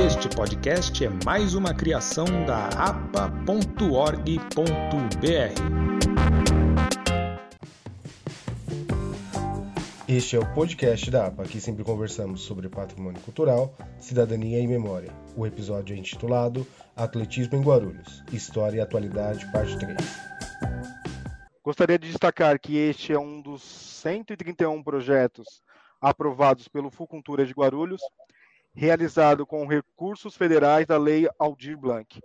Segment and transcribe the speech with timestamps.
[0.00, 4.22] Este podcast é mais uma criação da apa.org.br.
[10.08, 15.12] Este é o podcast da APA, aqui sempre conversamos sobre patrimônio cultural, cidadania e memória.
[15.36, 16.66] O episódio é intitulado
[16.96, 19.96] Atletismo em Guarulhos, História e Atualidade, parte 3.
[21.62, 25.62] Gostaria de destacar que este é um dos 131 projetos
[26.00, 28.00] aprovados pelo Fucultura de Guarulhos,
[28.74, 32.20] realizado com recursos federais da Lei Aldir Blanc.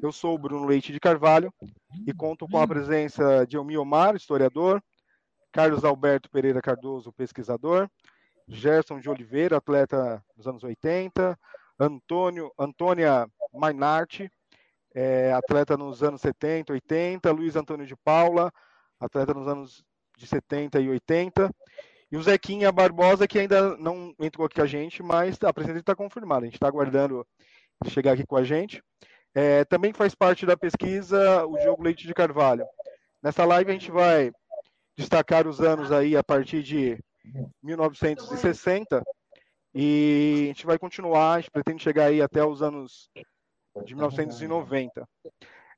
[0.00, 1.52] Eu sou o Bruno Leite de Carvalho
[2.06, 4.82] e conto com a presença de Elmi Omar, historiador,
[5.52, 7.90] Carlos Alberto Pereira Cardoso, pesquisador,
[8.46, 11.38] Gerson de Oliveira, atleta dos anos 80,
[11.78, 14.20] Antônio, Antônia Mainart,
[14.94, 18.52] é, atleta nos anos 70, 80, Luiz Antônio de Paula,
[18.98, 19.84] atleta nos anos
[20.16, 21.50] de 70 e 80,
[22.10, 25.78] e o Zequinha Barbosa, que ainda não entrou aqui com a gente, mas a presença
[25.78, 26.42] está confirmada.
[26.42, 27.26] A gente está aguardando
[27.86, 28.82] chegar aqui com a gente.
[29.32, 32.66] É, também faz parte da pesquisa o Diogo Leite de Carvalho.
[33.22, 34.32] Nessa live a gente vai
[34.96, 36.98] destacar os anos aí a partir de
[37.62, 39.02] 1960
[39.72, 43.08] e a gente vai continuar, a gente pretende chegar aí até os anos
[43.84, 45.08] de 1990.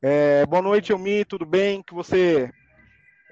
[0.00, 1.82] É, boa noite, Elmi, tudo bem?
[1.82, 2.50] Que você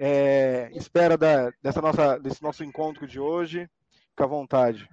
[0.02, 3.68] é, espera da, dessa nossa, desse nosso encontro de hoje?
[4.08, 4.88] Fica à vontade.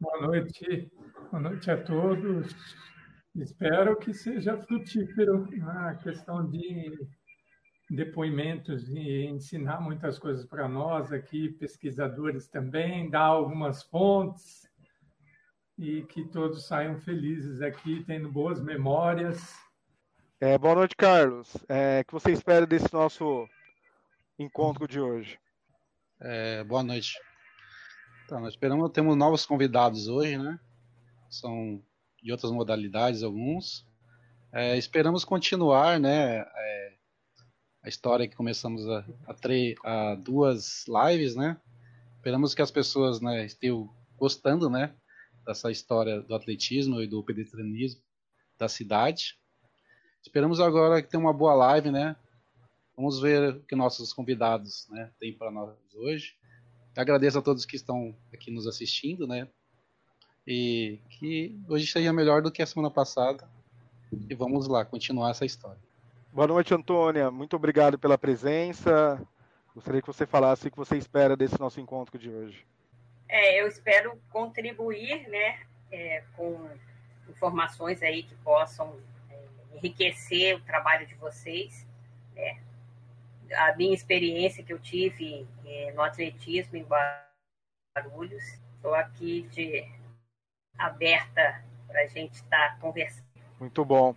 [0.00, 0.88] Boa noite,
[1.28, 2.54] boa noite a todos.
[3.34, 6.96] Espero que seja frutífero a questão de
[7.90, 14.70] depoimentos e ensinar muitas coisas para nós aqui, pesquisadores também, dar algumas fontes
[15.76, 19.52] e que todos saiam felizes aqui, tendo boas memórias.
[20.44, 21.56] É, boa noite, Carlos.
[21.68, 23.48] É, que você espera desse nosso
[24.36, 25.38] encontro de hoje?
[26.20, 27.16] É, boa noite.
[28.24, 30.58] Então, nós esperamos, temos novos convidados hoje, né?
[31.30, 31.80] São
[32.20, 33.86] de outras modalidades, alguns.
[34.52, 36.38] É, esperamos continuar, né?
[36.40, 36.94] É,
[37.84, 41.56] a história que começamos a, a, a, duas lives, né?
[42.16, 44.92] Esperamos que as pessoas né, estejam gostando, né?
[45.46, 48.02] Dessa história do atletismo e do pedestrianismo
[48.58, 49.40] da cidade.
[50.22, 52.14] Esperamos agora que tenha uma boa live, né?
[52.96, 56.36] Vamos ver o que nossos convidados né, têm para nós hoje.
[56.96, 59.48] Agradeço a todos que estão aqui nos assistindo, né?
[60.46, 63.48] E que hoje seja melhor do que a semana passada.
[64.28, 65.80] E vamos lá, continuar essa história.
[66.32, 67.30] Boa noite, Antônia.
[67.30, 69.20] Muito obrigado pela presença.
[69.74, 72.64] Gostaria que você falasse o que você espera desse nosso encontro de hoje.
[73.28, 75.60] É, eu espero contribuir, né,
[75.90, 76.68] é, com
[77.28, 79.00] informações aí que possam
[79.74, 81.86] enriquecer o trabalho de vocês.
[82.34, 82.60] Né?
[83.54, 86.86] A minha experiência que eu tive é, no atletismo em
[87.94, 88.42] Guarulhos.
[88.76, 89.86] Estou aqui de
[90.78, 93.26] aberta para a gente estar tá conversando.
[93.60, 94.14] Muito bom.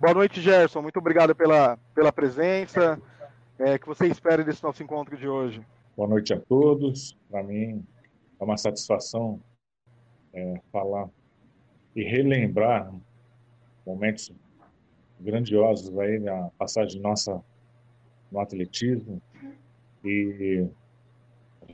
[0.00, 0.82] Boa noite, Gerson.
[0.82, 3.00] Muito obrigado pela, pela presença.
[3.58, 5.60] É, que você espera desse nosso encontro de hoje?
[5.96, 7.16] Boa noite a todos.
[7.30, 7.84] Para mim
[8.38, 9.40] é uma satisfação
[10.34, 11.08] é, falar
[11.94, 12.92] e relembrar
[13.86, 14.30] momentos
[15.26, 17.42] grandiosos aí na passagem nossa
[18.30, 19.20] no atletismo
[20.04, 20.66] e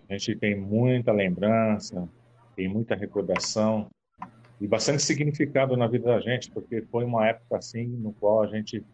[0.08, 2.08] a gente tem muita lembrança,
[2.56, 3.88] tem muita recordação
[4.60, 8.46] e bastante significado na vida da gente, porque foi uma época assim no qual a
[8.46, 8.84] gente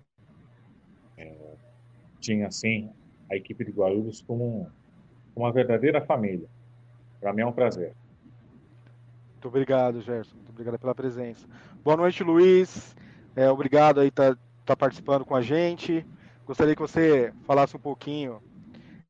[1.17, 1.35] é,
[2.21, 2.91] tinha assim
[3.31, 4.69] a equipe de Guarulhos como
[5.37, 6.49] uma verdadeira família.
[7.21, 7.95] Para mim é um prazer.
[9.33, 10.35] Muito obrigado, Gerson.
[10.35, 11.47] Muito obrigado pela presença.
[11.85, 12.97] Boa noite, Luiz.
[13.37, 14.37] É, obrigado aí tá,
[14.69, 16.05] tá participando com a gente.
[16.47, 18.43] Gostaria que você falasse um pouquinho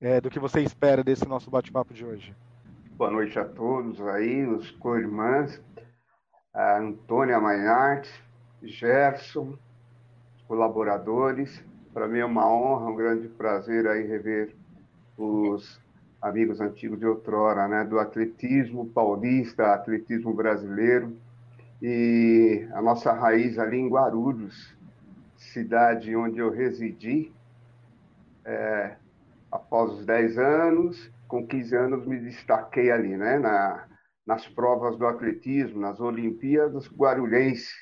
[0.01, 2.33] é, do que você espera desse nosso bate-papo de hoje.
[2.97, 5.61] Boa noite a todos aí, os co-irmãs
[6.55, 8.09] a Antônia Mainart,
[8.63, 9.57] Gerson,
[10.47, 11.63] colaboradores.
[11.93, 14.55] Para mim é uma honra, um grande prazer aí rever
[15.17, 15.81] os
[16.21, 21.17] amigos antigos de outrora, né, do atletismo paulista, atletismo brasileiro,
[21.81, 24.77] e a nossa raiz ali em Guarulhos,
[25.49, 27.33] cidade onde eu residi,
[28.45, 28.97] é,
[29.51, 33.87] após os 10 anos, com 15 anos me destaquei ali, né, na,
[34.27, 37.73] nas provas do atletismo, nas Olimpíadas Guarulhense,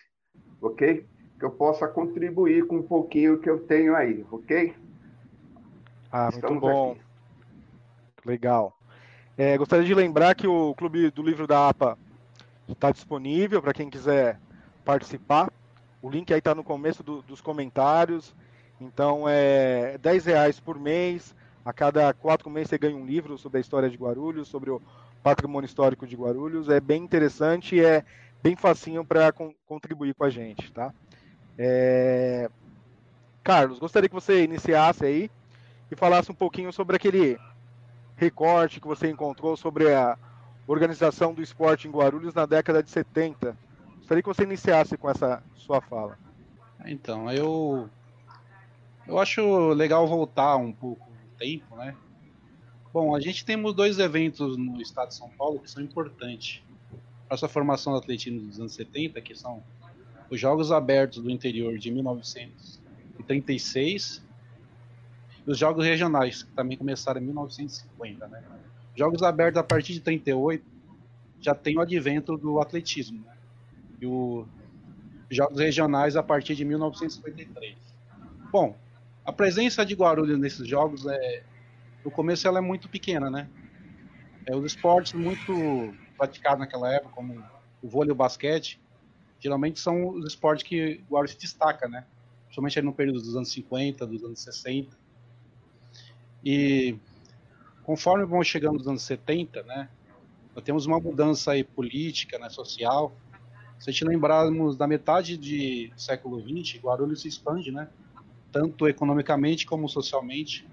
[0.60, 1.06] ok?
[1.38, 4.74] Que eu possa contribuir com um pouquinho que eu tenho aí, ok?
[6.10, 6.92] Ah, Estamos muito bom.
[6.92, 7.00] Aqui.
[8.24, 8.76] Legal.
[9.36, 11.98] É, gostaria de lembrar que o Clube do Livro da APA
[12.69, 14.40] está disponível para quem quiser
[14.84, 15.52] participar.
[16.06, 18.32] O link aí está no começo do, dos comentários.
[18.81, 21.35] Então é 10 reais por mês.
[21.64, 24.81] A cada quatro meses você ganha um livro sobre a história de Guarulhos, sobre o
[25.20, 26.69] patrimônio histórico de Guarulhos.
[26.69, 28.05] É bem interessante e é
[28.41, 30.94] bem facinho para con contribuir com a gente, tá?
[31.58, 32.49] É...
[33.43, 35.29] Carlos, gostaria que você iniciasse aí
[35.91, 37.37] e falasse um pouquinho sobre aquele
[38.14, 40.17] recorte que você encontrou sobre a
[40.69, 43.65] organização do esporte em Guarulhos na década de 70.
[44.06, 46.17] Gostaria que você iniciasse com essa sua fala.
[46.85, 47.91] Então, eu
[49.05, 51.93] eu acho legal voltar um pouco no tempo, né?
[52.93, 56.62] Bom, a gente temos dois eventos no estado de São Paulo que são importantes
[57.26, 59.61] para a sua formação do atletismo dos anos 70, que são
[60.31, 64.23] os Jogos Abertos do Interior de 1936
[65.44, 68.41] e os Jogos Regionais, que também começaram em 1950, né?
[68.94, 70.64] Jogos Abertos a partir de 38
[71.41, 73.35] já tem o advento do atletismo, né?
[74.00, 74.46] E os
[75.31, 77.76] Jogos Regionais a partir de 1953.
[78.50, 78.76] Bom,
[79.25, 81.43] a presença de Guarulhos nesses jogos é
[82.04, 83.48] no começo ela é muito pequena, né?
[84.46, 85.52] É, os esportes muito
[86.16, 87.43] praticados naquela época, como
[87.82, 88.81] o vôlei e o basquete,
[89.40, 92.06] geralmente são os esportes que Guarulhos se destaca, né?
[92.44, 94.96] Principalmente no período dos anos 50, dos anos 60.
[96.44, 96.96] E
[97.82, 99.88] conforme vão chegando os anos 70, né?
[100.54, 103.12] Nós temos uma mudança aí política, né, social.
[103.78, 107.88] Se a gente lembrarmos da metade de, século XX, Guarulhos se expande, né?
[108.50, 110.67] Tanto economicamente como socialmente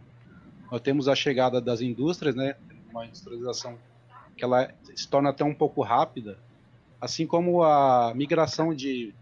[0.72, 2.56] nós temos a chegada das indústrias, né?
[2.90, 3.78] Uma industrialização
[4.36, 6.40] que ela se torna até um pouco rápida,
[7.00, 9.14] assim como a migração de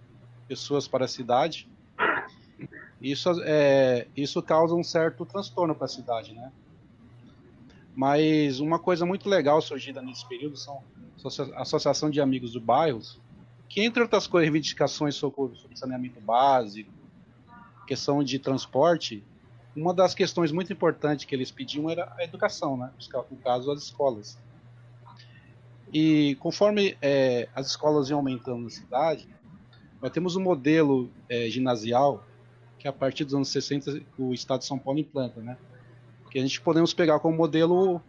[0.47, 1.67] pessoas para a cidade.
[3.01, 6.51] Isso, é, isso causa um certo transtorno para a cidade, né?
[7.95, 10.81] Mas uma coisa muito legal surgida nesse período são
[11.55, 13.20] Associação de Amigos do Bairros,
[13.71, 16.91] que entre outras coisas, reivindicações sobre saneamento básico,
[17.87, 19.23] questão de transporte,
[19.73, 22.91] uma das questões muito importantes que eles pediam era a educação, né?
[23.31, 24.37] no caso, as escolas.
[25.93, 29.29] E conforme é, as escolas iam aumentando na cidade,
[30.01, 32.25] nós temos um modelo é, ginasial
[32.77, 35.57] que a partir dos anos 60 o Estado de São Paulo implanta, né?
[36.29, 38.01] Que a gente podemos pegar como modelo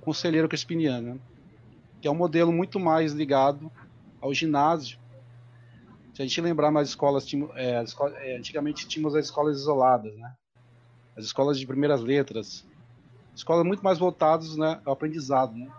[0.00, 1.20] conselheiro crispiniano, né?
[2.00, 3.70] que é um modelo muito mais ligado
[4.20, 4.98] ao ginásio.
[6.14, 7.82] Se a gente lembrar mais escolas, é,
[8.22, 10.34] é, antigamente tínhamos as escolas isoladas, né?
[11.16, 12.66] As escolas de primeiras letras,
[13.34, 15.70] escolas muito mais voltadas né, ao aprendizado, né?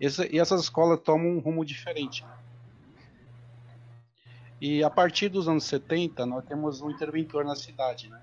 [0.00, 2.24] E essas escolas tomam um rumo diferente.
[4.60, 8.20] E a partir dos anos 70, nós temos um interventor na cidade, né?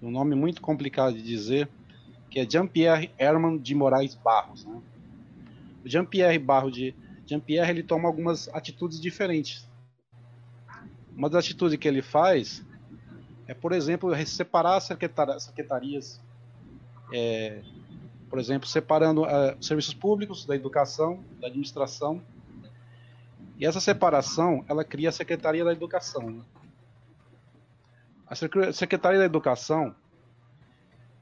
[0.00, 1.68] Um nome muito complicado de dizer,
[2.30, 4.80] que é Jean-Pierre Herman de Moraes Barros, né?
[5.84, 6.94] O Jean-Pierre Barros de
[7.32, 9.66] Jean-Pierre ele toma algumas atitudes diferentes.
[11.16, 12.62] Uma das atitudes que ele faz
[13.46, 16.20] é, por exemplo, separar as secretarias,
[17.12, 17.62] é,
[18.28, 22.22] por exemplo, separando uh, serviços públicos da educação, da administração.
[23.58, 26.30] E essa separação, ela cria a Secretaria da Educação.
[26.30, 26.42] Né?
[28.26, 28.34] A
[28.72, 29.94] Secretaria da Educação,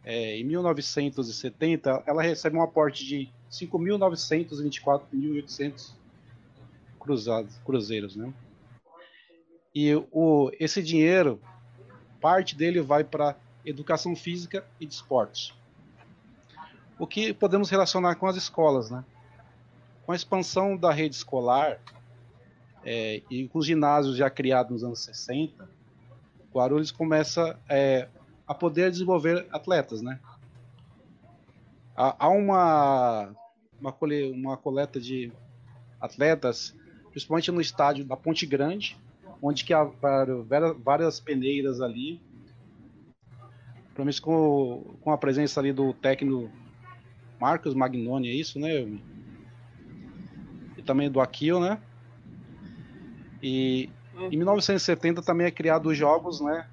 [0.05, 6.00] é, em 1970, ela recebe um aporte de 5.924.800
[7.65, 8.33] cruzeiros, né?
[9.75, 11.41] E o, esse dinheiro
[12.21, 15.55] parte dele vai para educação física e de esporte.
[16.99, 19.05] O que podemos relacionar com as escolas, né?
[20.05, 21.81] Com a expansão da rede escolar
[22.85, 25.69] é, e com os ginásios já criados nos anos 60,
[26.53, 28.09] Guarulhos começa é,
[28.47, 30.19] a poder desenvolver atletas, né?
[31.97, 33.31] Há, há uma,
[33.81, 33.95] uma,
[34.35, 35.33] uma coleta de
[36.01, 36.75] atletas,
[37.11, 38.97] principalmente no estádio da Ponte Grande,
[39.43, 39.85] onde que há
[40.85, 42.21] várias peneiras ali.
[43.95, 46.51] Pelo menos com, com a presença ali do técnico
[47.41, 48.87] Marcos Magnoni, é isso, né?
[50.77, 51.81] E também do Aquil, né?
[53.43, 53.89] E
[54.31, 56.69] em 1970 também é criado os jogos, né?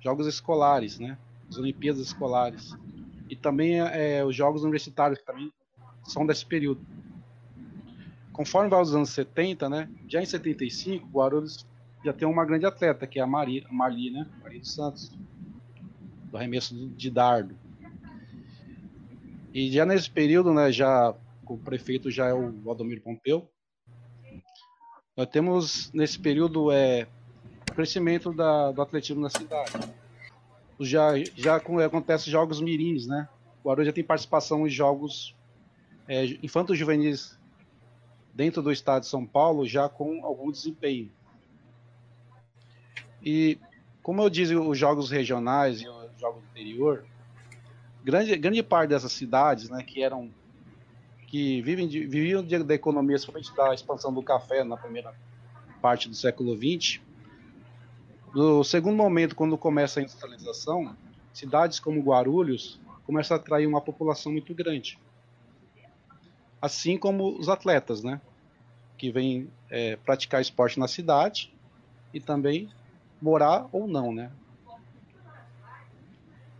[0.00, 1.18] Jogos escolares, né?
[1.48, 2.74] As Olimpíadas escolares.
[3.28, 5.52] E também é, os jogos universitários, que também
[6.02, 6.80] são desse período
[8.32, 9.88] conforme vai os anos 70, né?
[10.08, 11.66] Já em 75, o Guarulhos
[12.04, 14.26] já tem uma grande atleta, que é a Mari, Marli, né?
[14.42, 15.12] Maria dos Santos,
[16.24, 17.54] do arremesso de dardo.
[19.52, 23.50] E já nesse período, né, já o prefeito já é o Valdomiro Pompeu.
[25.16, 27.08] Nós temos nesse período é
[27.74, 29.72] crescimento da, do atletismo na cidade.
[30.78, 33.28] Já já acontece jogos mirins, né?
[33.62, 35.34] O Guarulhos já tem participação em jogos
[36.06, 37.39] é, infantos juvenis
[38.34, 41.10] dentro do estado de São Paulo já com algum desempenho.
[43.22, 43.58] E,
[44.02, 47.04] como eu disse, os jogos regionais e os jogos do interior,
[48.02, 50.30] grande, grande parte dessas cidades, né, que eram
[51.26, 55.14] que vivem de, viviam de, da economia, somente da expansão do café na primeira
[55.80, 57.00] parte do século XX.
[58.34, 60.96] No segundo momento, quando começa a industrialização,
[61.32, 64.98] cidades como Guarulhos começam a atrair uma população muito grande.
[66.60, 68.20] Assim como os atletas, né?
[68.98, 71.52] Que vêm é, praticar esporte na cidade
[72.12, 72.68] e também
[73.20, 74.30] morar ou não, né?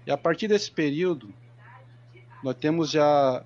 [0.07, 1.33] E a partir desse período,
[2.43, 3.45] nós temos já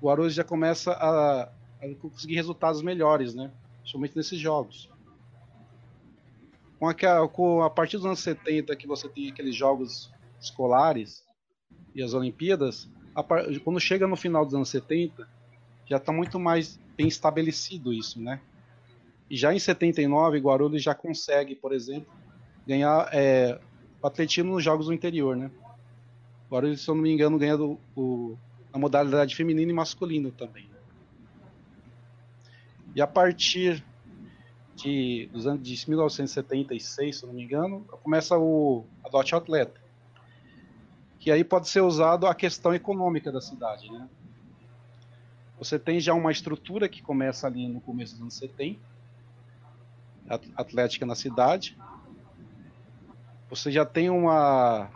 [0.00, 3.50] o Guarulhos já começa a, a conseguir resultados melhores, né?
[3.84, 4.90] Somente nesses jogos.
[6.78, 11.24] Com a, com a partir dos anos 70 que você tem aqueles jogos escolares
[11.94, 13.24] e as Olimpíadas, a,
[13.64, 15.26] quando chega no final dos anos 70,
[15.86, 18.40] já está muito mais bem estabelecido isso, né?
[19.30, 22.12] E já em 79, Guarulhos já consegue, por exemplo,
[22.66, 23.58] ganhar é,
[24.02, 25.50] o atletismo nos jogos do interior, né?
[26.50, 28.36] Guarulhos, se eu não me engano, ganha do, o,
[28.72, 30.68] a modalidade feminina e masculina também.
[32.94, 33.84] E a partir
[34.76, 39.80] de, dos anos de 1976, se eu não me engano, começa o Adote Atleta.
[41.18, 44.08] Que aí pode ser usado a questão econômica da cidade, né?
[45.58, 48.78] Você tem já uma estrutura que começa ali no começo dos anos 70,
[50.54, 51.76] atlética na cidade.
[53.48, 54.90] Você já tem uma,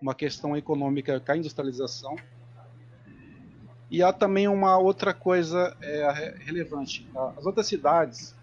[0.00, 2.16] uma questão econômica com a industrialização.
[3.90, 7.08] E há também uma outra coisa é, relevante.
[7.36, 8.34] As outras cidades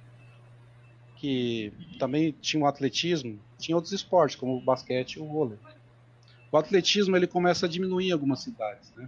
[1.18, 5.60] que também tinham atletismo, tinham outros esportes, como o basquete e o vôlei.
[6.52, 9.08] O atletismo ele começa a diminuir em algumas cidades, né?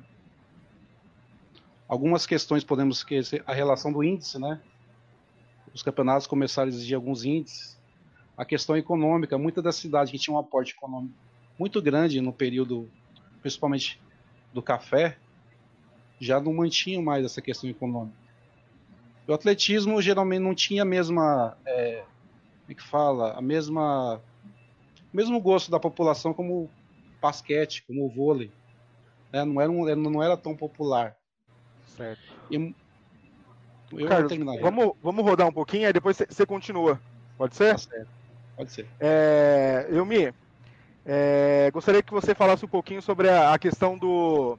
[1.93, 4.59] Algumas questões podemos esquecer a relação do índice, né?
[5.71, 7.79] Os campeonatos começaram a exigir alguns índices.
[8.35, 11.13] A questão econômica, muitas das cidades que tinham um aporte econômico
[11.59, 12.89] muito grande no período,
[13.41, 14.01] principalmente
[14.51, 15.19] do café,
[16.19, 18.17] já não mantinham mais essa questão econômica.
[19.27, 22.03] O atletismo geralmente não tinha a mesma, é,
[22.61, 24.15] como é que fala, a mesma,
[25.13, 26.69] o mesmo gosto da população como o
[27.21, 28.51] basquete, como o vôlei.
[29.31, 29.45] Né?
[29.45, 31.15] Não, era um, não era tão popular.
[31.95, 32.21] Certo.
[32.49, 32.75] E,
[33.91, 34.31] eu Carlos,
[34.61, 36.99] vamos, vamos rodar um pouquinho, aí depois você continua.
[37.37, 37.79] Pode ser?
[37.79, 38.05] Tá.
[38.55, 38.87] Pode ser.
[38.99, 40.33] É, eu me
[41.05, 44.57] é, gostaria que você falasse um pouquinho sobre a, a, questão do,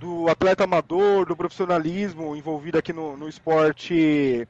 [0.00, 4.46] do atleta amador, do profissionalismo envolvido aqui no, no esporte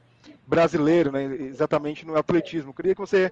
[0.47, 2.73] brasileiro, né, exatamente no atletismo.
[2.73, 3.31] Queria que você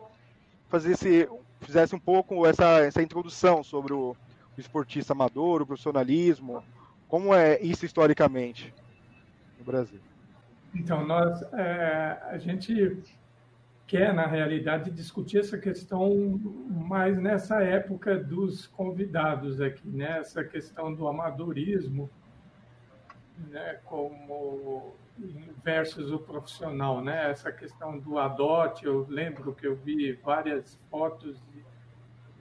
[0.69, 1.27] fizesse,
[1.61, 4.15] fizesse um pouco essa, essa introdução sobre o,
[4.55, 6.63] o esportista amador, o profissionalismo,
[7.07, 8.73] como é isso historicamente
[9.57, 9.99] no Brasil?
[10.75, 12.97] Então, nós, é, a gente
[13.87, 20.19] quer, na realidade, discutir essa questão mais nessa época dos convidados aqui, né?
[20.19, 22.09] essa questão do amadorismo,
[23.49, 23.79] né?
[23.85, 24.93] como
[25.63, 27.31] versus o profissional, né?
[27.31, 31.41] essa questão do adote, eu lembro que eu vi várias fotos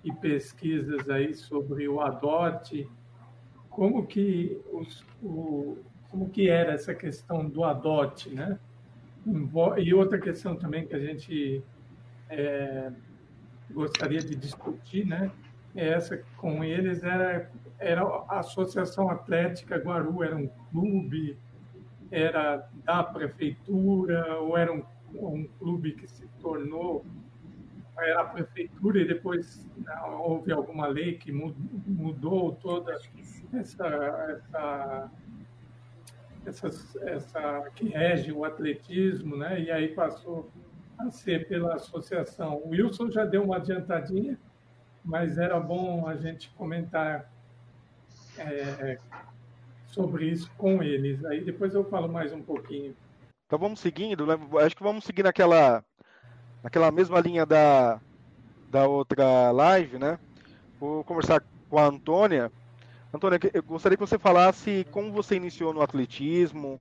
[0.03, 2.91] e pesquisas aí sobre o adote,
[3.76, 5.76] como que os, o,
[6.11, 8.59] como que era essa questão do adote, né?
[9.76, 11.62] E outra questão também que a gente
[12.30, 12.90] é,
[13.71, 15.30] gostaria de discutir, né?
[15.75, 21.37] É essa com eles era era a Associação Atlética Guaru era um clube,
[22.11, 27.04] era da prefeitura ou era um, um clube que se tornou
[27.99, 32.93] a prefeitura e depois não, houve alguma lei que mudou toda
[33.55, 35.11] essa, essa,
[36.45, 39.61] essa, essa que rege o atletismo, né?
[39.61, 40.50] E aí passou
[40.99, 42.57] a ser pela associação.
[42.65, 44.38] O Wilson já deu uma adiantadinha,
[45.05, 47.31] mas era bom a gente comentar
[48.38, 48.99] é,
[49.87, 51.25] sobre isso com eles.
[51.25, 52.95] Aí depois eu falo mais um pouquinho.
[53.47, 54.35] Então vamos seguindo, né?
[54.65, 55.85] acho que vamos seguir naquela
[56.67, 58.01] naquela mesma linha da,
[58.69, 60.19] da outra live, né?
[60.81, 62.51] Vou conversar com a Antônia.
[63.15, 66.81] Antônia, eu gostaria que você falasse como você iniciou no atletismo,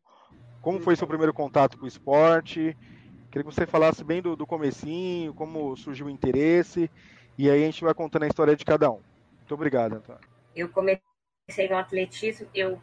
[0.60, 2.76] como foi seu primeiro contato com o esporte.
[3.30, 6.90] Queria que você falasse bem do, do comecinho, como surgiu o interesse,
[7.38, 9.02] e aí a gente vai contando a história de cada um.
[9.38, 10.22] Muito obrigado, Antônia.
[10.56, 12.82] Eu comecei no atletismo, eu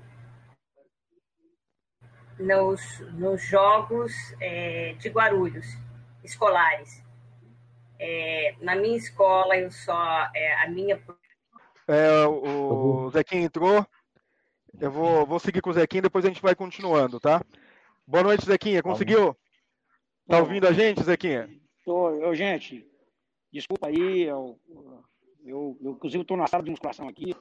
[2.39, 5.67] nos, nos Jogos é, de Guarulhos
[6.25, 7.03] escolares.
[7.99, 10.29] É, na minha escola, eu só.
[10.35, 11.01] É, a minha.
[11.87, 13.87] É, o, o Zequinha entrou.
[14.81, 17.45] Eu vou, vou seguir com o Zequinha, depois a gente vai continuando, tá?
[18.07, 18.83] Boa noite, Zequinha.
[18.83, 19.37] Conseguiu?
[20.27, 21.49] Tá ouvindo a gente, Zequinha?
[21.85, 22.87] Tô, eu, gente,
[23.53, 24.59] desculpa aí, eu,
[25.45, 27.35] eu, eu inclusive estou na sala de musculação aqui,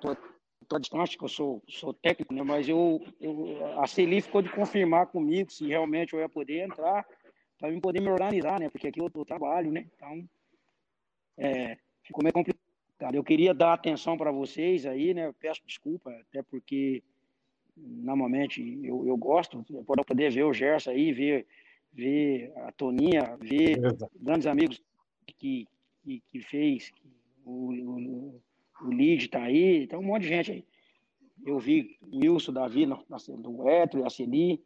[0.00, 0.16] tô
[0.62, 2.42] estou distante, que eu sou, sou técnico, né?
[2.42, 7.06] Mas eu, eu, a Celi ficou de confirmar comigo se realmente eu ia poder entrar
[7.58, 8.70] para eu poder me organizar, né?
[8.70, 9.86] Porque aqui eu, eu trabalho, né?
[9.96, 10.28] Então,
[11.36, 13.14] é, ficou meio complicado.
[13.14, 15.26] Eu queria dar atenção para vocês aí, né?
[15.26, 17.02] Eu peço desculpa, até porque
[17.76, 21.46] normalmente eu, eu gosto de poder ver o Gerson aí, ver,
[21.92, 24.10] ver a Toninha, ver Beleza.
[24.16, 24.82] grandes amigos
[25.26, 25.66] que,
[26.04, 26.92] que, que fez,
[27.44, 28.42] o, o,
[28.82, 30.64] o Lid está aí, tem um monte de gente aí.
[31.46, 34.60] Eu vi o Wilson, Davi, do Etro e a Celi.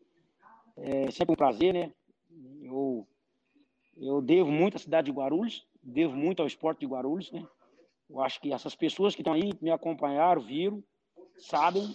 [0.76, 1.92] É sempre um prazer, né?
[3.96, 7.46] Eu, devo muito à cidade de Guarulhos, devo muito ao esporte de Guarulhos, né?
[8.08, 10.82] Eu acho que essas pessoas que estão aí me acompanharam, viram,
[11.38, 11.94] sabem,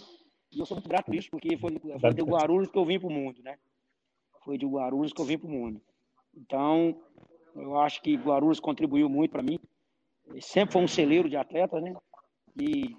[0.50, 2.98] e eu sou muito grato por isso, porque foi, foi de Guarulhos que eu vim
[2.98, 3.58] para o mundo, né?
[4.44, 5.80] Foi de Guarulhos que eu vim para o mundo.
[6.34, 7.00] Então,
[7.54, 9.58] eu acho que Guarulhos contribuiu muito para mim.
[10.40, 11.94] Sempre foi um celeiro de atleta, né?
[12.60, 12.96] E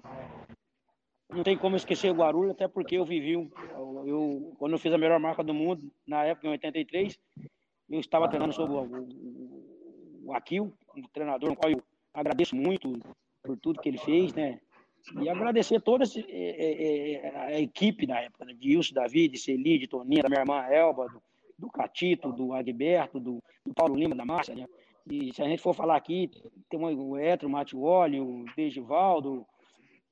[1.28, 3.50] não tem como esquecer Guarulhos, até porque eu vivi, eu,
[4.06, 7.18] eu, quando eu fiz a melhor marca do mundo, na época, em 83,
[7.90, 11.82] eu estava treinando sob o, o, o Aquil, um treinador, no qual eu
[12.14, 12.92] agradeço muito
[13.42, 14.60] por tudo que ele fez, né?
[15.20, 18.52] E agradecer toda esse, é, é, a equipe da época, né?
[18.52, 21.22] de Wilson, Davi, de Celi, de Toninha, da minha irmã Elba, do,
[21.58, 24.66] do Catito, do Agberto, do, do, Paulo Lima, da Márcia, né?
[25.10, 26.30] E se a gente for falar aqui,
[26.68, 29.46] tem o Etro, o Matioli, o Degivaldo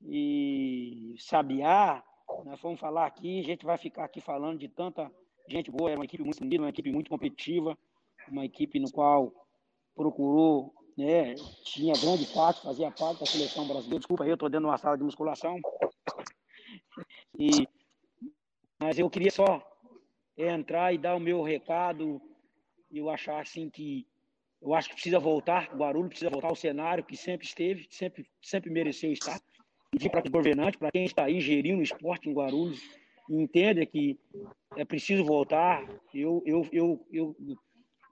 [0.01, 2.03] e Sabiá,
[2.43, 5.09] nós vamos falar aqui, a gente vai ficar aqui falando de tanta
[5.49, 7.77] gente boa, era uma equipe muito unida, uma equipe muito competitiva,
[8.29, 9.33] uma equipe no qual
[9.95, 11.33] procurou né?
[11.63, 13.99] Tinha grande parte, fazia parte da seleção brasileira.
[13.99, 15.57] Desculpa, eu estou dentro de uma sala de musculação.
[17.37, 17.49] E,
[18.77, 19.65] mas eu queria só
[20.37, 22.21] entrar e dar o meu recado.
[22.91, 24.05] Eu achar assim que
[24.61, 28.69] eu acho que precisa voltar, Guarulhos precisa voltar ao cenário que sempre esteve, sempre, sempre
[28.69, 29.39] mereceu estar.
[29.89, 32.81] Pedir para o governante, para quem está aí gerindo o esporte em Guarulhos,
[33.29, 34.19] entenda que
[34.75, 35.83] é preciso voltar.
[36.13, 37.35] Eu, eu, eu, eu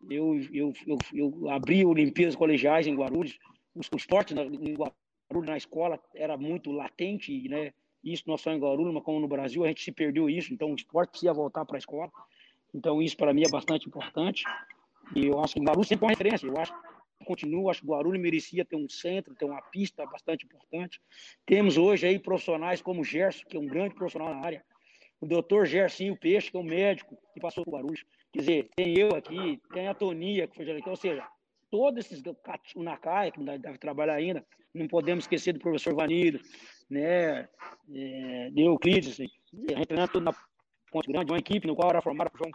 [0.10, 3.38] eu, eu, eu, eu abri Olimpíadas Colegiais em Guarulhos.
[3.74, 7.74] O, esporte em Guarulhos, na escola, era muito latente, né?
[8.04, 10.54] Isso não só em Guarulhos, mas como no Brasil, a gente se perdeu isso.
[10.54, 12.12] Então, o esporte precisa voltar para a escola.
[12.74, 14.44] Então, isso para mim é bastante importante.
[15.16, 16.48] E eu acho que Guarulhos sempre é uma referência.
[16.48, 16.74] Eu acho
[17.26, 21.02] continuo, acho que Guarulhos merecia ter um centro, ter uma pista bastante importante.
[21.46, 24.64] Temos hoje aí profissionais como o Gerson, que é um grande profissional na área,
[25.20, 28.04] o doutor Gersinho Peixe, que é um médico que passou por Guarulhos.
[28.32, 31.28] Quer dizer, tem eu aqui, tem a Tonia, que foi aqui, ou seja,
[31.72, 32.22] todos esses,
[32.76, 36.40] o Nakai, que deve trabalhar ainda, não podemos esquecer do professor Vanilo,
[36.90, 37.50] né,
[37.94, 40.34] é, de Euclides, a gente tudo na
[40.92, 42.52] Ponte Grande, uma equipe no qual era formada por João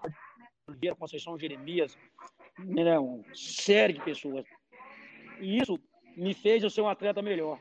[0.68, 1.96] Oliveira, Conceição Jeremias,
[2.58, 4.44] né, uma série de pessoas.
[5.40, 5.78] E isso
[6.16, 7.58] me fez eu ser um atleta melhor.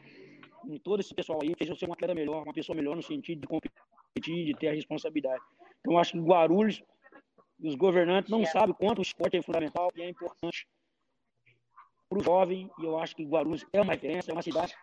[0.70, 3.02] E todo esse pessoal aí fez eu ser um atleta melhor, uma pessoa melhor no
[3.02, 3.81] sentido de competir,
[4.19, 5.41] de ter a responsabilidade.
[5.80, 6.84] Então, acho que Guarulhos
[7.63, 10.67] os governantes não sabem quanto o esporte é fundamental e é importante
[12.10, 12.69] para o jovem.
[12.80, 14.76] E eu acho que Guarulhos é uma referência, é uma cidade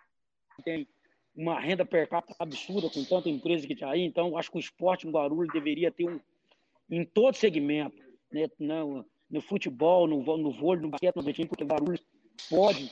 [0.56, 0.88] que tem
[1.34, 4.02] uma renda per capita absurda com tanta empresa que está aí.
[4.02, 6.20] Então, acho que o esporte em Guarulhos deveria ter um,
[6.90, 7.96] em todo segmento,
[8.30, 8.48] né?
[8.58, 12.00] no, no futebol, no, no vôlei, no basquete, no atletismo, porque Guarulhos
[12.48, 12.90] pode,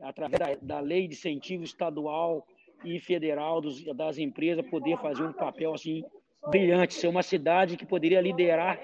[0.00, 2.46] através da, da, lei de incentivo estadual
[2.84, 6.04] e federal dos, das empresas, poder fazer um papel assim
[6.48, 8.80] brilhante, ser uma cidade que poderia liderar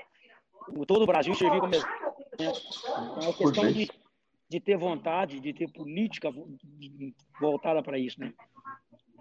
[0.87, 1.95] todo o Brasil servir como exemplo.
[2.35, 2.53] Então,
[3.29, 3.91] é questão de,
[4.49, 6.31] de ter vontade, de ter política
[7.41, 8.33] voltada para isso, né?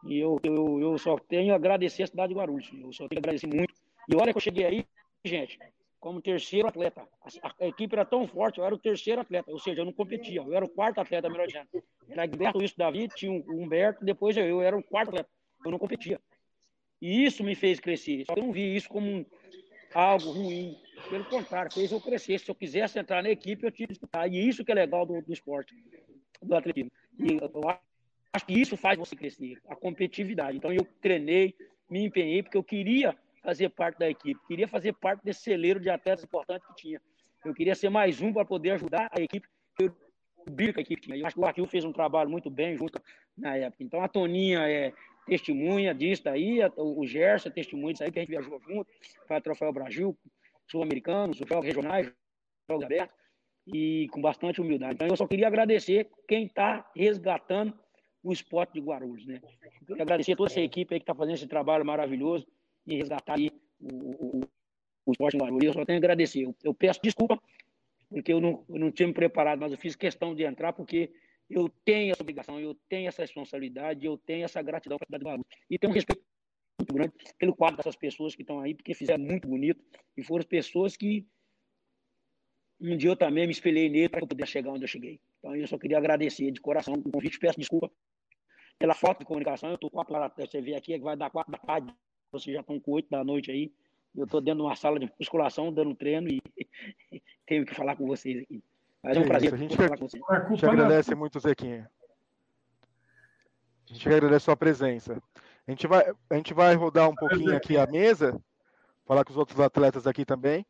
[0.06, 2.70] E eu, eu, eu só tenho a agradecer a cidade de Guarulhos.
[2.74, 3.74] Eu só tenho a agradecer muito.
[4.10, 4.86] E olha que eu cheguei aí,
[5.24, 5.58] gente,
[6.04, 7.08] como terceiro atleta.
[7.42, 9.94] A, a, equipe era tão forte, eu era o terceiro atleta, ou seja, eu não
[9.94, 11.84] competia, eu era o quarto atleta melhor ano.
[12.10, 15.30] Era Gilberto isso, Davi, tinha o Humberto, depois eu, eu era o quarto atleta,
[15.64, 16.20] eu não competia.
[17.02, 18.26] E isso me fez crescer.
[18.26, 19.26] Só que eu não vi isso como um,
[19.94, 20.78] algo ruim.
[21.10, 22.38] Pelo contrário, fez eu crescer.
[22.38, 24.30] Se eu quisesse entrar na equipe, eu tinha que disputar.
[24.30, 25.74] E isso que é legal do, do esporte,
[26.42, 26.92] do atletismo.
[27.18, 27.80] E eu
[28.34, 30.58] acho que isso faz você crescer, a competitividade.
[30.58, 31.56] Então eu treinei,
[31.90, 35.90] me empenhei, porque eu queria fazer parte da equipe, queria fazer parte desse celeiro de
[35.90, 37.02] atletas importantes que tinha.
[37.44, 39.48] Eu queria ser mais um para poder ajudar a equipe
[39.80, 39.94] eu
[40.74, 41.18] que a equipe tinha.
[41.18, 43.02] Eu acho que o Aquil fez um trabalho muito bem junto
[43.38, 43.84] na época.
[43.84, 44.94] Então a Toninha é,
[45.26, 48.90] testemunha disso daí, o Gerson é testemunha disso aí, que a gente viajou junto,
[49.28, 50.18] para Troféu Brasil,
[50.68, 52.12] Sul-Americanos, jogos regionais,
[52.70, 53.16] jogos abertos,
[53.68, 54.96] e com bastante humildade.
[54.96, 57.74] Então eu só queria agradecer quem está resgatando
[58.22, 59.40] o esporte de Guarulhos, né?
[59.82, 62.46] Eu queria agradecer toda essa equipe aí que está fazendo esse trabalho maravilhoso
[62.86, 64.42] de resgatar aí o, o,
[65.06, 65.64] o esporte Guarulhos.
[65.64, 66.44] Eu só tenho a agradecer.
[66.44, 67.42] Eu, eu peço desculpa,
[68.10, 71.12] porque eu não, eu não tinha me preparado, mas eu fiz questão de entrar, porque
[71.50, 75.24] eu tenho essa obrigação, eu tenho essa responsabilidade, eu tenho essa gratidão para a cidade
[75.24, 75.48] de Guarulhos.
[75.70, 76.24] E tenho um respeito
[76.80, 79.84] muito grande pelo quadro dessas pessoas que estão aí, porque fizeram muito bonito
[80.18, 81.26] e foram pessoas que
[82.80, 85.20] um dia eu também me espelhei nele para eu poder chegar onde eu cheguei.
[85.40, 87.90] Então eu só queria agradecer de coração o convite, peço desculpa
[88.78, 89.70] pela falta de comunicação.
[89.70, 91.94] Eu estou quatro horas, você vê aqui, é que vai dar quatro da tarde,
[92.34, 93.72] vocês já estão com oito da noite aí.
[94.16, 96.42] Eu estou dentro de uma sala de musculação, dando treino e
[97.48, 98.62] tenho que falar com vocês aqui.
[99.02, 100.24] Mas é um prazer a gente falar com vocês.
[100.28, 101.90] A gente agradece muito, Zequinha.
[103.90, 105.22] A gente agradece a sua presença.
[105.68, 108.40] A gente vai, a gente vai rodar um pouquinho aqui a mesa,
[109.06, 110.66] falar com os outros atletas aqui também.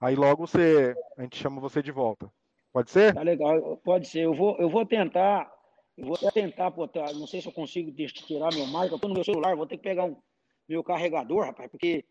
[0.00, 2.30] Aí logo você, a gente chama você de volta.
[2.72, 3.14] Pode ser?
[3.14, 4.20] Tá legal, pode ser.
[4.20, 5.50] Eu vou, eu vou tentar,
[5.96, 9.14] eu vou tentar botar, não sei se eu consigo tirar meu mic, eu tô no
[9.14, 10.16] meu celular, vou ter que pegar um
[10.68, 12.04] meu carregador, rapaz, porque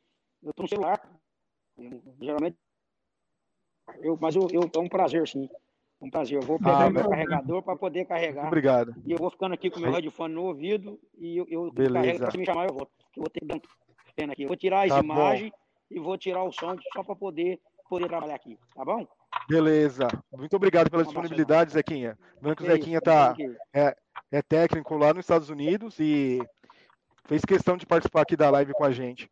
[0.44, 1.02] eu tô no celular.
[1.78, 2.58] Eu, geralmente
[4.02, 5.50] eu, mas eu, eu, é um prazer, sim.
[6.02, 6.38] É um prazer.
[6.38, 8.48] Eu vou pegar ah, meu carregador para poder carregar.
[8.48, 8.96] Obrigado.
[9.06, 12.20] E eu vou ficando aqui com o meu headphone no ouvido e eu, eu carrego
[12.20, 12.92] para me chamar, eu volto.
[13.16, 13.60] Eu vou ter que dar
[14.16, 14.44] pena aqui.
[14.44, 15.58] Eu vou tirar as tá imagens bom.
[15.92, 19.08] e vou tirar o som só para poder poder trabalhar aqui, tá bom?
[19.48, 20.08] Beleza.
[20.32, 22.18] Muito obrigado pela disponibilidade, Zequinha.
[22.38, 23.36] Lembrando que o Zequinha tá,
[23.72, 23.96] é,
[24.32, 26.42] é técnico lá nos Estados Unidos e
[27.28, 29.30] fez questão de participar aqui da live com a gente.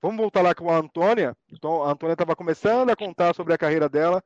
[0.00, 1.36] Vamos voltar lá com a Antônia.
[1.52, 4.22] Então, a Antônia estava começando a contar sobre a carreira dela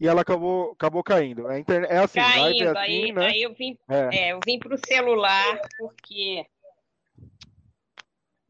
[0.00, 1.48] e ela acabou, acabou caindo.
[1.48, 3.26] É, é assim, caindo, é assim, aí, né?
[3.26, 4.16] aí eu vim, é.
[4.16, 6.44] É, eu vim para o celular porque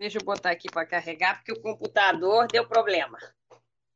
[0.03, 3.17] Deixa eu botar aqui para carregar, porque o computador deu problema.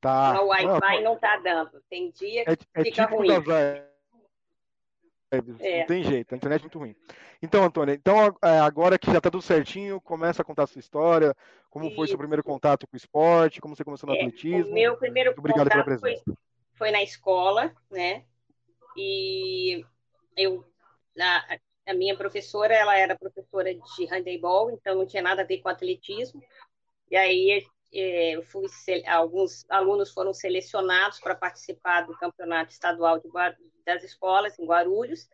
[0.01, 0.41] Tá.
[0.41, 1.83] O Wi-Fi não está dando.
[1.91, 3.27] Tem dia que é, é fica ruim.
[5.31, 5.81] É.
[5.81, 6.95] Não tem jeito, a internet é muito ruim.
[7.43, 10.79] Então, Antônia, então é, agora que já está tudo certinho, começa a contar a sua
[10.79, 11.35] história,
[11.69, 11.97] como Isso.
[11.97, 14.73] foi seu primeiro contato com o esporte, como você começou no é, atletismo.
[14.73, 16.23] Meu primeiro muito obrigado pela presença.
[16.25, 16.35] Foi,
[16.75, 18.25] foi, na escola, né?
[18.97, 19.85] E
[20.37, 20.65] eu,
[21.21, 25.59] a, a minha professora, ela era professora de handebol, então não tinha nada a ver
[25.59, 26.43] com atletismo.
[27.11, 28.67] E aí é, eu fui,
[29.07, 33.29] alguns alunos foram selecionados para participar do campeonato estadual de,
[33.87, 35.29] das escolas em Guarulhos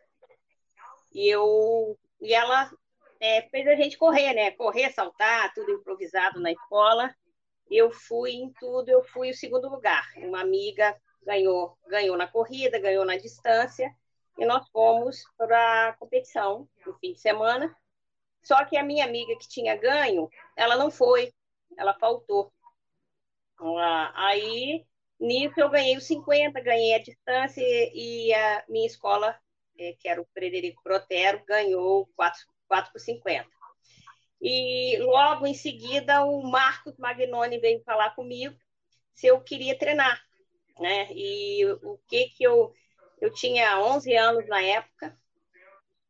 [1.13, 2.71] e eu e ela
[3.19, 4.51] é, fez a gente correr, né?
[4.51, 7.13] Correr, saltar, tudo improvisado na escola.
[7.69, 10.05] Eu fui em tudo, eu fui o segundo lugar.
[10.17, 13.93] Uma amiga ganhou, ganhou na corrida, ganhou na distância
[14.37, 17.75] e nós fomos para a competição no fim de semana.
[18.43, 21.33] Só que a minha amiga que tinha ganho, ela não foi,
[21.77, 22.51] ela faltou.
[24.15, 24.85] Aí,
[25.19, 29.37] nisso, eu ganhei os 50, ganhei a distância e a minha escola,
[29.77, 33.47] é, que era o Frederico Protero, ganhou 4, 4 por 50.
[34.41, 38.55] E logo em seguida, o Marcos Magnoni veio falar comigo
[39.13, 40.21] se eu queria treinar.
[40.79, 41.07] Né?
[41.11, 42.73] E o que que eu...
[43.21, 45.17] Eu tinha 11 anos na época.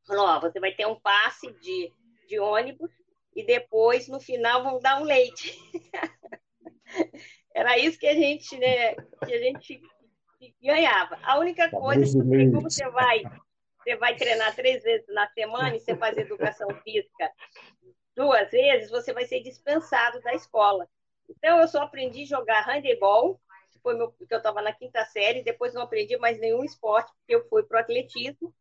[0.08, 1.94] Falou, você vai ter um passe de,
[2.28, 2.90] de ônibus
[3.36, 5.56] e depois, no final, vão dar um leite.
[7.54, 9.82] Era isso que a gente, né, que a gente
[10.62, 11.20] ganhava.
[11.24, 13.24] A única tá coisa é que, como você vai,
[13.78, 17.32] você vai treinar três vezes na semana e você faz educação física
[18.16, 20.88] duas vezes, você vai ser dispensado da escola.
[21.30, 23.40] Então, eu só aprendi a jogar handebol,
[23.72, 27.12] que foi meu, porque eu estava na quinta série, depois não aprendi mais nenhum esporte,
[27.18, 28.54] porque eu fui para o atletismo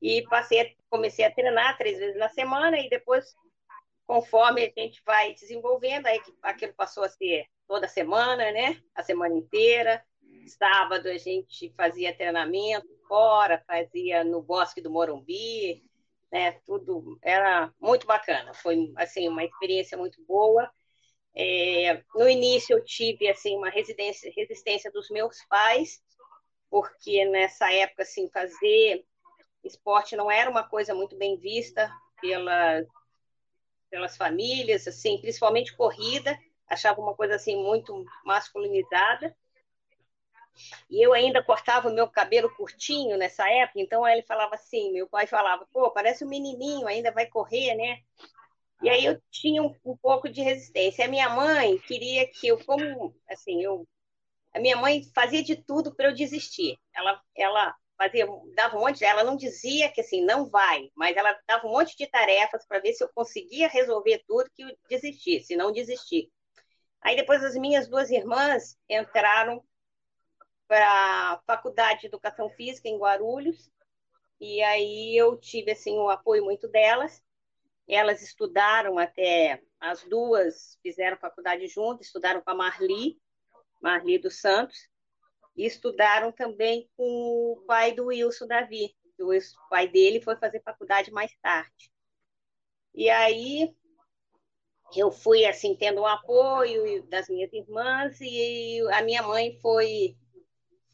[0.00, 3.34] e passei, comecei a treinar três vezes na semana e depois
[4.06, 8.82] conforme a gente vai desenvolvendo, aí aquilo passou a ser toda semana, né?
[8.94, 10.04] A semana inteira.
[10.46, 15.82] Sábado a gente fazia treinamento fora, fazia no Bosque do Morumbi,
[16.30, 16.52] né?
[16.66, 18.52] Tudo era muito bacana.
[18.52, 20.70] Foi assim uma experiência muito boa.
[21.34, 26.02] É, no início eu tive assim uma resistência dos meus pais,
[26.68, 29.02] porque nessa época assim fazer
[29.64, 32.84] esporte não era uma coisa muito bem vista pela
[33.88, 36.38] pelas famílias, assim, principalmente corrida,
[36.72, 39.34] achava uma coisa assim muito masculinizada.
[40.90, 45.08] E eu ainda cortava o meu cabelo curtinho nessa época, então ele falava assim, meu
[45.08, 48.00] pai falava, pô, parece um menininho, ainda vai correr, né?
[48.82, 51.04] E aí eu tinha um, um pouco de resistência.
[51.04, 53.86] A minha mãe queria que eu, como, assim, eu,
[54.52, 56.78] a minha mãe fazia de tudo para eu desistir.
[56.92, 61.38] Ela, ela fazia, dava um monte, ela não dizia que assim, não vai, mas ela
[61.46, 65.46] dava um monte de tarefas para ver se eu conseguia resolver tudo que eu desistisse,
[65.46, 66.28] se não desistir.
[67.02, 69.62] Aí depois as minhas duas irmãs entraram
[70.68, 70.86] para
[71.32, 73.70] a Faculdade de Educação Física em Guarulhos,
[74.40, 77.22] e aí eu tive assim o apoio muito delas.
[77.88, 83.20] Elas estudaram até as duas fizeram faculdade juntas, estudaram com a Marli,
[83.80, 84.88] Marli dos Santos,
[85.56, 91.10] e estudaram também com o pai do Wilson Davi, o pai dele foi fazer faculdade
[91.10, 91.92] mais tarde.
[92.94, 93.74] E aí
[95.00, 100.16] eu fui assim tendo um apoio das minhas irmãs e a minha mãe foi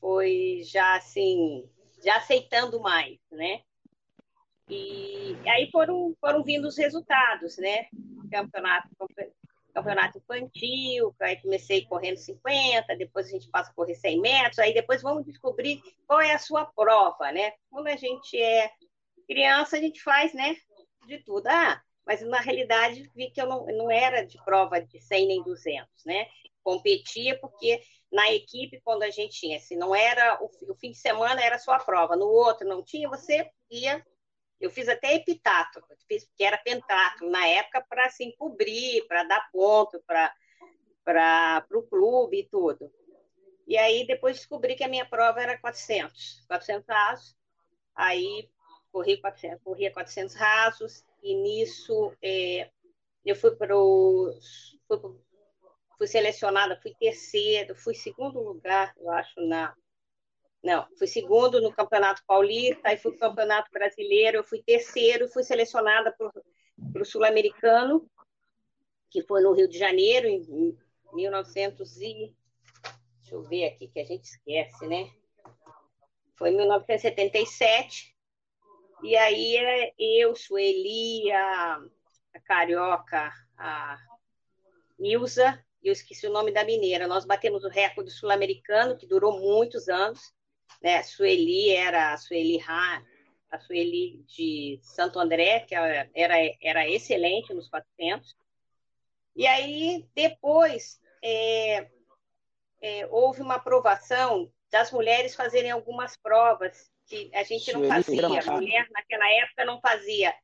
[0.00, 1.68] foi já assim
[2.04, 3.62] já aceitando mais, né?
[4.68, 7.86] E aí foram foram vindo os resultados, né?
[8.30, 8.88] Campeonato
[9.74, 14.74] campeonato infantil, aí comecei correndo 50, depois a gente passa a correr 100 metros, aí
[14.74, 17.52] depois vamos descobrir qual é a sua prova, né?
[17.70, 18.70] Quando a gente é
[19.26, 20.56] criança, a gente faz, né,
[21.06, 21.46] de tudo.
[21.46, 25.42] Ah, mas na realidade vi que eu não, não era de prova de 100 nem
[25.42, 26.26] 200, né?
[26.64, 30.96] Competia porque na equipe, quando a gente tinha, se não era o, o fim de
[30.96, 34.02] semana, era só a prova, no outro não tinha, você ia
[34.58, 40.02] eu fiz até epitato, que era pentatlo na época para assim, cobrir, para dar ponto
[41.04, 42.90] para o clube e tudo.
[43.68, 47.36] E aí depois descobri que a minha prova era 400, 400 rasos.
[47.94, 48.50] Aí
[48.90, 52.70] corri 400, corria 400 rasos e nisso é,
[53.24, 54.98] eu fui para fui,
[55.96, 59.74] fui selecionada, fui terceiro, fui segundo lugar, eu acho, na
[60.62, 65.28] não, fui segundo no Campeonato Paulista, aí fui para o Campeonato Brasileiro, eu fui terceiro,
[65.28, 68.10] fui selecionada para o Sul-Americano,
[69.08, 70.76] que foi no Rio de Janeiro, em
[71.12, 72.34] 1900 e...
[73.20, 75.10] Deixa eu ver aqui, que a gente esquece, né?
[76.34, 78.16] Foi em 1977,
[79.02, 81.80] e aí é eu, Sueli, a,
[82.34, 83.98] a Carioca, a
[84.98, 87.06] Nilza, eu esqueci o nome da mineira.
[87.06, 90.34] Nós batemos o recorde sul-americano, que durou muitos anos,
[90.82, 91.02] né?
[91.02, 93.02] Sueli era a Sueli Ha,
[93.50, 96.08] a Sueli de Santo André, que era,
[96.60, 98.36] era excelente nos 400.
[99.36, 101.88] E aí, depois, é,
[102.80, 108.26] é, houve uma aprovação das mulheres fazerem algumas provas que a gente não fazia.
[108.26, 110.34] A mulher, naquela época, não fazia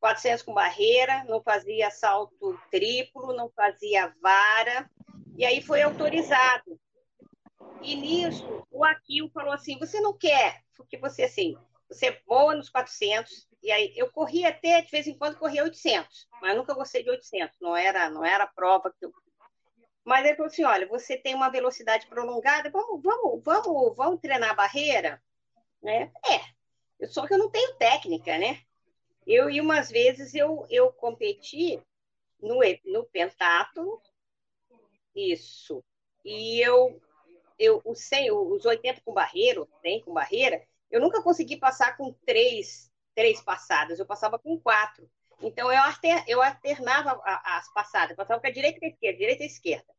[0.00, 4.88] 400 com barreira, não fazia salto triplo, não fazia vara.
[5.36, 6.78] E aí foi autorizado.
[7.82, 11.56] E nisso, o Aquil falou assim: você não quer, porque você assim,
[11.88, 16.28] você voa nos 400, e aí eu corria até, de vez em quando, corria 800,
[16.40, 19.12] mas nunca gostei de 800, não era, não era a prova que eu.
[20.04, 24.50] Mas ele falou assim: olha, você tem uma velocidade prolongada, vamos, vamos, vamos, vamos treinar
[24.50, 25.20] a barreira?
[25.82, 26.12] Né?
[27.00, 28.60] É, só que eu não tenho técnica, né?
[29.26, 31.82] Eu, e umas vezes, eu, eu competi
[32.40, 34.00] no, no pentatlo,
[35.14, 35.82] isso,
[36.24, 37.00] e eu
[37.58, 42.12] eu, os 100, os 80 com barreiro, 100 com barreira, eu nunca consegui passar com
[42.24, 45.08] três, três passadas, eu passava com quatro.
[45.40, 49.42] Então, eu, alter, eu alternava as passadas, passava com a direita e a esquerda, direita
[49.42, 49.94] e esquerda.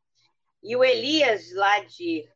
[0.64, 2.28] E o Elias, lá de,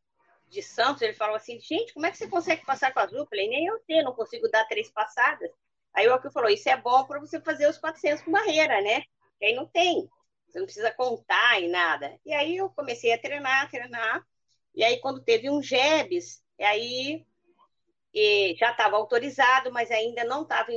[0.52, 3.30] de Santos, ele falou assim, gente, como é que você consegue passar com as duplas?
[3.30, 5.50] falei, nem eu sei, não consigo dar três passadas.
[5.94, 9.02] Aí o Akil falou, isso é bom para você fazer os 400 com barreira, né?
[9.40, 10.10] Que aí não tem,
[10.48, 12.20] você não precisa contar e nada.
[12.26, 14.26] E aí eu comecei a treinar, treinar,
[14.74, 17.26] e aí, quando teve um GEBS, aí
[18.58, 20.72] já estava autorizado, mas ainda não estava,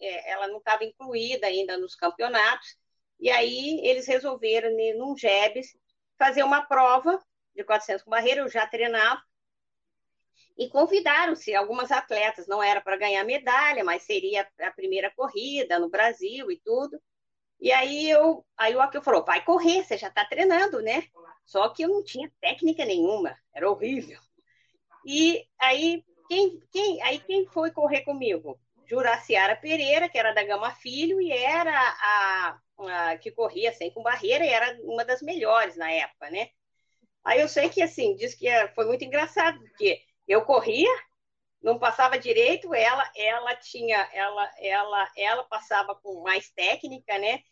[0.00, 2.76] é, ela não estava incluída ainda nos campeonatos.
[3.18, 5.76] E aí eles resolveram, num GEBS,
[6.18, 7.20] fazer uma prova
[7.54, 9.22] de 400 com barreira, eu já treinava,
[10.60, 15.88] e convidaram-se algumas atletas, não era para ganhar medalha, mas seria a primeira corrida no
[15.88, 17.00] Brasil e tudo.
[17.58, 21.04] E aí eu, aí o Akil falou, vai correr, você já está treinando, né?
[21.46, 24.20] Só que eu não tinha técnica nenhuma, era horrível.
[25.04, 28.60] E aí quem, quem, aí quem foi correr comigo?
[28.86, 34.02] Juraciara Pereira, que era da Gama Filho e era a, a que corria sem com
[34.02, 36.50] barreira e era uma das melhores na época, né?
[37.24, 40.90] Aí eu sei que assim, diz que é, foi muito engraçado, porque eu corria,
[41.62, 47.42] não passava direito, ela ela tinha ela ela ela passava com mais técnica, né?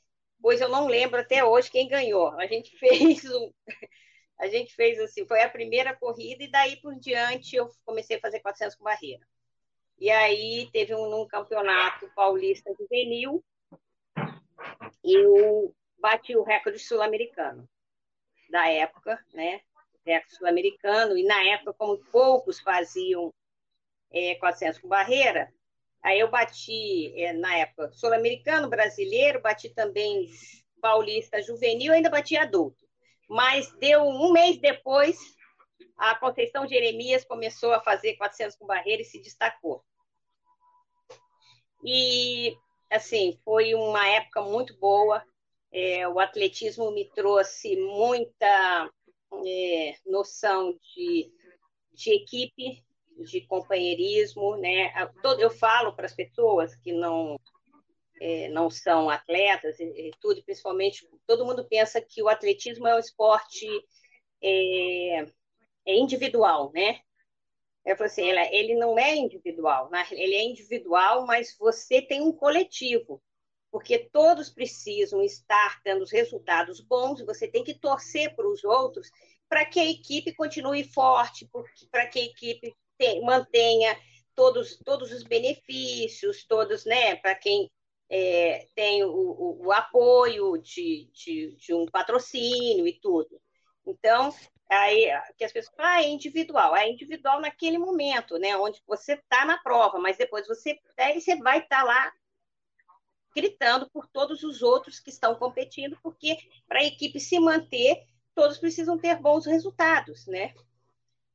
[0.40, 2.28] pois eu não lembro até hoje quem ganhou.
[2.38, 3.52] A gente fez um,
[4.38, 8.20] a gente fez assim, foi a primeira corrida e daí por diante eu comecei a
[8.20, 9.26] fazer 400 com barreira.
[9.98, 13.44] E aí teve um, um campeonato paulista juvenil
[15.04, 17.68] e eu bati o recorde sul-americano
[18.48, 19.61] da época, né?
[20.04, 23.32] Recorde sul-americano e na época como poucos faziam
[24.11, 25.52] é, 400 com barreira,
[26.02, 30.30] Aí eu bati, é, na época, sul-americano, brasileiro, bati também
[30.80, 32.87] paulista juvenil, ainda bati adulto.
[33.28, 35.18] Mas deu um mês depois,
[35.96, 39.84] a Conceição Jeremias começou a fazer 400 com barreira e se destacou.
[41.84, 42.56] E,
[42.90, 45.22] assim, foi uma época muito boa.
[45.70, 48.90] É, o atletismo me trouxe muita
[49.46, 51.31] é, noção de,
[51.92, 52.83] de equipe,
[53.24, 54.92] de companheirismo, né?
[55.38, 57.38] Eu falo para as pessoas que não
[58.20, 62.98] é, não são atletas e, tudo, principalmente todo mundo pensa que o atletismo é um
[62.98, 63.66] esporte
[64.42, 65.24] é,
[65.87, 67.00] é individual, né?
[67.85, 70.07] Eu falei assim, ele, ele não é individual, né?
[70.11, 73.22] ele é individual, mas você tem um coletivo,
[73.70, 79.11] porque todos precisam estar tendo os resultados bons, você tem que torcer para os outros
[79.48, 81.48] para que a equipe continue forte,
[81.90, 82.76] para que a equipe
[83.22, 83.98] mantenha
[84.35, 87.70] todos, todos os benefícios, todos, né, para quem
[88.11, 93.40] é, tem o, o, o apoio de, de, de, um patrocínio e tudo.
[93.87, 94.35] Então,
[94.70, 99.14] aí que as pessoas falam, ah, é individual, é individual naquele momento, né, onde você
[99.14, 102.12] está na prova, mas depois você, aí você vai estar tá lá
[103.38, 108.59] gritando por todos os outros que estão competindo, porque para a equipe se manter, todos
[108.59, 110.53] precisam ter bons resultados, né?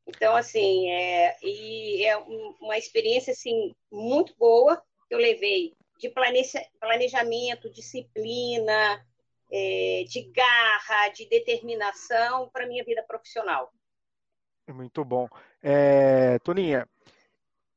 [0.06, 7.72] Então, assim, é, e é uma experiência assim muito boa que eu levei de planejamento,
[7.72, 9.06] disciplina,
[9.50, 13.72] é, de garra, de determinação para minha vida profissional.
[14.68, 15.30] Muito bom.
[15.62, 16.86] É, Toninha,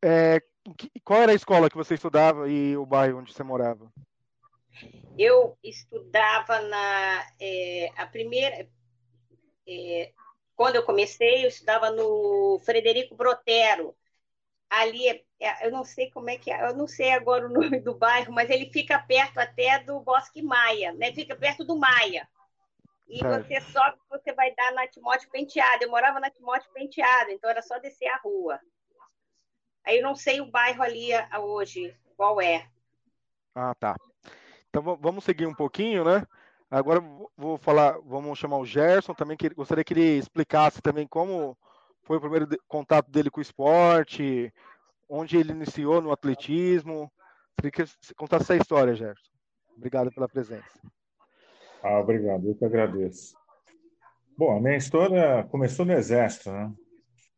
[0.03, 0.41] é,
[1.05, 3.89] qual era a escola que você estudava e o bairro onde você morava?
[5.19, 8.69] Eu estudava na é, a primeira
[9.67, 10.13] é,
[10.57, 13.95] quando eu comecei, eu estudava no Frederico Brotero.
[14.69, 17.53] Ali, é, é, eu não sei como é que é, eu não sei agora o
[17.53, 21.13] nome do bairro, mas ele fica perto até do Bosque Maia, né?
[21.13, 22.27] Fica perto do Maia.
[23.07, 25.85] E você sobe, você vai dar na Timóteo Penteado.
[25.85, 28.59] Eu morava na Timóteo Penteado, então era só descer a rua.
[29.85, 32.69] Aí eu não sei o bairro ali hoje, qual é.
[33.55, 33.95] Ah, tá.
[34.79, 36.23] Então vamos seguir um pouquinho, né?
[36.71, 37.03] Agora
[37.35, 41.57] vou falar, vamos chamar o Gerson também, que gostaria que ele explicasse também como
[42.03, 44.53] foi o primeiro contato dele com o esporte,
[45.09, 47.11] onde ele iniciou no atletismo.
[47.57, 49.31] Queria que você contasse essa história, Gerson.
[49.75, 50.79] Obrigado pela presença.
[51.83, 53.35] Ah, obrigado, eu que agradeço.
[54.37, 56.71] Bom, a minha história começou no Exército, né?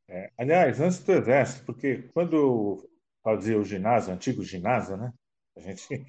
[0.09, 2.85] É, aliás, antes do Exército, porque quando
[3.23, 5.13] fazia o ginásio, o antigo ginásio, né?
[5.57, 6.05] A gente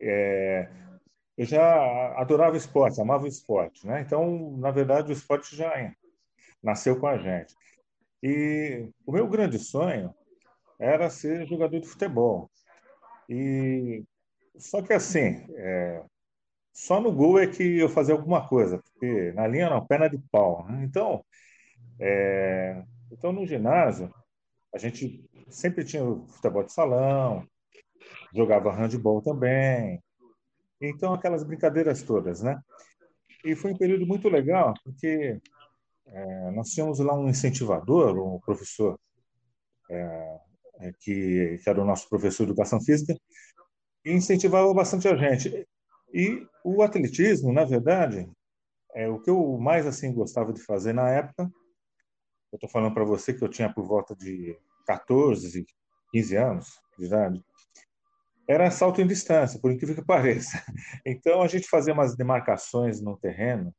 [0.00, 0.68] é,
[1.36, 4.02] eu já adorava esporte, amava esporte, né?
[4.02, 5.72] Então, na verdade, o esporte já
[6.62, 7.54] nasceu com a gente.
[8.22, 10.14] E o meu grande sonho
[10.78, 12.50] era ser jogador de futebol.
[13.28, 14.04] E
[14.58, 16.04] só que assim, é...
[16.72, 20.18] só no gol é que eu fazia alguma coisa, porque na linha não, perna de
[20.30, 20.66] pau.
[20.66, 20.84] Né?
[20.84, 21.24] Então,
[21.98, 22.82] é...
[23.10, 24.12] então no ginásio
[24.74, 27.46] a gente sempre tinha futebol de salão,
[28.34, 30.00] jogava handball também,
[30.80, 32.58] então, aquelas brincadeiras todas, né?
[33.44, 35.38] E foi um período muito legal, porque
[36.06, 38.98] é, nós tínhamos lá um incentivador, um professor,
[39.90, 40.40] é,
[40.80, 43.14] é, que, que, era o nosso professor de educação física,
[44.04, 45.66] e incentivava bastante a gente.
[46.14, 48.30] E o atletismo, na verdade,
[48.94, 51.44] é o que eu mais assim gostava de fazer na época.
[52.52, 55.66] Eu estou falando para você que eu tinha por volta de 14,
[56.10, 57.44] 15 anos de idade
[58.50, 60.62] era salto em distância, por incrível que pareça.
[61.06, 63.72] Então a gente fazia umas demarcações no terreno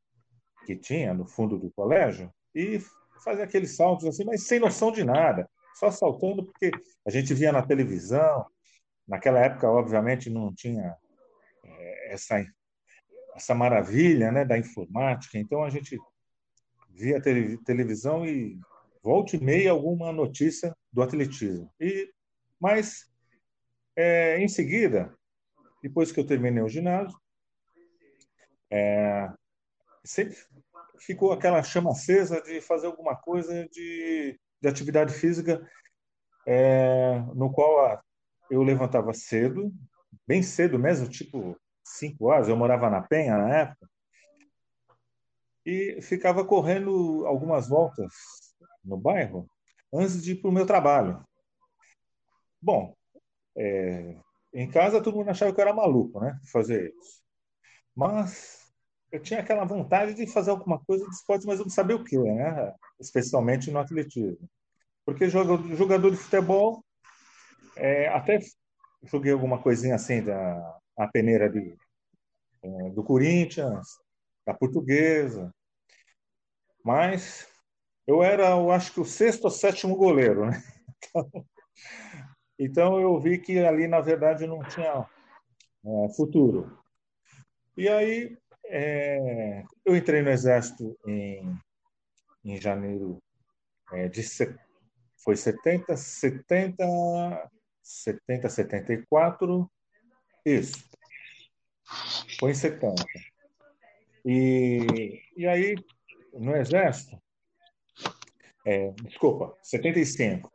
[0.64, 2.80] que tinha no fundo do colégio e
[3.22, 6.70] fazia aqueles saltos assim, mas sem noção de nada, só saltando porque
[7.06, 8.46] a gente via na televisão.
[9.06, 10.96] Naquela época, obviamente, não tinha
[11.64, 12.42] é, essa
[13.34, 15.38] essa maravilha, né, da informática.
[15.38, 15.98] Então a gente
[16.90, 18.58] via televisão e
[19.02, 21.70] volta e meia alguma notícia do atletismo.
[21.78, 22.10] E
[22.60, 23.11] mas
[23.96, 25.14] é, em seguida,
[25.82, 27.16] depois que eu terminei o ginásio,
[28.70, 29.30] é,
[30.04, 30.36] sempre
[30.98, 35.60] ficou aquela chama acesa de fazer alguma coisa de, de atividade física,
[36.46, 38.02] é, no qual
[38.50, 39.72] eu levantava cedo,
[40.26, 43.88] bem cedo mesmo, tipo 5 horas, eu morava na Penha na época,
[45.64, 48.12] e ficava correndo algumas voltas
[48.84, 49.46] no bairro
[49.92, 51.24] antes de ir para o meu trabalho.
[52.60, 52.94] Bom,
[53.56, 54.16] é,
[54.54, 56.38] em casa todo mundo achava que eu era maluco, né?
[56.52, 57.22] Fazer isso.
[57.94, 58.72] Mas
[59.10, 62.04] eu tinha aquela vontade de fazer alguma coisa de esporte, mas eu não sabia o
[62.04, 62.74] que, né?
[63.00, 64.48] Especialmente no atletismo.
[65.04, 66.84] Porque jogador de futebol,
[67.76, 68.38] é, até
[69.04, 71.74] joguei alguma coisinha assim da a peneira de,
[72.62, 73.86] é, do Corinthians,
[74.46, 75.52] da Portuguesa,
[76.84, 77.48] mas
[78.06, 80.62] eu era, eu acho que o sexto ou sétimo goleiro, né?
[81.04, 81.46] Então,
[82.64, 85.06] então eu vi que ali, na verdade, não tinha
[85.84, 86.78] é, futuro.
[87.76, 88.36] E aí
[88.66, 91.56] é, eu entrei no Exército em,
[92.44, 93.22] em janeiro
[93.92, 94.22] é, de
[95.22, 97.50] foi 70, 70,
[97.82, 99.70] 70, 74,
[100.44, 100.84] isso.
[102.38, 103.04] Foi em 70.
[104.24, 105.76] E, e aí,
[106.32, 107.20] no Exército,
[108.64, 110.50] é, desculpa, 75.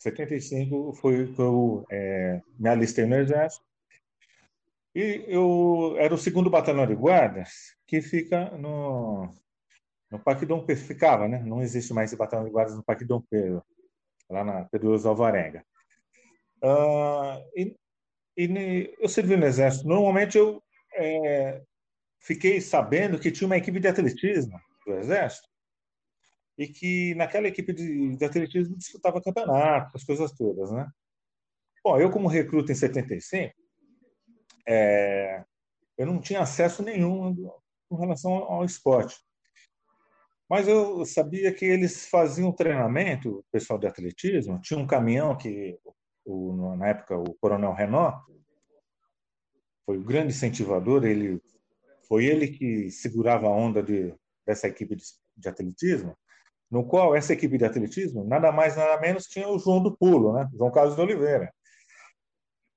[0.00, 3.64] 75 foi que eu é, me alistei no Exército.
[4.94, 9.28] E eu era o segundo batalhão de guardas que fica no,
[10.10, 10.84] no Parque Dom Pedro.
[10.84, 11.42] Ficava, né?
[11.44, 13.62] Não existe mais esse batalhão de guardas no Parque Dom Pedro,
[14.28, 15.62] lá na Pedroso Alvarenga.
[16.62, 17.76] Uh, e,
[18.38, 19.86] e, eu servi no Exército.
[19.86, 20.62] Normalmente eu
[20.94, 21.62] é,
[22.20, 25.49] fiquei sabendo que tinha uma equipe de atletismo do Exército
[26.60, 30.86] e que naquela equipe de, de atletismo disputava campeonato, as coisas todas, né?
[31.82, 33.54] Bom, eu como recruta em 75,
[34.68, 35.42] é,
[35.96, 37.34] eu não tinha acesso nenhum
[37.88, 39.16] com relação ao esporte.
[40.50, 45.78] Mas eu sabia que eles faziam treinamento, o pessoal de atletismo, tinha um caminhão que,
[46.26, 48.18] o, na época, o Coronel Renault,
[49.86, 51.40] foi o grande incentivador, ele
[52.06, 55.04] foi ele que segurava a onda de, dessa equipe de,
[55.34, 56.14] de atletismo,
[56.70, 60.32] no qual essa equipe de atletismo, nada mais nada menos, tinha o João do Pulo,
[60.32, 60.48] né?
[60.54, 61.52] João Carlos de Oliveira,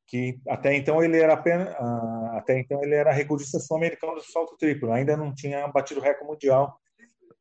[0.08, 4.58] que até então ele era apenas, ah, até então ele era recordista sul-americano do salto
[4.58, 6.80] triplo, ainda não tinha batido o recorde mundial,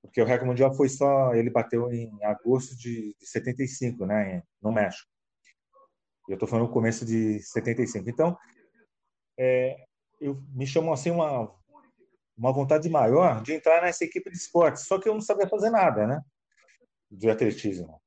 [0.02, 4.72] porque o recorde mundial foi só ele bateu em agosto de, de 75, né, no
[4.72, 5.08] México.
[6.28, 8.08] Eu estou falando no começo de 75.
[8.08, 8.36] Então,
[9.38, 9.76] é,
[10.20, 11.50] eu me chamou assim uma
[12.36, 15.70] uma vontade maior de entrar nessa equipe de esportes, só que eu não sabia fazer
[15.70, 16.22] nada, né?
[17.12, 18.00] De atletismo.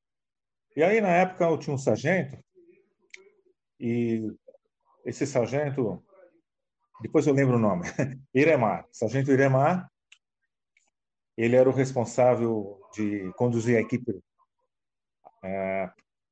[0.76, 2.38] E aí, na época, eu tinha um sargento,
[3.80, 4.22] e
[5.06, 6.03] esse sargento,
[7.01, 7.84] depois eu lembro o nome,
[8.34, 9.89] Iremar, sargento Iremar,
[11.38, 14.20] ele era o responsável de conduzir a equipe
[15.43, 15.89] é,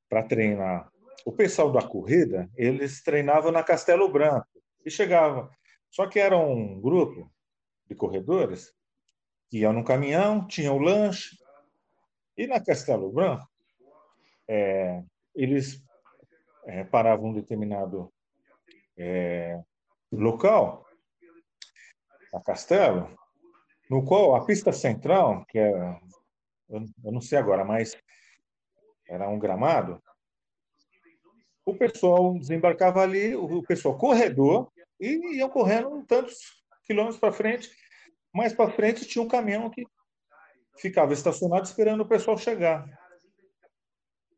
[0.10, 0.90] para treinar.
[1.26, 4.48] O pessoal da corrida, eles treinavam na Castelo Branco
[4.86, 5.50] e chegavam.
[5.92, 7.32] Só que era um grupo
[7.88, 8.74] de corredores
[9.50, 11.38] que iam no caminhão, tinham o lanche,
[12.38, 13.48] e na Castelo Branco,
[14.48, 15.04] é,
[15.36, 15.84] eles
[16.66, 18.12] é, paravam um determinado
[18.98, 19.62] é,
[20.12, 20.86] local,
[22.34, 23.16] a Castelo,
[23.90, 26.00] no qual a pista central, que é,
[26.70, 27.96] eu não sei agora, mas
[29.08, 30.02] era um gramado,
[31.66, 36.38] o pessoal desembarcava ali, o pessoal corredor, e iam correndo tantos
[36.86, 37.72] quilômetros para frente.
[38.34, 39.86] Mais para frente tinha um caminhão que
[40.78, 42.86] ficava estacionado esperando o pessoal chegar.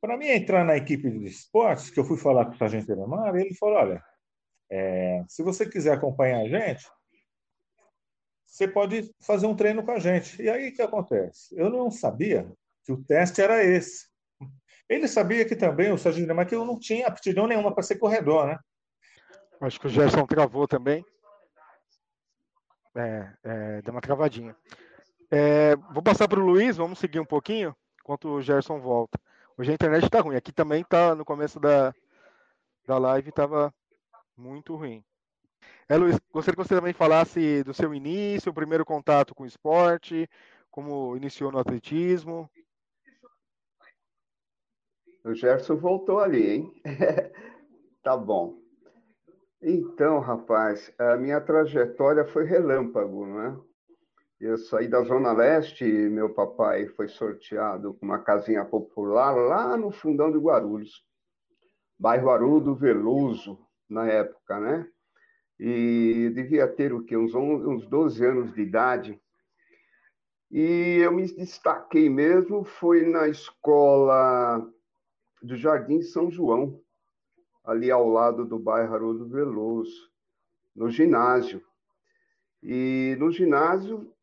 [0.01, 3.35] Para mim entrar na equipe de esportes, que eu fui falar com o sargento Elemar,
[3.35, 4.03] ele falou: olha,
[4.69, 6.85] é, se você quiser acompanhar a gente,
[8.45, 10.41] você pode fazer um treino com a gente.
[10.41, 11.57] E aí o que acontece?
[11.57, 12.49] Eu não sabia
[12.83, 14.07] que o teste era esse.
[14.87, 17.97] Ele sabia que também, o sargento Elemar, que eu não tinha aptidão nenhuma para ser
[17.97, 18.59] corredor, né?
[19.59, 21.03] Acho que o Gerson travou também.
[22.95, 24.55] É, é, deu uma travadinha.
[25.31, 29.19] É, vou passar para o Luiz, vamos seguir um pouquinho, enquanto o Gerson volta.
[29.57, 30.35] Hoje a internet está ruim.
[30.35, 31.93] Aqui também está no começo da,
[32.85, 33.73] da live, estava
[34.37, 35.03] muito ruim.
[35.87, 39.47] É, Luiz, gostaria que você também falasse do seu início, o primeiro contato com o
[39.47, 40.29] esporte,
[40.69, 42.49] como iniciou no atletismo.
[45.23, 46.81] O Gerson voltou ali, hein?
[48.03, 48.59] tá bom.
[49.61, 53.74] Então, rapaz, a minha trajetória foi relâmpago, não é?
[54.39, 59.91] Eu saí da Zona Leste, meu papai foi sorteado com uma casinha popular lá no
[59.91, 61.05] fundão de Guarulhos,
[61.97, 63.57] bairro Arudo Veloso,
[63.89, 64.89] na época, né?
[65.57, 67.15] E devia ter o quê?
[67.15, 69.21] Uns, uns 12 anos de idade.
[70.51, 74.69] E eu me destaquei mesmo, foi na escola
[75.41, 76.81] do Jardim São João,
[77.63, 80.11] ali ao lado do bairro Arudo Veloso,
[80.75, 81.63] no ginásio.
[82.61, 84.13] E no ginásio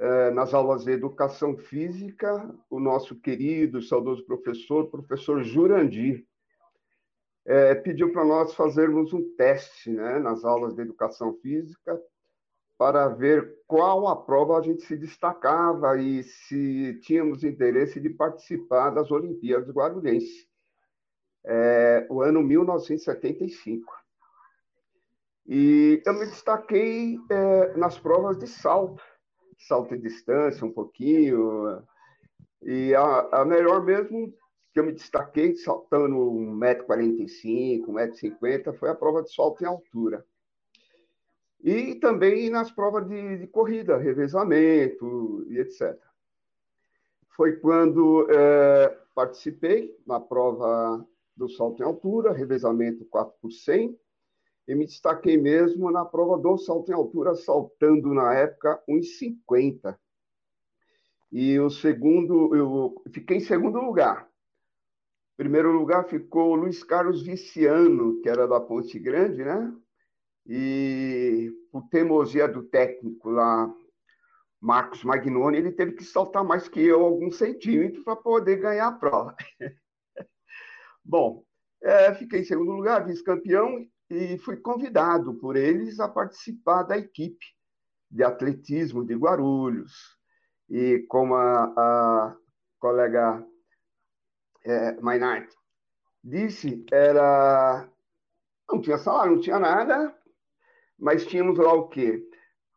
[0.00, 6.24] é, nas aulas de educação física, o nosso querido, saudoso professor, professor Jurandir,
[7.44, 12.00] é, pediu para nós fazermos um teste né, nas aulas de educação física
[12.78, 18.88] para ver qual a prova a gente se destacava e se tínhamos interesse de participar
[18.88, 20.48] das Olimpíadas Guarulhenses.
[21.44, 23.92] É, o ano 1975.
[25.46, 29.02] E eu me destaquei é, nas provas de salto
[29.66, 31.82] salto em distância um pouquinho.
[32.62, 34.32] E a, a melhor mesmo
[34.72, 40.24] que eu me destaquei saltando 1,45m, 1,50m, foi a prova de salto em altura.
[41.62, 45.98] E também nas provas de, de corrida, revezamento e etc.
[47.36, 51.06] foi quando é, participei na prova
[51.36, 53.98] do salto em altura, revezamento 4 por 100,
[54.70, 59.98] e me destaquei mesmo na prova do salto em altura, saltando na época 1,50.
[61.32, 64.28] E o segundo, eu fiquei em segundo lugar.
[65.36, 69.74] Primeiro lugar ficou Luiz Carlos Viciano, que era da Ponte Grande, né?
[70.46, 73.74] E por teimosia do técnico lá,
[74.60, 78.92] Marcos Magnoni, ele teve que saltar mais que eu alguns centímetros para poder ganhar a
[78.92, 79.34] prova.
[81.04, 81.42] Bom,
[81.82, 87.46] é, fiquei em segundo lugar, vice-campeão, e fui convidado por eles a participar da equipe
[88.10, 90.18] de atletismo de Guarulhos.
[90.68, 92.36] E como a, a
[92.80, 93.46] colega
[94.64, 94.96] é,
[96.22, 97.88] disse, era
[98.70, 100.14] não tinha salário, não tinha nada,
[100.98, 102.24] mas tínhamos lá o quê?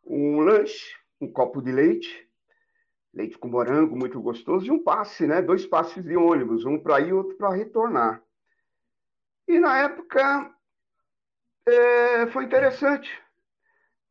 [0.03, 2.27] Um lanche, um copo de leite,
[3.13, 5.41] leite com morango, muito gostoso, e um passe, né?
[5.41, 8.23] Dois passes de ônibus, um para ir e outro para retornar.
[9.47, 10.51] E na época
[11.65, 13.09] é, foi interessante.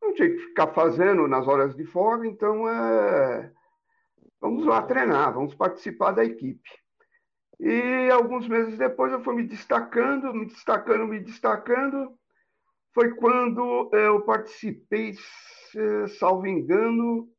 [0.01, 3.51] Não tinha que ficar fazendo nas horas de folga, então é,
[4.41, 6.69] vamos lá treinar, vamos participar da equipe.
[7.59, 12.17] E alguns meses depois eu fui me destacando, me destacando, me destacando.
[12.93, 15.15] Foi quando eu participei,
[16.19, 17.29] salvo engano,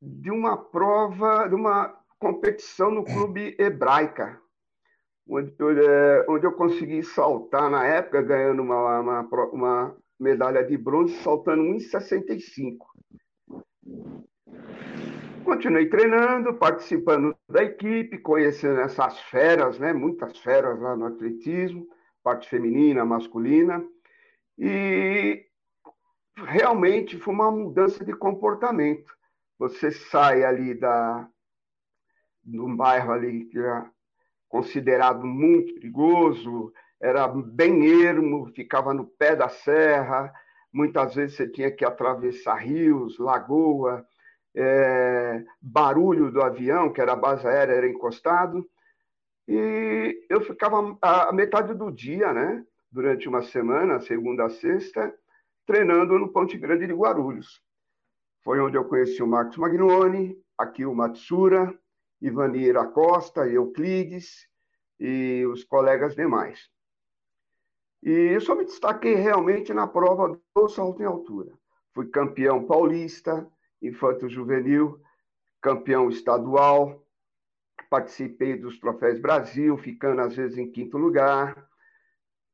[0.00, 4.40] de uma prova, de uma competição no clube hebraica,
[5.28, 5.52] onde,
[5.84, 9.20] é, onde eu consegui saltar na época, ganhando uma, uma,
[9.52, 12.76] uma medalha de bronze, saltando 1,65.
[15.44, 19.92] Continuei treinando, participando da equipe, conhecendo essas feras, né?
[19.92, 21.86] muitas feras lá no atletismo,
[22.22, 23.84] parte feminina, masculina,
[24.58, 25.44] e
[26.36, 29.14] realmente foi uma mudança de comportamento.
[29.58, 31.28] Você sai ali da,
[32.44, 33.58] um bairro ali que
[34.48, 40.32] considerado muito perigoso, era bem ermo, ficava no pé da serra,
[40.72, 44.06] muitas vezes você tinha que atravessar rios, lagoa,
[44.54, 48.66] é, barulho do avião, que era a base aérea, era encostado.
[49.46, 55.14] E eu ficava a metade do dia, né, durante uma semana, segunda a sexta,
[55.66, 57.62] treinando no Ponte Grande de Guarulhos.
[58.42, 61.76] Foi onde eu conheci o Marcos Magnoni, aqui o Matsura,
[62.20, 64.48] Ivanir Acosta, Euclides
[64.98, 66.70] e os colegas demais.
[68.02, 71.52] E eu só me destaquei realmente na prova do salto em altura.
[71.92, 73.46] Fui campeão paulista,
[73.82, 75.00] infanto juvenil,
[75.60, 77.04] campeão estadual,
[77.90, 81.68] participei dos troféus Brasil, ficando às vezes em quinto lugar,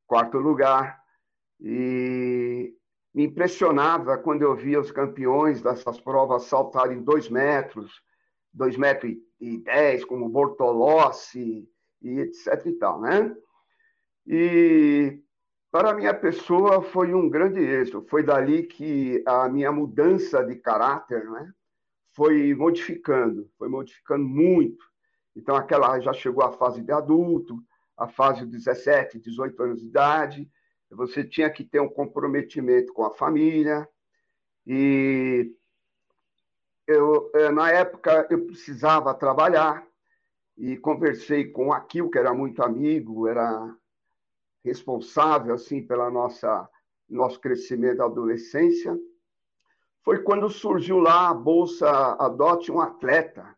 [0.07, 1.01] quarto lugar,
[1.59, 2.75] e
[3.13, 8.01] me impressionava quando eu via os campeões dessas provas saltarem dois metros,
[8.51, 9.23] dois metros e
[9.59, 11.67] dez, como Bortolossi
[12.01, 13.35] e etc e tal, né?
[14.25, 15.19] E
[15.71, 18.05] para a minha pessoa foi um grande êxito.
[18.07, 21.51] Foi dali que a minha mudança de caráter né,
[22.13, 24.85] foi modificando, foi modificando muito.
[25.35, 27.57] Então, aquela já chegou à fase de adulto,
[27.97, 30.49] a fase de 17, 18 anos de idade.
[30.91, 33.89] Você tinha que ter um comprometimento com a família.
[34.67, 35.51] E
[36.87, 39.85] eu, eh, na época eu precisava trabalhar
[40.57, 43.75] e conversei com o Aquil, que era muito amigo, era
[44.63, 46.69] responsável assim pela nossa
[47.09, 48.97] nosso crescimento da adolescência,
[50.03, 53.55] foi quando surgiu lá a bolsa Adote um Atleta.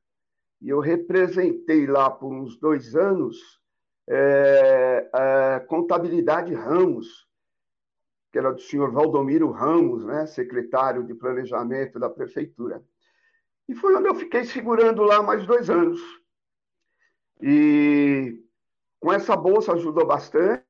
[0.62, 3.60] E eu representei lá por uns dois anos
[4.08, 7.28] é, é, Contabilidade Ramos,
[8.32, 12.84] que era do senhor Valdomiro Ramos, né, secretário de Planejamento da Prefeitura.
[13.68, 16.02] E foi onde eu fiquei segurando lá mais dois anos.
[17.42, 18.42] E
[19.00, 20.64] com essa bolsa ajudou bastante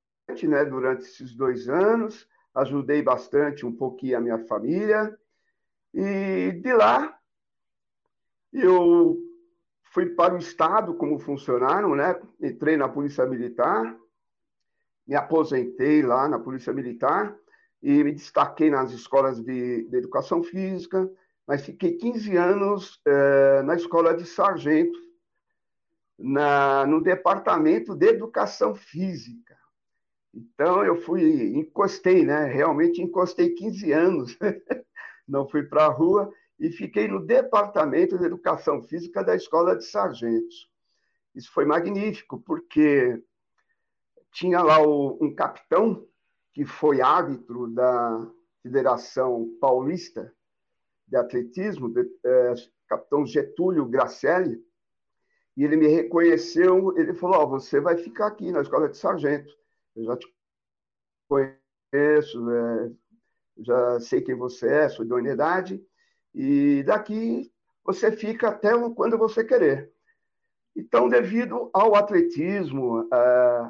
[0.43, 5.17] né, durante esses dois anos, ajudei bastante um pouquinho a minha família,
[5.93, 7.17] e de lá
[8.51, 9.17] eu
[9.93, 12.19] fui para o Estado como funcionário, né?
[12.41, 13.97] entrei na Polícia Militar,
[15.07, 17.33] me aposentei lá na Polícia Militar
[17.81, 21.09] e me destaquei nas escolas de, de educação física,
[21.47, 24.97] mas fiquei 15 anos eh, na escola de sargento,
[26.17, 29.55] na, no departamento de educação física.
[30.33, 32.45] Então eu fui, encostei, né?
[32.45, 34.37] Realmente encostei 15 anos.
[35.27, 39.85] Não fui para a rua e fiquei no departamento de educação física da escola de
[39.85, 40.69] sargentos.
[41.33, 43.21] Isso foi magnífico, porque
[44.31, 46.07] tinha lá o, um capitão
[46.53, 48.31] que foi árbitro da
[48.61, 50.33] Federação Paulista
[51.07, 52.53] de Atletismo, de, é,
[52.87, 54.63] capitão Getúlio Gracelli,
[55.57, 59.53] e ele me reconheceu, ele falou, oh, você vai ficar aqui na escola de sargento,
[59.95, 60.27] eu já te
[61.27, 62.91] conheço, é,
[63.59, 65.83] já sei quem você é, sua idoneidade,
[66.33, 67.51] e daqui
[67.83, 69.93] você fica até quando você querer.
[70.75, 73.07] Então, devido ao atletismo,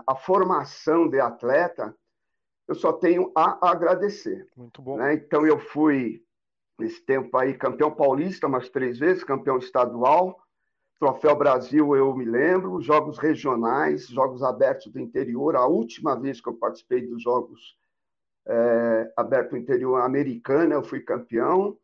[0.08, 1.96] à formação de atleta,
[2.68, 4.48] eu só tenho a agradecer.
[4.58, 4.98] Muito bom.
[4.98, 5.14] Né?
[5.14, 6.25] Então, eu fui,
[6.78, 10.40] nesse tempo aí, campeão paulista umas três vezes, campeão estadual,
[11.00, 15.56] Troféu Brasil, eu me lembro, jogos regionais, jogos abertos do interior.
[15.56, 17.78] A última vez que eu participei dos jogos
[18.48, 21.78] é, abertos do interior americano, eu fui campeão.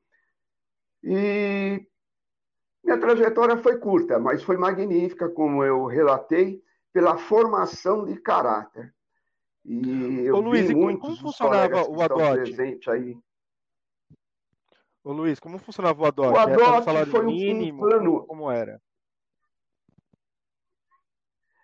[1.04, 1.86] E
[2.84, 6.64] minha trajetória foi curta, mas foi magnífica, como eu relatei,
[6.94, 8.94] pela formação de caráter.
[9.66, 12.89] E eu Ô, Luiz, vi muitos como funcionava o ADOT?
[12.89, 13.18] aí.
[15.04, 16.34] Ô, Luiz, como funcionava o ADOT?
[16.34, 17.86] O ADOT era foi um, mínimo?
[17.86, 18.26] um plano.
[18.26, 18.80] Como era?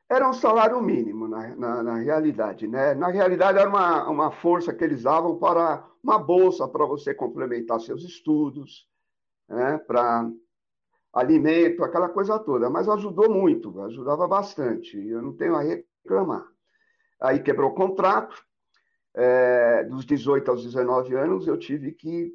[0.09, 2.67] Era um salário mínimo, na, na, na, realidade.
[2.67, 2.95] Né?
[2.95, 7.81] Na realidade, era uma, uma força que eles davam para uma bolsa para você complementar
[7.81, 8.88] seus estudos,
[9.49, 9.77] né?
[9.79, 10.31] para
[11.13, 12.69] alimento, aquela coisa toda.
[12.69, 14.97] Mas ajudou muito, ajudava bastante.
[14.97, 16.47] Eu não tenho a reclamar.
[17.21, 18.35] Aí quebrou o contrato.
[19.13, 22.31] É, dos 18 aos 19 anos, eu tive que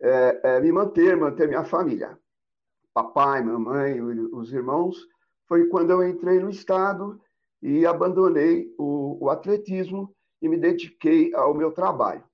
[0.00, 2.18] é, é, me manter, manter minha família.
[2.92, 5.06] Papai, mamãe, os irmãos
[5.46, 7.20] foi quando eu entrei no Estado
[7.62, 12.24] e abandonei o, o atletismo e me dediquei ao meu trabalho.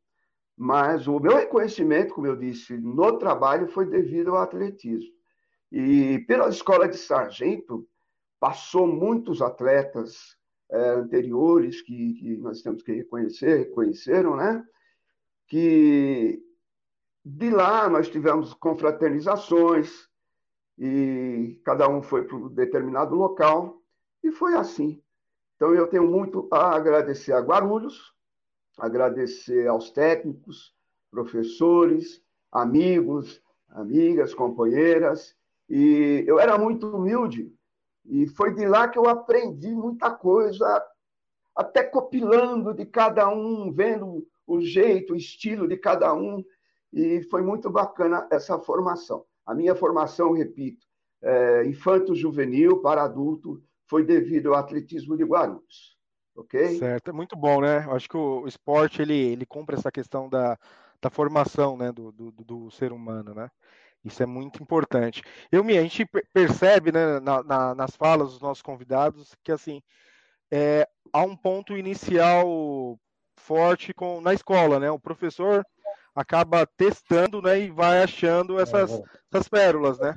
[0.56, 5.10] Mas o meu reconhecimento, como eu disse, no trabalho foi devido ao atletismo.
[5.70, 7.86] E pela escola de sargento,
[8.38, 10.36] passou muitos atletas
[10.70, 14.64] é, anteriores que, que, nós temos que reconhecer, reconheceram, né?
[15.48, 16.42] Que
[17.24, 20.08] de lá nós tivemos confraternizações,
[20.78, 23.80] e cada um foi para um determinado local,
[24.22, 25.02] e foi assim.
[25.56, 28.12] Então, eu tenho muito a agradecer a Guarulhos,
[28.78, 30.74] agradecer aos técnicos,
[31.10, 32.20] professores,
[32.50, 35.36] amigos, amigas, companheiras,
[35.68, 37.54] e eu era muito humilde,
[38.04, 40.84] e foi de lá que eu aprendi muita coisa,
[41.54, 46.44] até copilando de cada um, vendo o jeito, o estilo de cada um,
[46.93, 49.24] e foi muito bacana essa formação.
[49.47, 50.86] A minha formação, repito,
[51.22, 55.97] é, infanto-juvenil para adulto, foi devido ao atletismo de Guarulhos.
[56.34, 56.78] Ok?
[56.78, 57.84] Certo, é muito bom, né?
[57.84, 60.59] Eu acho que o, esporte ele, ele cumpre essa questão da,
[61.01, 63.51] da formação né, do, do, do ser humano, né?
[64.05, 65.22] Isso é muito importante.
[65.51, 69.80] Eu, a gente percebe né, na, na, nas falas dos nossos convidados que assim
[70.51, 72.99] é, há um ponto inicial
[73.36, 74.90] forte com, na escola, né?
[74.90, 75.64] O professor
[76.14, 79.02] acaba testando, né, e vai achando essas, é,
[79.32, 80.14] essas pérolas, né?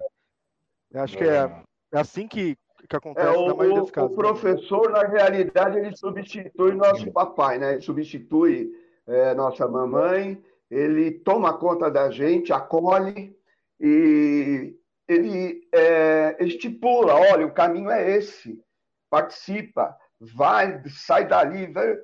[0.92, 3.92] Eu acho que é, é, é assim que, que acontece é, o, na maioria dos
[3.92, 4.12] casos.
[4.12, 4.18] O né?
[4.18, 5.02] professor, né?
[5.02, 7.74] na realidade, ele substitui nosso papai, né?
[7.74, 8.72] Ele substitui
[9.08, 13.36] é, nossa mamãe, ele toma conta da gente, acolhe
[13.80, 14.76] e
[15.08, 18.60] ele é, estipula, olha, o caminho é esse,
[19.10, 21.96] participa, vai, sai dali, vai,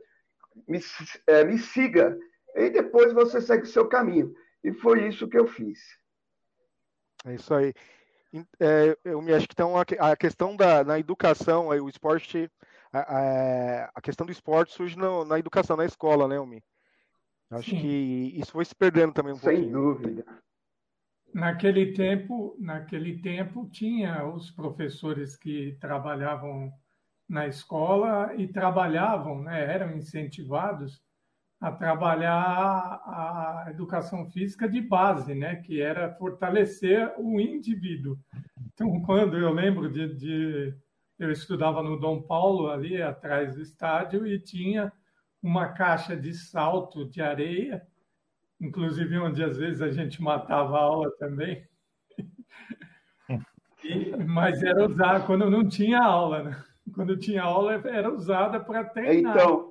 [0.67, 0.79] me,
[1.27, 2.17] é, me siga
[2.55, 4.33] e depois você segue o seu caminho.
[4.63, 5.79] E foi isso que eu fiz.
[7.25, 7.73] É isso aí.
[8.59, 12.49] É, eu me acho que então a, questão da na educação, o esporte,
[12.93, 16.63] a, a, a, questão do esporte surge no, na educação, na escola, né, Umi?
[17.49, 17.81] Acho Sim.
[17.81, 19.71] que isso foi se perdendo também um Sem pouquinho.
[19.71, 20.25] dúvida.
[21.33, 26.71] Naquele tempo, naquele tempo tinha os professores que trabalhavam
[27.27, 31.01] na escola e trabalhavam, né, eram incentivados
[31.61, 32.41] a trabalhar
[33.05, 38.17] a educação física de base, né, que era fortalecer o indivíduo.
[38.73, 40.75] Então, quando eu lembro de, de
[41.19, 44.91] eu estudava no Dom Paulo ali atrás do estádio e tinha
[45.41, 47.85] uma caixa de salto de areia,
[48.59, 51.63] inclusive onde às vezes a gente matava a aula também.
[53.83, 56.63] E, mas era usada quando não tinha aula, né?
[56.93, 59.35] Quando tinha aula era usada para treinar.
[59.35, 59.70] Então,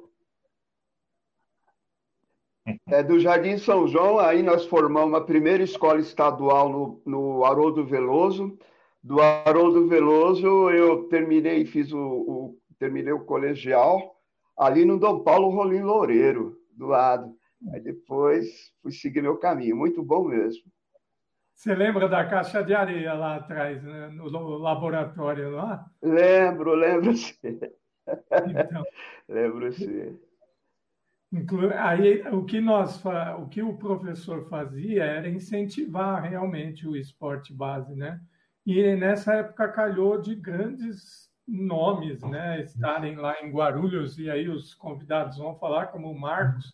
[2.91, 7.85] é, do Jardim São João, aí nós formamos a primeira escola estadual no, no Haroldo
[7.85, 8.59] Veloso.
[9.03, 14.17] Do Haroldo Veloso, eu terminei, fiz o, o, terminei o colegial
[14.59, 17.35] ali no Dom Paulo Rolim Loureiro, do lado.
[17.73, 18.47] Aí depois
[18.83, 20.65] fui seguir meu caminho, muito bom mesmo.
[21.55, 24.09] Você lembra da caixa de areia lá atrás, né?
[24.09, 24.29] no
[24.59, 25.85] laboratório lá?
[26.03, 27.37] Lembro, lembro sim.
[28.49, 28.85] Então...
[29.29, 30.19] lembro sim.
[31.79, 33.01] Aí o que nós
[33.39, 38.21] o que o professor fazia era incentivar realmente o esporte base, né?
[38.67, 44.75] E nessa época calhou de grandes nomes né, estarem lá em Guarulhos, e aí os
[44.75, 46.73] convidados vão falar, como o Marcos,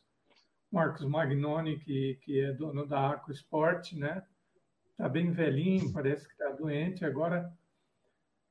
[0.70, 4.22] Marcos Magnoni, que, que é dono da Aqua Sport, né?
[4.90, 7.50] Está bem velhinho, parece que está doente agora,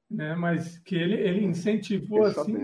[0.09, 0.33] né?
[0.35, 2.63] Mas que ele, ele incentivou assim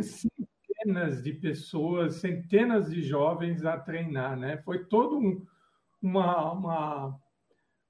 [0.81, 4.57] centenas de pessoas, centenas de jovens a treinar, né?
[4.57, 5.45] Foi todo um,
[6.01, 7.19] uma, uma,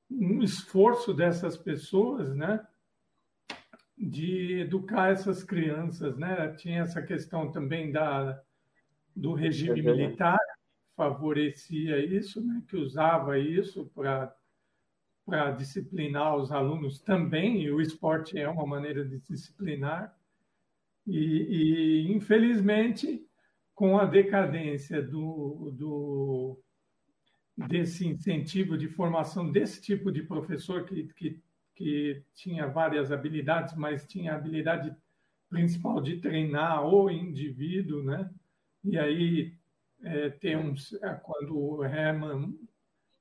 [0.10, 2.66] um esforço dessas pessoas, né?
[3.98, 6.54] De educar essas crianças, né?
[6.56, 8.42] Tinha essa questão também da,
[9.16, 10.39] do regime é militar,
[10.96, 12.62] favorecia isso, né?
[12.68, 14.36] Que usava isso para
[15.24, 20.14] para disciplinar os alunos também, e o esporte é uma maneira de disciplinar.
[21.08, 23.26] E, e infelizmente,
[23.74, 26.62] com a decadência do, do,
[27.68, 31.41] desse incentivo de formação desse tipo de professor que, que,
[31.76, 34.95] que tinha várias habilidades, mas tinha a habilidade
[35.49, 38.30] principal de treinar o indivíduo, né?
[38.84, 39.54] E aí
[40.04, 42.58] é, é, quando o Herman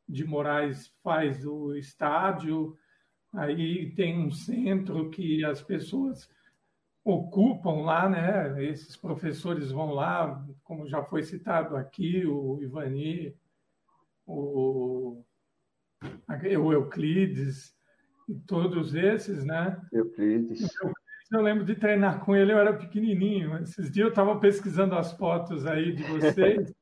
[0.08, 2.76] de Moraes faz o estádio,
[3.32, 6.28] aí tem um centro que as pessoas
[7.04, 8.64] ocupam lá, né?
[8.64, 13.34] Esses professores vão lá, como já foi citado aqui, o Ivani,
[14.26, 15.24] o,
[16.28, 17.74] o Euclides,
[18.28, 19.80] e todos esses, né?
[19.92, 20.68] Euclides.
[21.32, 23.56] Eu lembro de treinar com ele, eu era pequenininho.
[23.58, 26.72] Esses dias eu estava pesquisando as fotos aí de vocês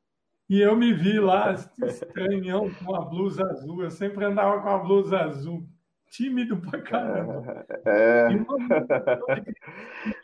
[0.48, 3.82] e eu me vi lá, estranhão, com a blusa azul.
[3.82, 5.68] Eu sempre andava com a blusa azul.
[6.10, 7.66] Tímido pra caramba.
[7.84, 8.28] É.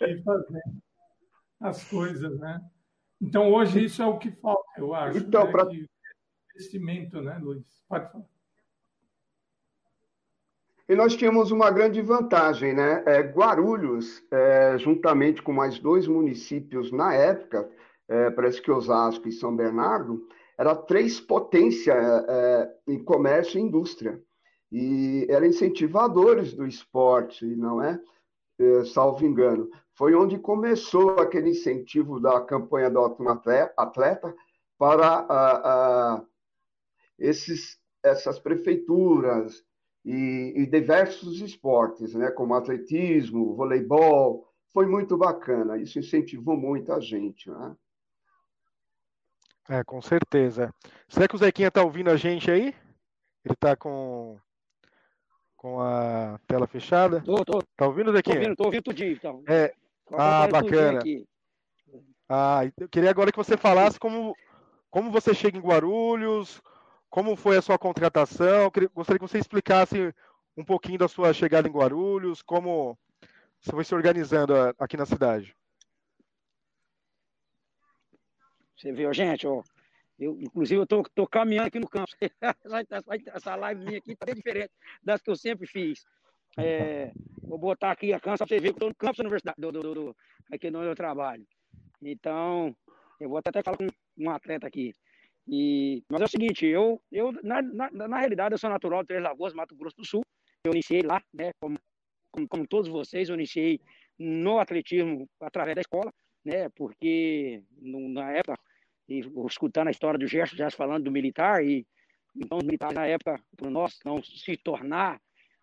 [0.09, 0.83] E fazendo
[1.61, 2.61] as coisas, né?
[3.21, 5.19] Então, hoje, isso é o que falta, eu acho.
[5.19, 5.53] Então, né?
[5.53, 5.67] pra...
[6.55, 7.65] Investimento, né, Luiz?
[7.89, 8.25] Pode falar.
[10.87, 13.03] E nós tínhamos uma grande vantagem, né?
[13.07, 17.71] É, Guarulhos, é, juntamente com mais dois municípios na época,
[18.07, 20.29] é, parece que Osasco e São Bernardo,
[20.59, 21.97] era três potências
[22.29, 24.21] é, em comércio e indústria.
[24.77, 28.03] E eram incentivadores do esporte, não é?
[28.59, 28.85] é?
[28.85, 29.71] Salvo engano.
[29.93, 32.99] Foi onde começou aquele incentivo da campanha do
[33.77, 34.35] Atleta
[34.77, 36.25] para a, a,
[37.17, 39.65] esses, essas prefeituras
[40.05, 42.33] e, e diversos esportes, né?
[42.33, 44.53] como atletismo, voleibol.
[44.73, 47.49] Foi muito bacana, isso incentivou muito a gente.
[47.49, 47.77] Né?
[49.69, 50.75] É, com certeza.
[51.09, 52.75] Será que o Zequinha tá ouvindo a gente aí?
[53.45, 54.37] Ele tá com,
[55.65, 57.23] com a tela fechada?
[57.23, 57.63] Tô, tô.
[57.75, 58.35] Tá ouvindo, Zequinha?
[58.35, 59.43] Tô ouvindo, tô ouvindo tudinho, então.
[59.49, 59.73] É.
[60.13, 61.03] Ah, bacana.
[62.29, 64.37] Ah, eu queria agora que você falasse como,
[64.91, 66.61] como você chega em Guarulhos,
[67.09, 68.71] como foi a sua contratação.
[68.77, 70.15] Eu gostaria que você explicasse
[70.55, 72.99] um pouquinho da sua chegada em Guarulhos, como
[73.59, 75.57] você foi se organizando aqui na cidade.
[78.77, 79.63] Você viu, gente, ó.
[80.19, 82.15] Eu, inclusive, eu tô, tô caminhando aqui no campus.
[83.35, 84.71] Essa live minha aqui tá bem diferente
[85.03, 86.05] das que eu sempre fiz.
[86.57, 87.13] É,
[87.43, 89.61] vou botar aqui a cansa para você ver que eu tô no campus da universidade,
[89.61, 90.17] do, do, do,
[90.53, 91.45] aqui no meu trabalho.
[92.01, 92.75] Então,
[93.19, 93.89] eu vou até falar com
[94.19, 94.93] um atleta aqui.
[95.49, 99.09] E, mas é o seguinte, eu, eu na, na, na realidade, eu sou natural de
[99.09, 100.23] Três Lagoas, Mato Grosso do Sul.
[100.65, 101.77] Eu iniciei lá, né, como,
[102.31, 103.81] como, como todos vocês, eu iniciei
[104.19, 106.13] no atletismo através da escola
[106.45, 106.69] né?
[106.71, 108.59] Porque no, na época,
[109.09, 111.87] e, escutando a história do Gerson já falando do militar, e
[112.37, 115.21] então os militares na época, para nós não se tornar,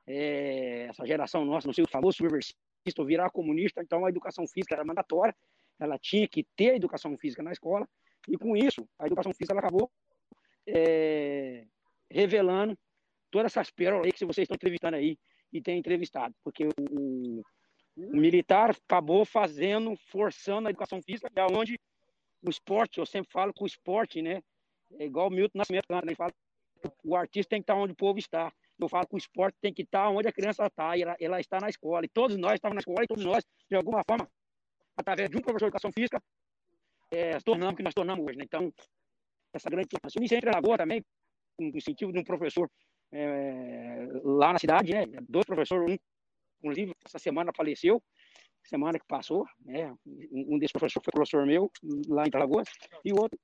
[0.07, 2.59] é, essa geração nossa, não sei o famoso subversista
[3.05, 5.35] virar comunista, então a educação física era mandatória,
[5.79, 7.87] ela tinha que ter educação física na escola,
[8.27, 9.91] e com isso, a educação física ela acabou
[10.67, 11.65] é,
[12.09, 12.77] revelando
[13.29, 15.17] todas essas pérolas que vocês estão entrevistando aí
[15.51, 17.43] e têm entrevistado, porque o,
[17.97, 21.79] o militar acabou fazendo, forçando a educação física, é onde
[22.43, 24.41] o esporte, eu sempre falo que o esporte, né,
[24.99, 26.31] é igual o Milton Nascimento né, fala
[27.03, 28.51] o artista tem que estar onde o povo está.
[28.79, 31.39] Eu falo que o esporte tem que estar onde a criança está, e ela, ela
[31.39, 32.03] está na escola.
[32.03, 34.27] E todos nós estamos na escola, e todos nós, de alguma forma,
[34.97, 36.21] através de um professor de educação física,
[37.11, 38.37] é, tornamos o que nós tornamos hoje.
[38.37, 38.45] Né?
[38.45, 38.73] Então,
[39.53, 40.19] essa grande formação.
[40.19, 41.03] Iniciei em Lagoa também,
[41.57, 42.69] com o incentivo de um professor
[43.11, 45.05] é, lá na cidade, né?
[45.27, 45.97] Dois professores, um
[46.59, 48.01] inclusive essa semana faleceu,
[48.63, 49.93] semana que passou, né?
[50.31, 51.71] Um desses professores foi professor meu,
[52.07, 52.67] lá em Alagoas,
[53.03, 53.39] e o outro.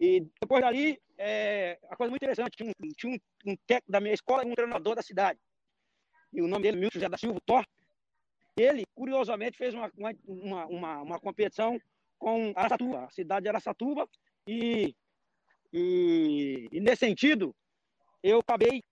[0.00, 4.14] E depois dali, é, a coisa muito interessante, tinha, um, tinha um, técnico da minha
[4.14, 5.38] escola um treinador da cidade.
[6.32, 7.64] E o nome dele, Milton José da Silva, Thor.
[8.56, 9.90] Ele, curiosamente, fez uma,
[10.26, 11.80] uma, uma, uma competição
[12.18, 14.08] com Aracatuba, a cidade de Aracatuba,
[14.46, 14.94] e,
[15.72, 17.54] e, e nesse sentido,
[18.22, 18.82] eu acabei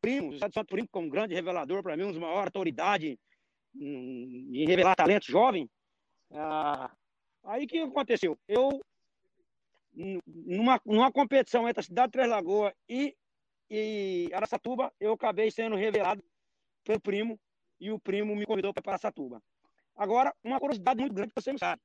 [0.00, 3.16] Primo, José Santo Primo, como um grande revelador para mim, um dos maiores autoridades
[3.74, 5.68] em revelar talento jovem.
[6.30, 6.90] Ah,
[7.44, 8.38] aí o que aconteceu?
[8.48, 8.80] Eu,
[10.26, 13.16] numa, numa competição entre a cidade de Três Lagoas e,
[13.70, 16.22] e Araçatuba, eu acabei sendo revelado
[16.84, 17.38] pelo primo
[17.80, 19.42] e o primo me convidou para Araçatuba.
[19.96, 21.80] Agora, uma curiosidade muito grande que você não sabe.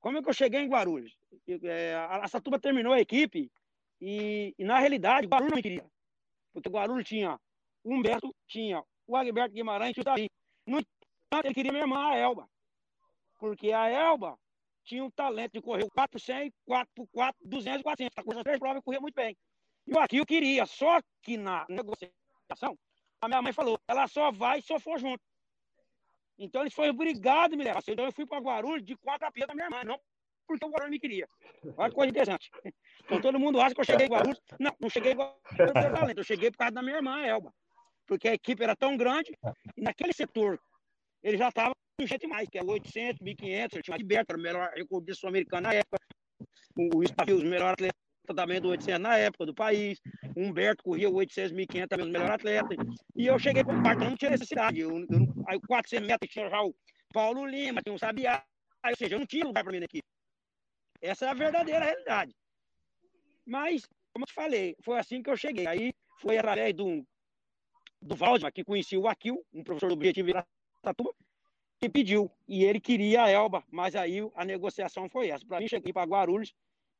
[0.00, 1.16] Como é que eu cheguei em Guarulhos?
[1.46, 3.50] É, Araçatuba terminou a equipe
[4.00, 5.84] e, e, na realidade, Guarulhos não me queria.
[6.52, 7.38] Porque Guarulhos tinha
[7.84, 10.30] Humberto, tinha o Agberto Guimarães e o Davi.
[10.66, 10.80] No
[11.40, 12.48] ele queria minha irmã, a Elba.
[13.38, 14.38] Porque a Elba
[14.84, 18.18] tinha o talento de correr o 4 por 100, 4 por 4, 200 e 400.
[18.18, 19.36] A coisa três provas e corria muito bem.
[19.86, 22.78] E aqui eu queria, só que na negociação,
[23.20, 25.22] a minha mãe falou, ela só vai se eu for junto.
[26.38, 27.82] Então eles foram obrigados a me levar.
[27.86, 30.00] Então eu fui para Guarulhos de quatro a da minha irmã, não
[30.46, 31.28] porque o Guarulhos me queria.
[31.76, 32.50] Olha que coisa interessante.
[33.04, 34.40] Então todo mundo acha que eu cheguei em Guarulhos.
[34.58, 37.52] Não, não cheguei em Guarulhos eu cheguei por causa da minha irmã, Elba.
[38.06, 39.36] Porque a equipe era tão grande,
[39.76, 40.60] e naquele setor
[41.22, 44.72] ele já estava gente mais, que é 800, 1500, ele tinha Gilberto, era o melhor
[44.74, 45.98] recordista sul-americano na época,
[46.76, 47.94] o Estafios, o melhor atleta
[48.34, 50.00] também do 800 na época do país,
[50.34, 52.74] o Humberto corria o 800, 1500 também, o melhor atleta,
[53.14, 55.06] e eu cheguei como quarto, não tinha necessidade, eu, eu,
[55.46, 56.74] aí 400 metros tinha já o
[57.12, 58.42] Paulo Lima, tinha um Sabiá,
[58.84, 60.02] ou seja, eu não tinha lugar para mim na equipe.
[61.00, 62.34] Essa é a verdadeira realidade.
[63.44, 65.66] Mas, como eu te falei, foi assim que eu cheguei.
[65.66, 67.04] Aí foi através do,
[68.00, 70.30] do Valdemar, que conhecia o Aquil, um professor do Objetivo
[70.82, 71.14] Tatuba,
[71.80, 72.30] que pediu.
[72.46, 75.46] E ele queria a Elba, mas aí a negociação foi essa.
[75.46, 76.52] Para mim, cheguei para Guarulhos,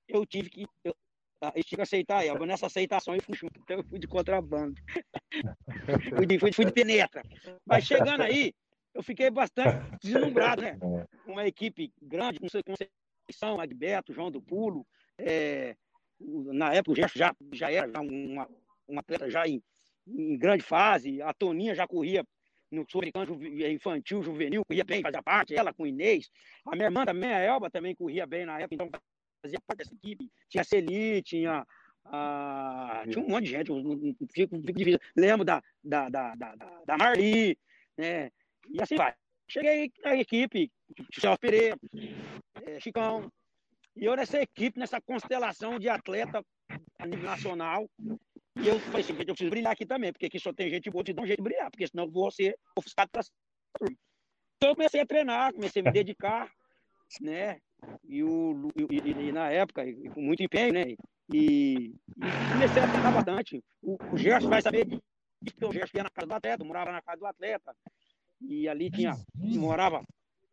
[0.08, 0.66] eu tive que.
[0.84, 0.94] Eu,
[1.42, 2.46] eu tive que aceitar a Elba.
[2.46, 4.74] Nessa aceitação eu fui junto, então eu fui de contrabando.
[6.16, 7.22] fui, de, fui, fui de penetra.
[7.66, 8.54] Mas chegando aí,
[8.94, 10.78] eu fiquei bastante deslumbrado, né?
[11.26, 14.86] Uma equipe grande, com Conceição, Agbeto, João do Pulo.
[15.18, 15.76] É,
[16.20, 18.48] na época o Gerson já, já era já uma,
[18.86, 19.62] uma atleta já em,
[20.06, 21.22] em grande fase.
[21.22, 22.24] A Toninha já corria
[22.72, 23.38] no sul-americano
[23.70, 26.30] infantil, juvenil, corria bem, fazia parte, ela com o Inês.
[26.66, 28.90] A minha irmã também, a Elba, também corria bem na época, então
[29.42, 30.30] fazia parte dessa equipe.
[30.48, 31.66] Tinha a Celi, tinha.
[32.06, 33.70] a tinha um monte de gente,
[34.32, 35.00] fico, fico difícil.
[35.16, 36.54] Lembro da, da, da, da,
[36.86, 37.58] da Marli,
[37.96, 38.30] né?
[38.70, 39.14] E assim vai.
[39.46, 40.72] Cheguei na equipe,
[41.12, 41.76] Celso Pereira,
[42.64, 43.30] é, Chicão,
[43.94, 46.42] e eu nessa equipe, nessa constelação de atleta
[47.20, 47.86] nacional,
[48.56, 51.02] e eu falei assim, eu preciso brilhar aqui também, porque aqui só tem gente boa,
[51.02, 53.22] te dá um jeito de brilhar, porque senão eu vou ser ofuscado para.
[54.56, 56.50] Então eu comecei a treinar, comecei a me dedicar,
[57.20, 57.58] né?
[58.04, 60.94] E, o, e, e na época, e, com muito empenho, né?
[61.32, 61.94] E, e,
[62.52, 63.64] comecei a treinar bastante.
[63.82, 65.02] O, o Gerson vai saber disso,
[65.44, 67.74] porque o Gerson ia na casa do atleta, morava na casa do atleta.
[68.40, 70.04] E ali tinha, morava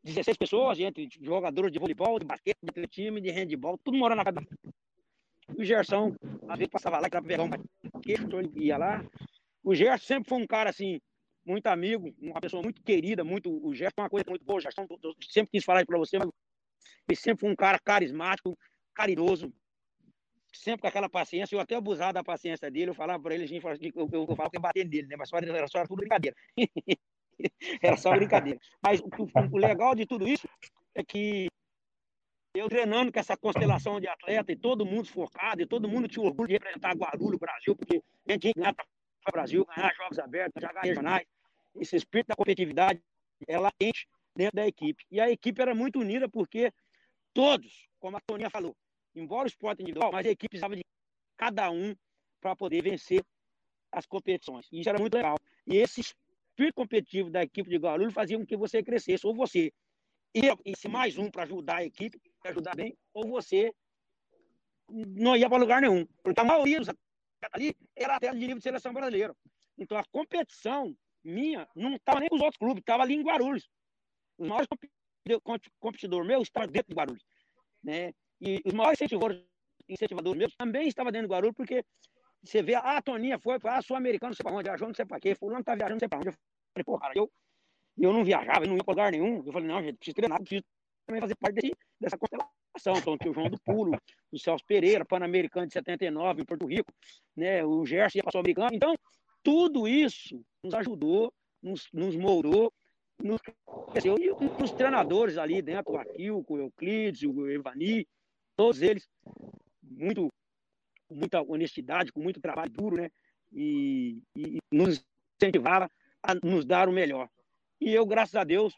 [0.03, 4.25] 16 pessoas, entre jogadores de voleibol, de basquete, de atletismo, de handball, tudo morando na
[4.25, 4.47] casa do
[5.57, 6.15] o Gerson,
[6.47, 9.03] às vezes passava lá e pegar um queixo, então ele ia lá.
[9.63, 10.99] O Gerson sempre foi um cara assim,
[11.45, 13.49] muito amigo, uma pessoa muito querida, muito.
[13.65, 14.87] O Gerson é uma coisa muito boa, o Gerson,
[15.29, 16.29] sempre quis falar isso para você, mas
[17.07, 18.57] ele sempre foi um cara carismático,
[18.93, 19.51] caridoso,
[20.53, 21.55] sempre com aquela paciência.
[21.55, 23.59] Eu até abusava da paciência dele, eu falava para ele, assim,
[23.95, 25.15] eu, eu, eu falava que ia bater nele, né?
[25.17, 26.35] Mas só, era só tudo brincadeira.
[27.81, 28.59] era só brincadeira.
[28.81, 29.09] Mas o,
[29.51, 30.47] o legal de tudo isso
[30.95, 31.47] é que
[32.59, 36.25] eu treinando com essa constelação de atleta e todo mundo focado, e todo mundo tinha
[36.25, 38.75] orgulho de representar Guarulhos, Brasil, porque a gente tinha que ganhar
[39.27, 41.27] o Brasil, ganhar jogos abertos, jogar regionais.
[41.75, 43.01] Esse espírito da competitividade
[43.47, 45.05] é latente dentro da equipe.
[45.09, 46.71] E a equipe era muito unida porque
[47.33, 48.75] todos, como a Toninha falou,
[49.15, 50.83] embora o esporte individual, mas a equipe precisava de
[51.37, 51.95] cada um
[52.41, 53.23] para poder vencer
[53.91, 54.67] as competições.
[54.71, 55.37] E isso era muito legal.
[55.65, 59.71] E esse espírito competitivo da equipe de Guarulhos fazia com que você crescesse, ou você
[60.33, 63.73] e se mais um para ajudar a equipe, ajudar bem, ou você
[64.89, 66.05] não ia para lugar nenhum.
[66.23, 66.89] Porque a maioria dos
[67.51, 69.35] ali era até de nível de seleção brasileira.
[69.77, 73.69] Então a competição minha não estava nem com os outros clubes, estava ali em Guarulhos.
[74.37, 74.67] Os maiores
[75.79, 77.23] competidores meus estavam dentro de Guarulhos.
[77.83, 78.13] Né?
[78.41, 79.43] E os maiores incentivadores,
[79.87, 81.83] incentivadores meus também estavam dentro de Guarulhos, porque
[82.41, 84.95] você vê, ah, a Toninha foi para a Sul-Americana, não sei para onde, viajou não
[84.95, 86.29] sei para quê, fulano está viajando não sei para onde.
[86.29, 86.33] Eu
[86.73, 87.31] falei, pô, cara, eu,
[87.97, 89.43] eu não viajava, eu não ia para lugar nenhum.
[89.45, 90.63] Eu falei, não, gente, preciso treinar, preciso
[91.09, 92.93] também fazer parte desse, dessa constelação.
[92.95, 93.99] Então, tinha o João do Pulo,
[94.31, 96.93] o Celso Pereira, Pan-Americano de 79 em Porto Rico,
[97.35, 97.65] né?
[97.65, 98.95] o Gerson o americano Então,
[99.43, 102.71] tudo isso nos ajudou, nos, nos moldou,
[103.21, 103.41] nos
[103.91, 104.17] cresceu.
[104.17, 108.07] E os treinadores ali dentro, o Aquil, o Euclides, o Evani,
[108.55, 109.09] todos eles,
[109.83, 110.31] muito,
[111.07, 113.09] com muita honestidade, com muito trabalho duro, né?
[113.51, 115.03] E, e nos
[115.41, 115.89] incentivava
[116.21, 117.27] a nos dar o melhor.
[117.81, 118.75] E eu, graças a Deus,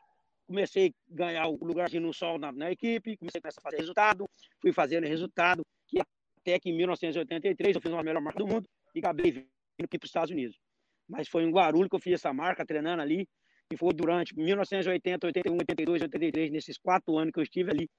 [0.52, 4.30] comecei a ganhar o lugarzinho no sol na, na equipe, comecei a fazer resultado,
[4.60, 8.68] fui fazendo resultado, que até que em 1983 eu fiz uma melhor marca do mundo
[8.94, 9.48] e acabei vindo
[9.82, 10.60] aqui para os Estados Unidos.
[11.08, 13.28] mas foi em Guarulhos que eu fiz essa marca, treinando ali,
[13.72, 17.90] e foi durante 1980, 81, 82, 83, nesses quatro anos que eu estive ali,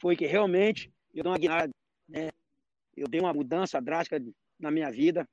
[0.00, 1.72] foi que realmente eu dei uma guinada,
[2.08, 2.30] né?
[2.96, 4.22] eu dei uma mudança drástica
[4.58, 5.28] na minha vida,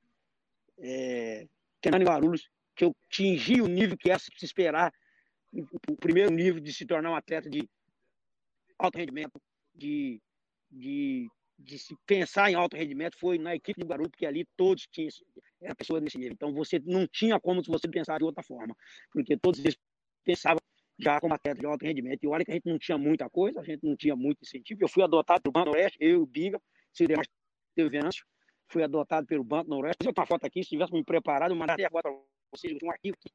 [0.79, 1.47] é,
[1.81, 4.91] treinando em Guarulhos, que eu atingi o nível que é se esperar,
[5.61, 7.67] o primeiro nível de se tornar um atleta de
[8.77, 9.41] alto rendimento,
[9.73, 10.21] de,
[10.69, 14.87] de, de se pensar em alto rendimento, foi na equipe de Guarulhos, porque ali todos
[14.87, 15.09] tinham,
[15.61, 16.33] era pessoa nesse nível.
[16.33, 18.75] Então você não tinha como você pensar de outra forma,
[19.11, 19.77] porque todos eles
[20.23, 20.59] pensavam
[20.97, 22.23] já como atleta de alto rendimento.
[22.23, 24.83] E olha que a gente não tinha muita coisa, a gente não tinha muito incentivo.
[24.83, 26.61] Eu fui adotado pelo Banco Oeste, eu e o Biga,
[26.93, 27.27] se demais
[27.75, 28.25] teve Venâncio,
[28.69, 30.05] fui adotado pelo Banco Noroeste.
[30.05, 33.17] Eu uma foto aqui, se tivesse me preparado, eu mandaria agora para vocês, um arquivo
[33.19, 33.29] que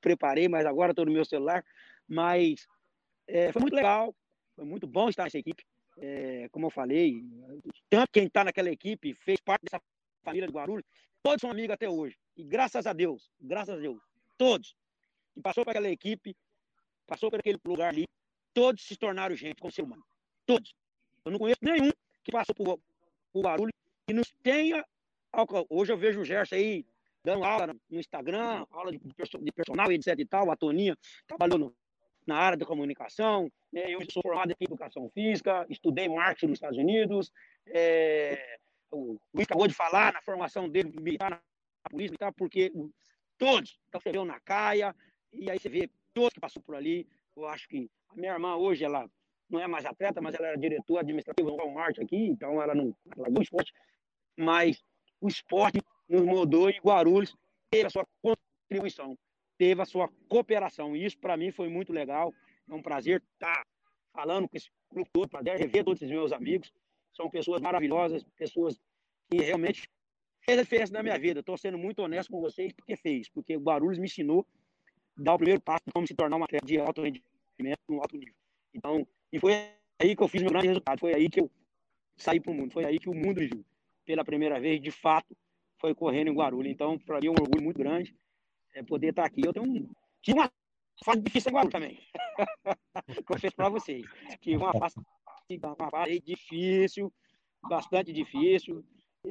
[0.00, 1.64] preparei, mas agora estou no meu celular.
[2.08, 2.66] Mas
[3.26, 4.14] é, foi muito legal,
[4.54, 5.64] foi muito bom estar nessa equipe.
[5.98, 7.22] É, como eu falei,
[7.90, 9.80] tanto quem está naquela equipe fez parte dessa
[10.22, 10.84] família de Guarulhos,
[11.22, 12.16] todos são amigos até hoje.
[12.36, 14.00] E graças a Deus, graças a Deus,
[14.38, 14.74] todos
[15.34, 16.34] que passou por aquela equipe,
[17.06, 18.06] passou por aquele lugar ali,
[18.54, 20.04] todos se tornaram gente como ser humano.
[20.46, 20.74] Todos.
[21.24, 21.90] Eu não conheço nenhum
[22.24, 22.80] que passou por,
[23.32, 23.72] por Guarulhos
[24.06, 24.84] que não tenha
[25.70, 26.84] Hoje eu vejo o Gerson aí
[27.24, 30.50] dando aula no Instagram, aula de, de personal, etc e tal.
[30.50, 30.96] A Toninha
[31.26, 31.74] trabalhou
[32.26, 33.50] na área da comunicação.
[33.72, 33.92] Né?
[33.92, 37.32] Eu sou formado em educação física, estudei marketing nos Estados Unidos.
[37.66, 38.58] É,
[38.90, 41.40] o Luiz acabou de falar na formação dele militar na
[41.90, 42.72] polícia, militar, porque
[43.38, 44.94] todos, então você vê na CAIA,
[45.32, 47.08] e aí você vê todos que passou por ali.
[47.36, 49.08] Eu acho que a minha irmã hoje, ela
[49.48, 52.94] não é mais atleta, mas ela era diretora administrativa no Walmart aqui, então ela não
[53.16, 53.72] ela do esporte,
[54.36, 54.82] mas
[55.20, 55.82] o esporte
[56.12, 57.34] nos mudou e Guarulhos
[57.70, 59.18] teve a sua contribuição,
[59.56, 62.34] teve a sua cooperação, e isso para mim foi muito legal,
[62.68, 63.66] é um prazer estar
[64.12, 66.70] falando com esse grupo todo, para rever todos esses meus amigos,
[67.14, 68.78] são pessoas maravilhosas, pessoas
[69.30, 69.88] que realmente
[70.42, 71.40] fez a diferença na minha vida.
[71.40, 74.46] Estou sendo muito honesto com vocês porque fez, porque Guarulhos me ensinou
[75.18, 77.96] a dar o primeiro passo de como se tornar um atleta de alto rendimento, um
[77.96, 78.34] alto nível.
[78.74, 79.54] Então, e foi
[79.98, 81.50] aí que eu fiz meu grande resultado, foi aí que eu
[82.16, 83.64] saí para o mundo, foi aí que o mundo viu
[84.04, 85.36] pela primeira vez, de fato,
[85.82, 86.72] foi correndo em Guarulhos.
[86.72, 88.14] Então, para mim é um orgulho muito grande
[88.74, 89.42] é, poder estar aqui.
[89.44, 89.90] Eu tenho um,
[90.28, 90.50] uma
[91.04, 91.98] fase difícil em Guarulhos também.
[93.26, 94.04] Confesso para vocês.
[94.40, 94.94] Tive uma fase,
[95.50, 97.12] uma fase difícil,
[97.68, 98.84] bastante difícil.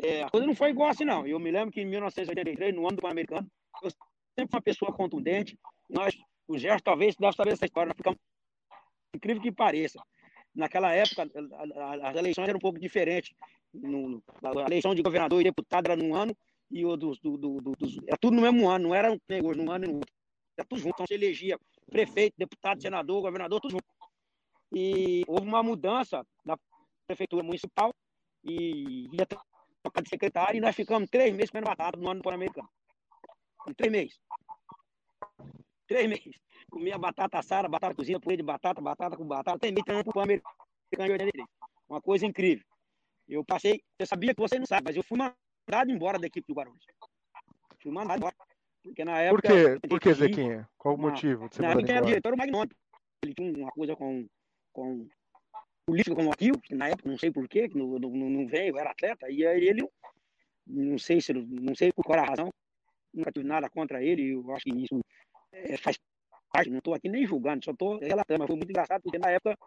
[0.03, 1.25] É, a coisa não foi igual assim, não.
[1.25, 3.49] Eu me lembro que em 1983, no ano do Pan-Americano,
[3.81, 3.89] eu
[4.37, 5.57] sempre uma pessoa contundente.
[5.89, 8.19] Nós, o Gerson talvez deve saber essa história, ficamos,
[9.15, 10.01] incrível que pareça.
[10.53, 11.29] Naquela época,
[12.03, 13.33] as eleições eram um pouco diferentes.
[14.43, 16.35] A eleição de governador e deputado era num ano,
[16.69, 19.59] e o dos, do, do, do, dos, era tudo no mesmo ano, não era hoje,
[19.59, 20.13] num ano e no outro.
[20.57, 20.93] Era tudo junto.
[20.95, 21.57] Então você elegia
[21.89, 23.85] prefeito, deputado, senador, governador, tudo junto.
[24.73, 26.57] E houve uma mudança na
[27.07, 27.93] prefeitura municipal
[28.43, 29.25] e ia
[29.83, 32.69] trocar de secretário, e nós ficamos três meses comendo batata no ano Pan-Americano.
[33.75, 34.19] Três meses.
[35.91, 36.39] Três meses.
[36.69, 40.55] Comia batata assada, batata cozida, purê de batata, batata com batata, treinando pro Pan-Americano
[40.89, 41.45] de 83.
[41.89, 42.63] Uma coisa incrível.
[43.27, 46.47] Eu passei, você sabia que você não sabe, mas eu fui mandado embora da equipe
[46.47, 46.85] do Guarulhos.
[47.83, 48.33] Fui mandado embora.
[48.81, 49.49] Porque na época.
[49.49, 49.87] Por quê?
[49.89, 50.69] Por que, Zequinha?
[50.77, 52.73] Qual o motivo de você Na época era diretor o Magnônio.
[53.21, 54.25] Ele tinha uma coisa com,
[54.71, 55.09] com
[55.85, 58.91] política como aquilo, que na época não sei porquê, que não, não, não veio, era
[58.91, 59.85] atleta, e aí ele,
[60.65, 62.49] não sei se, não sei por qual era a razão,
[63.13, 65.01] nunca tive nada contra ele, eu acho que isso
[65.51, 65.99] é, faz
[66.51, 69.29] parte, não estou aqui nem julgando, só estou relatando, mas foi muito engraçado, porque na
[69.29, 69.57] época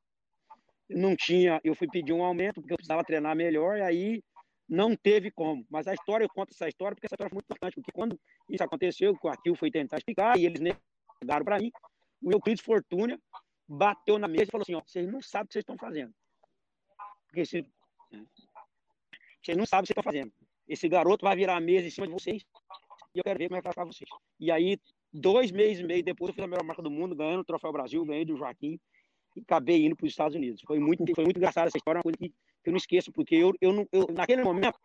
[0.89, 4.22] não tinha, eu fui pedir um aumento, porque eu precisava treinar melhor, e aí
[4.68, 5.64] não teve como.
[5.70, 8.20] Mas a história, eu conto essa história, porque essa história foi muito importante, porque quando
[8.49, 11.70] isso aconteceu, o Aquil foi tentar explicar, e eles negaram para mim,
[12.22, 13.18] o Euclides Fortuna
[13.66, 16.14] bateu na mesa e falou assim, ó, vocês não sabem o que vocês estão fazendo.
[17.26, 17.66] Porque se,
[19.43, 20.32] vocês não sabem o que vocês estão fazendo.
[20.66, 22.43] Esse garoto vai virar a mesa em cima de vocês
[23.14, 24.09] e eu quero ver como é que vai ficar vocês.
[24.41, 24.78] E aí,
[25.14, 27.72] dois meses e meio depois, eu fiz a melhor marca do mundo, ganhando o Troféu
[27.72, 28.78] Brasil, ganhei do Joaquim
[29.36, 30.60] e acabei indo para os Estados Unidos.
[30.66, 33.36] Foi muito, foi muito engraçado essa história, uma coisa que, que eu não esqueço, porque
[33.36, 34.78] eu, eu, eu naquele momento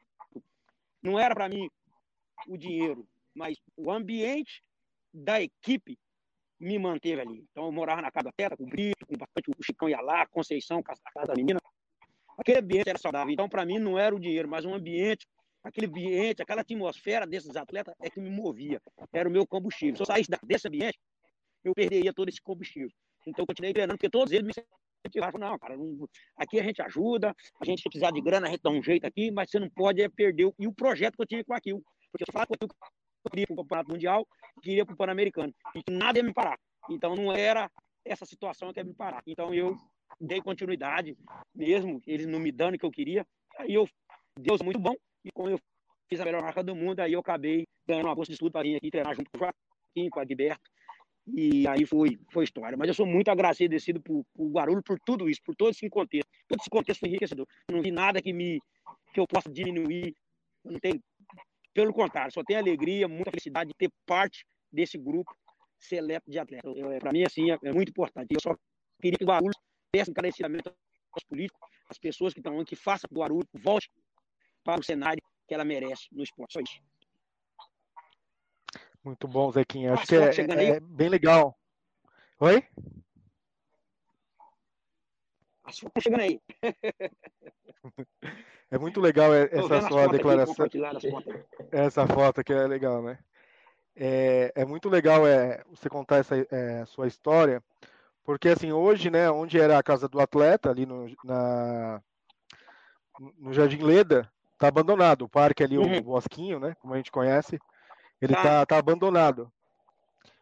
[1.01, 1.67] não era para mim
[2.47, 4.63] o dinheiro, mas o ambiente
[5.11, 5.97] da equipe
[6.59, 7.45] me manteve ali.
[7.51, 10.01] Então eu morava na casa da Teta, com o Brito, com bastante, o Chicão ia
[10.01, 11.59] lá, Conceição, a casa da menina.
[12.38, 13.34] Aquele ambiente era saudável.
[13.34, 15.27] Então, para mim, não era o dinheiro, mas um ambiente,
[15.64, 18.82] aquele ambiente, aquela atmosfera desses atletas é que me movia.
[19.12, 19.95] Era o meu combustível.
[19.95, 20.99] Se eu saísse desse ambiente,
[21.64, 22.91] eu perderia todo esse combustível.
[23.28, 24.53] Então, eu continuei treinando, porque todos eles me
[25.05, 25.39] incentivaram.
[25.39, 26.07] Não, cara, não,
[26.38, 29.32] aqui a gente ajuda, a gente precisar de grana, a gente dá um jeito aqui,
[29.32, 30.51] mas você não pode é perder.
[30.57, 31.84] E o projeto que eu tinha com aquilo.
[32.12, 32.72] Porque eu falava aquilo
[33.26, 34.28] eu queria para o Campeonato Mundial,
[34.62, 35.53] queria para o Pan-Americano.
[35.76, 36.57] E que nada ia me parar.
[36.89, 37.70] Então não era
[38.05, 39.22] essa situação que ia me parar.
[39.28, 39.76] Então eu
[40.20, 41.18] dei continuidade,
[41.53, 43.28] mesmo eles não me dando o que eu queria.
[43.57, 43.88] Aí eu,
[44.39, 45.59] Deus muito bom, e quando eu
[46.09, 48.63] fiz a melhor marca do mundo, aí eu acabei ganhando uma bolsa de estudo para
[48.63, 50.70] vir aqui treinar junto com o Joaquim, com a Gilberto.
[51.28, 52.76] E aí foi, foi história.
[52.78, 56.30] Mas eu sou muito agradecido por, por Guarulhos, por tudo isso, por todo esse contexto.
[56.47, 57.45] Todo esse contexto foi enriquecedor.
[57.72, 58.59] Não vi nada que me
[59.13, 60.15] que eu possa diminuir.
[60.63, 60.80] não
[61.74, 65.34] pelo contrário, só tenho alegria, muita felicidade de ter parte desse grupo
[65.80, 66.74] seleto de atletas.
[66.99, 68.34] Para mim, assim, é, é, muito importante.
[68.34, 68.55] Eu só
[69.01, 69.55] queria que o Guarulhos
[69.93, 70.74] desse encarecimento
[71.11, 73.89] aos políticos, às pessoas que estão façam que o Guarulhos volte
[74.64, 76.53] para o cenário que ela merece no esporte.
[76.53, 76.80] Só isso.
[79.03, 79.93] Muito bom, Zequinha.
[79.93, 81.57] Acho que é, é bem legal.
[82.39, 82.64] Oi?
[85.64, 86.41] As fotos chegando aí.
[88.72, 90.68] É muito legal essa sua declaração.
[91.72, 93.18] Essa foto que é legal, né?
[93.95, 97.64] É, é muito legal é, você contar essa é, sua história,
[98.24, 102.01] porque assim, hoje, né, onde era a casa do atleta, ali no, na,
[103.38, 105.24] no Jardim Leda, tá abandonado.
[105.24, 105.97] O parque ali, uhum.
[105.97, 107.60] o Bosquinho, né, como a gente conhece,
[108.22, 109.51] ele tá, tá, tá abandonado.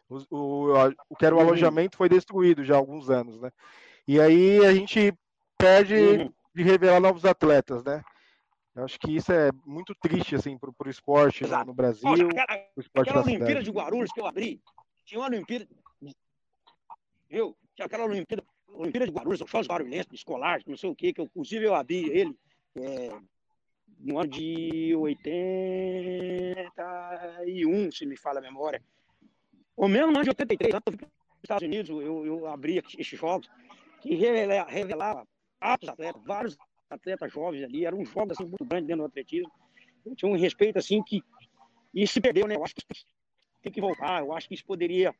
[0.08, 0.72] O, o,
[1.08, 1.46] o que era o uhum.
[1.46, 3.50] alojamento foi destruído já há alguns anos, né?
[4.06, 5.14] E aí a gente
[5.56, 6.32] perde uhum.
[6.54, 8.02] de revelar novos atletas, né?
[8.74, 12.08] Eu acho que isso é muito triste, assim, pro, pro esporte no, no, Brasil.
[12.08, 12.24] Poxa,
[12.78, 13.64] esporte aquela Olimpíada cidade.
[13.64, 14.62] de Guarulhos que eu abri,
[15.04, 15.68] tinha uma Olimpíada.
[17.28, 17.56] Viu?
[17.74, 21.20] Tinha aquela Olimpíada, Olimpíada de Guarulhos, os Jogos Guarulhenses, escolares, não sei o que, que
[21.20, 22.38] eu, inclusive eu abri ele
[22.76, 23.10] é,
[23.98, 28.80] no ano de 81, se me fala a memória.
[29.76, 32.46] Ou mesmo no ano de 83, antes eu fui para os Estados Unidos, eu, eu
[32.46, 33.50] abri esses jogos
[34.00, 35.26] que revelava, revelava
[35.60, 36.56] altos atletas, vários
[36.88, 39.50] atletas jovens ali, era um jogo assim, muito grande dentro do atletismo.
[40.04, 41.22] Eu tinha um respeito assim que.
[41.94, 42.54] E se perdeu, né?
[42.54, 42.82] Eu acho que
[43.62, 45.14] tem que voltar, eu acho que isso poderia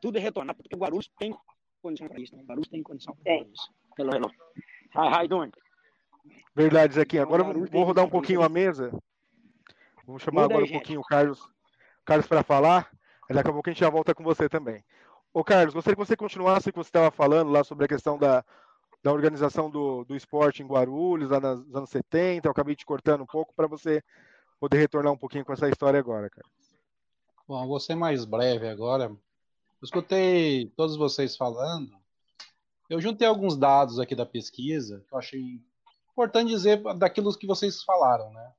[0.00, 1.34] tudo retornar, porque o Guarulhos tem
[1.80, 2.42] condição para isso, né?
[2.42, 3.72] O Guarulhos tem condição para isso.
[3.96, 4.38] Pelo relógio.
[4.94, 5.50] Hi, hi, doing?
[6.54, 7.22] Verdade, Zequinha.
[7.22, 8.90] Agora vou rodar um pouquinho a mesa.
[10.06, 11.40] Vamos chamar agora aí, um pouquinho o Carlos,
[12.04, 12.90] Carlos para falar.
[13.28, 14.84] Daqui a pouco a gente já volta com você também.
[15.32, 18.18] Ô, Carlos, gostaria que você continuasse o que você estava falando lá sobre a questão
[18.18, 18.44] da,
[19.02, 22.48] da organização do, do esporte em Guarulhos, lá nos anos 70.
[22.48, 24.02] Eu acabei te cortando um pouco para você
[24.58, 26.46] poder retornar um pouquinho com essa história agora, cara.
[27.46, 29.04] Bom, vou ser mais breve agora.
[29.04, 29.18] Eu
[29.84, 31.90] escutei todos vocês falando.
[32.88, 35.60] Eu juntei alguns dados aqui da pesquisa que eu achei
[36.10, 38.52] importante dizer daquilo que vocês falaram, né?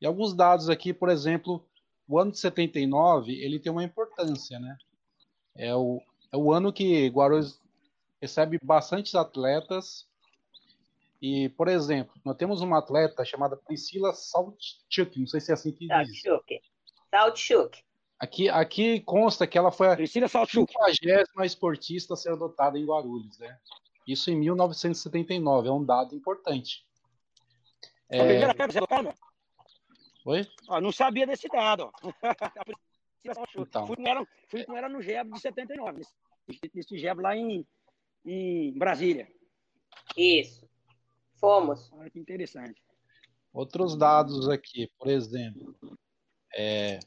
[0.00, 1.64] E alguns dados aqui, por exemplo,
[2.08, 4.76] o ano de 79, ele tem uma importância, né?
[5.54, 6.00] É o,
[6.32, 7.60] é o ano que Guarulhos
[8.20, 10.06] recebe bastantes atletas.
[11.20, 15.72] E, por exemplo, nós temos uma atleta chamada Priscila Saltchuk, não sei se é assim
[15.72, 16.20] que diz.
[16.20, 16.60] Saltchuk.
[17.10, 17.86] Saltchuk.
[18.18, 20.72] Aqui, aqui consta que ela foi a Priscila Saltchuk.
[20.72, 23.58] 50 esportista a ser adotada em Guarulhos, né?
[24.06, 26.86] Isso em 1979, é um dado importante.
[28.08, 28.18] É...
[28.18, 29.14] primeira
[30.24, 30.46] Oi?
[30.68, 31.92] Ah, não sabia desse dado.
[33.56, 33.86] então.
[33.86, 36.02] fui, com ela, fui com ela no GEB de 79,
[36.48, 37.66] nesse, nesse GEB lá em,
[38.24, 39.28] em Brasília.
[40.16, 40.68] Isso.
[41.36, 41.92] Fomos.
[41.92, 42.82] Olha que interessante.
[43.52, 45.76] Outros dados aqui, por exemplo,
[46.54, 46.98] é,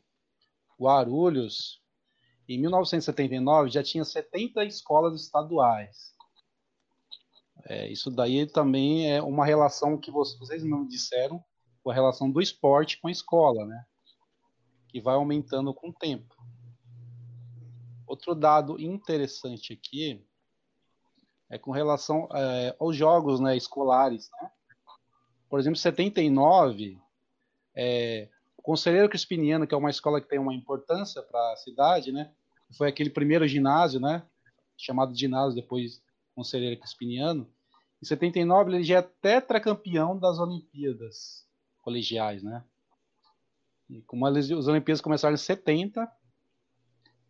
[0.80, 1.82] Guarulhos,
[2.47, 6.16] em 1979, já tinha 70 escolas estaduais.
[7.66, 11.43] É, isso daí também é uma relação que vocês não disseram,
[11.89, 13.86] a relação do esporte com a escola, né?
[14.88, 16.36] Que vai aumentando com o tempo.
[18.05, 20.26] Outro dado interessante aqui
[21.49, 24.30] é com relação é, aos jogos né, escolares.
[24.41, 24.52] Né?
[25.49, 26.99] Por exemplo, em 79,
[27.76, 32.11] é, o Conselheiro Crispiniano, que é uma escola que tem uma importância para a cidade,
[32.11, 32.31] né?
[32.77, 34.23] foi aquele primeiro ginásio, né?
[34.77, 36.02] chamado ginásio, depois
[36.35, 37.51] Conselheiro Crispiniano.
[38.01, 41.47] Em 79, ele já é tetracampeão das Olimpíadas
[41.81, 42.43] colegiais.
[42.43, 42.64] Né?
[43.89, 46.10] E como as Olimpíadas começaram em 70,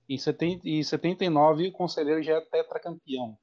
[0.07, 3.37] em, 70, em 79 o Conselheiro já é tetracampeão.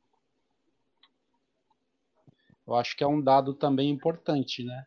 [2.67, 4.87] Eu acho que é um dado também importante, né?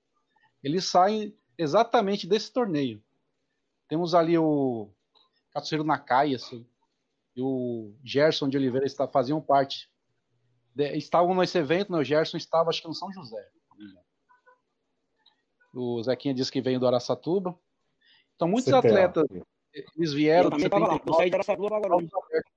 [0.63, 3.03] eles saem exatamente desse torneio.
[3.87, 4.89] Temos ali o
[5.51, 6.33] Katsuhiro Nakai
[7.35, 9.91] e o Gerson de Oliveira está, faziam parte
[10.73, 11.99] de, estavam nesse evento, né?
[11.99, 13.49] o Gerson estava, acho que no São José.
[15.73, 17.57] O Zequinha disse que veio do Araçatuba.
[18.35, 18.77] Então, muitos CTA.
[18.77, 19.25] atletas,
[19.95, 20.57] eles vieram do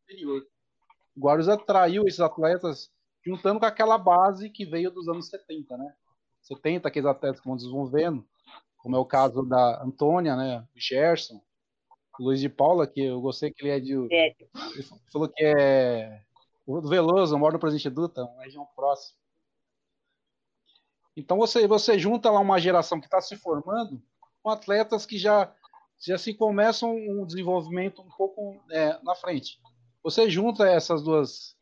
[0.09, 0.47] 79
[1.17, 2.91] O Guarulhos atraiu esses atletas
[3.25, 5.95] juntando com aquela base que veio dos anos 70, né?
[6.43, 8.25] 70, aqueles atletas que vão desenvolvendo,
[8.79, 10.61] como é o caso da Antônia, né?
[10.75, 11.43] O Gerson,
[12.21, 14.15] o Luiz de Paula, que eu gostei que ele é de.
[14.15, 14.37] É.
[14.75, 16.23] Ele falou que é
[16.67, 19.17] o do Veloso, mora no Presidente Dutra, uma região próxima.
[21.17, 24.03] Então você, você junta lá uma geração que está se formando
[24.43, 25.53] com atletas que já,
[25.99, 29.61] já se começam um desenvolvimento um pouco é, na frente.
[30.07, 31.57] Você junta essas duas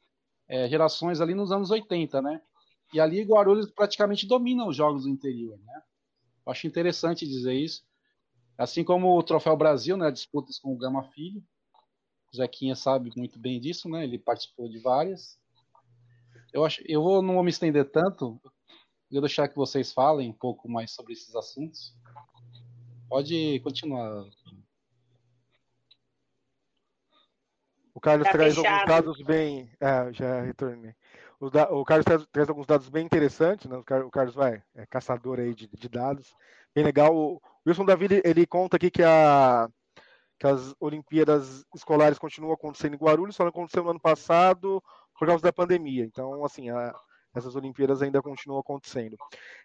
[0.47, 2.43] é, gerações ali nos anos 80, né?
[2.93, 5.83] E ali Guarulhos praticamente domina os jogos do interior, né?
[6.45, 7.83] Eu acho interessante dizer isso.
[8.59, 10.11] Assim como o Troféu Brasil, né?
[10.11, 11.43] Disputas com o Gama Filho.
[12.37, 14.05] Zequinha sabe muito bem disso, né?
[14.05, 15.39] Ele participou de várias.
[16.53, 18.39] Eu acho, eu vou, não vou me estender tanto.
[19.11, 21.97] Vou deixar que vocês falem um pouco mais sobre esses assuntos.
[23.09, 24.27] Pode continuar.
[27.94, 28.73] O Carlos tá traz fechado.
[28.73, 29.71] alguns dados bem.
[29.81, 30.95] É, já retornei.
[31.41, 31.71] O, da...
[31.71, 33.77] o Carlos traz, traz, alguns dados bem interessantes, né?
[33.79, 36.35] O Carlos vai, é caçador aí de, de dados.
[36.75, 37.17] Bem legal.
[37.17, 39.69] O Wilson Davi ele conta aqui que a
[40.37, 44.83] que as Olimpíadas escolares continuam acontecendo em Guarulhos, só não aconteceu no ano passado
[45.17, 46.05] por causa da pandemia.
[46.05, 46.93] Então, assim, a,
[47.35, 49.17] essas Olimpíadas ainda continuam acontecendo.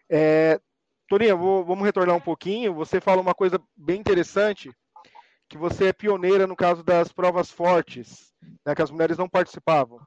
[0.08, 0.62] É,
[1.08, 2.74] Torinha, vou, vamos retornar um pouquinho.
[2.76, 4.72] Você fala uma coisa bem interessante,
[5.50, 8.32] que você é pioneira no caso das provas fortes,
[8.66, 10.00] né, que as mulheres não participavam.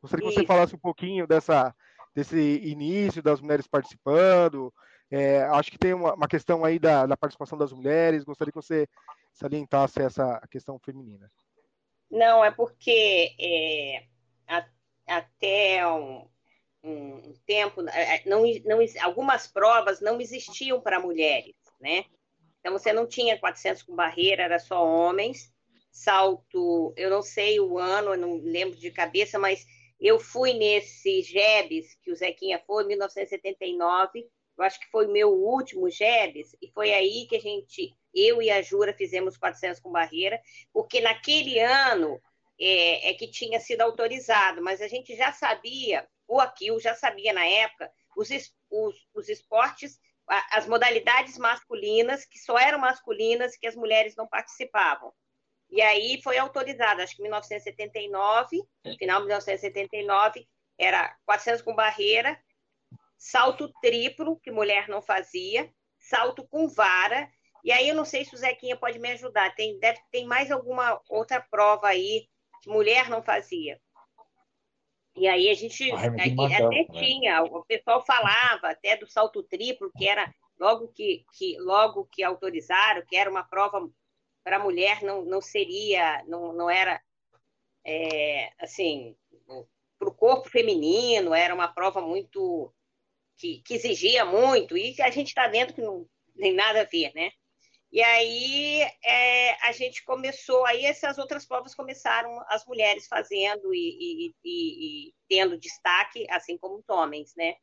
[0.00, 1.74] Gostaria que você falasse um pouquinho dessa,
[2.14, 4.72] desse início das mulheres participando.
[5.10, 8.24] É, acho que tem uma, uma questão aí da, da, participação das mulheres.
[8.24, 8.88] Gostaria que você
[9.34, 11.28] salientasse essa questão feminina.
[12.08, 14.04] Não, é porque é,
[14.48, 14.64] a,
[15.06, 16.26] até um,
[16.82, 22.04] um, tempo, é, é, não, não, algumas provas não existiam para mulheres, né?
[22.60, 25.52] Então você não tinha 400 com barreira, era só homens.
[25.90, 29.66] Salto, eu não sei o ano, eu não lembro de cabeça, mas
[29.98, 34.26] eu fui nesse GEBS que o Zequinha foi, em 1979.
[34.56, 38.42] Eu acho que foi o meu último GEBS, e foi aí que a gente eu
[38.42, 40.40] e a Jura fizemos 400 com barreira,
[40.72, 42.20] porque naquele ano
[42.58, 47.32] é, é que tinha sido autorizado, mas a gente já sabia, o Aquil já sabia
[47.32, 48.28] na época, os,
[48.70, 49.98] os, os esportes,
[50.52, 55.12] as modalidades masculinas, que só eram masculinas, que as mulheres não participavam.
[55.68, 58.62] E aí foi autorizado, acho que em 1979,
[58.98, 60.48] final de 1979,
[60.78, 62.40] era 400 com barreira,
[63.16, 67.28] salto triplo, que mulher não fazia, salto com vara
[67.64, 69.54] e aí eu não sei se o Zequinha pode me ajudar.
[69.54, 72.26] Tem, deve, tem mais alguma outra prova aí
[72.62, 73.80] que mulher não fazia.
[75.20, 76.86] E aí a gente Ai, até né?
[76.94, 82.22] tinha, o pessoal falava até do salto triplo, que era logo que, que logo que
[82.22, 83.86] autorizaram, que era uma prova
[84.42, 87.02] para mulher, não, não seria, não, não era
[87.84, 89.14] é, assim
[89.98, 92.72] para o corpo feminino, era uma prova muito
[93.36, 96.06] que, que exigia muito, e a gente está vendo que não
[96.38, 97.30] tem nada a ver, né?
[97.92, 103.78] E aí é, a gente começou, aí essas outras provas começaram as mulheres fazendo e,
[103.78, 107.56] e, e, e tendo destaque, assim como os homens, né?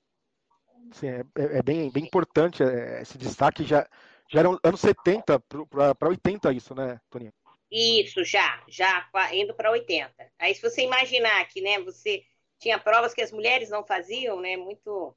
[0.92, 3.88] Sim, é, é, é bem, bem importante é, esse destaque, já,
[4.30, 7.34] já eram anos 70 para 80 isso, né, Toninho?
[7.72, 10.14] Isso, já, já indo para 80.
[10.40, 12.24] Aí se você imaginar que, né, você
[12.60, 15.16] tinha provas que as mulheres não faziam, né, muito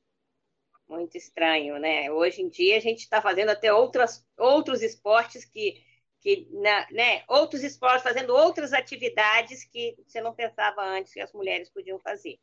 [0.90, 2.10] muito estranho, né?
[2.10, 5.82] Hoje em dia a gente está fazendo até outras, outros esportes que,
[6.20, 6.48] que
[6.90, 11.98] né, outros esportes, fazendo outras atividades que você não pensava antes que as mulheres podiam
[12.00, 12.38] fazer.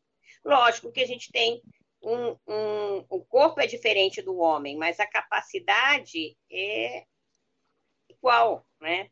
[0.45, 1.61] Lógico que a gente tem
[2.02, 7.06] um, um, o corpo é diferente do homem, mas a capacidade é
[8.10, 9.11] igual, né?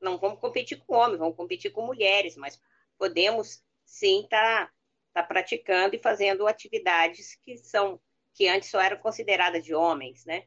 [0.00, 2.60] Não vamos competir com homens, vamos competir com mulheres, mas
[2.98, 4.72] podemos sim estar tá,
[5.14, 8.00] tá praticando e fazendo atividades que são
[8.38, 10.44] que antes só eram consideradas de homens, né?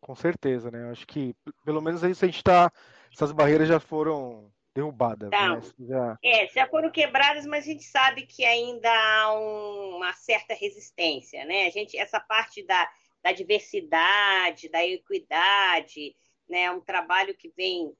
[0.00, 0.90] Com certeza, né?
[0.90, 1.32] Acho que
[1.64, 2.70] pelo menos isso a gente está,
[3.12, 5.30] essas barreiras já foram derrubadas.
[5.30, 5.86] Né?
[5.86, 6.18] Já...
[6.20, 11.44] É, já foram quebradas, mas a gente sabe que ainda há um, uma certa resistência,
[11.44, 11.66] né?
[11.66, 12.90] A gente, essa parte da,
[13.22, 16.16] da diversidade, da equidade,
[16.48, 16.62] né?
[16.62, 17.96] É um trabalho que vem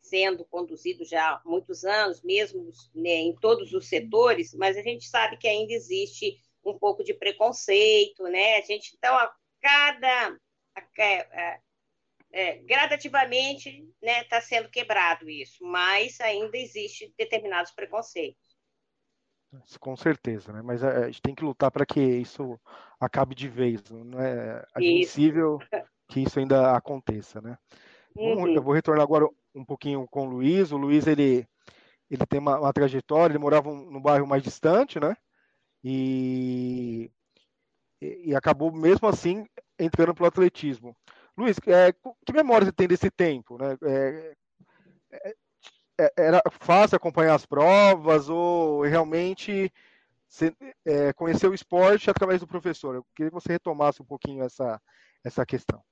[0.00, 5.08] sendo conduzido já há muitos anos, mesmo né, em todos os setores, mas a gente
[5.08, 8.56] sabe que ainda existe um pouco de preconceito, né?
[8.56, 10.36] A gente, então, a cada.
[10.74, 11.60] A, é,
[12.34, 18.52] é, gradativamente está né, tá sendo quebrado isso, mas ainda existe determinados preconceitos.
[19.78, 20.62] Com certeza, né?
[20.62, 22.58] Mas é, a gente tem que lutar para que isso
[22.98, 23.82] acabe de vez.
[23.90, 25.84] Não é admissível isso.
[26.08, 27.58] que isso ainda aconteça, né?
[28.16, 28.48] Uhum.
[28.48, 30.72] Eu vou retornar agora um pouquinho com o Luiz.
[30.72, 31.46] O Luiz ele,
[32.10, 33.32] ele tem uma, uma trajetória.
[33.32, 35.14] Ele morava no bairro mais distante, né?
[35.84, 37.10] E,
[38.00, 39.46] e acabou mesmo assim
[39.78, 40.96] entrando para o atletismo.
[41.36, 43.56] Luiz, é, que memória você tem desse tempo?
[43.58, 43.76] Né?
[43.82, 44.36] É,
[45.12, 45.34] é,
[45.98, 49.72] é, era fácil acompanhar as provas ou realmente
[50.28, 50.54] você
[50.84, 52.94] é, conheceu o esporte através do professor?
[52.94, 54.80] Eu queria que você retomasse um pouquinho essa,
[55.24, 55.82] essa questão.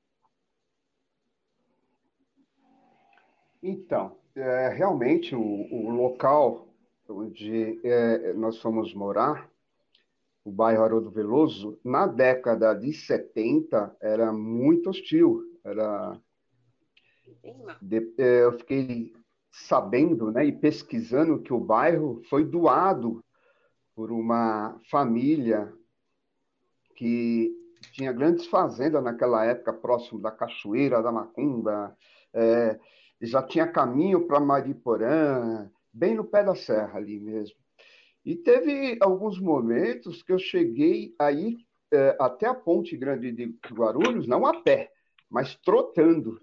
[3.63, 6.69] Então, é, realmente o, o, local
[7.07, 7.79] onde
[8.37, 9.51] nós fomos morar
[10.51, 15.45] o bairro Haroldo Veloso, na década de 70, era muito hostil.
[15.65, 16.21] Era...
[17.81, 18.13] De...
[18.19, 19.13] É, eu fiquei
[19.53, 23.25] sabendo né, e pesquisando que o bairro foi doado
[23.95, 25.73] por uma família
[26.97, 27.57] que
[27.93, 31.97] tinha grandes fazendas naquela época, próximo da Cachoeira da Macumba,
[32.35, 32.79] é,
[33.21, 37.57] já tinha caminho para Mariporã, bem no pé da serra ali mesmo.
[38.25, 41.57] E teve alguns momentos que eu cheguei aí
[41.93, 44.91] é, até a Ponte Grande de Guarulhos, não a pé,
[45.29, 46.41] mas trotando.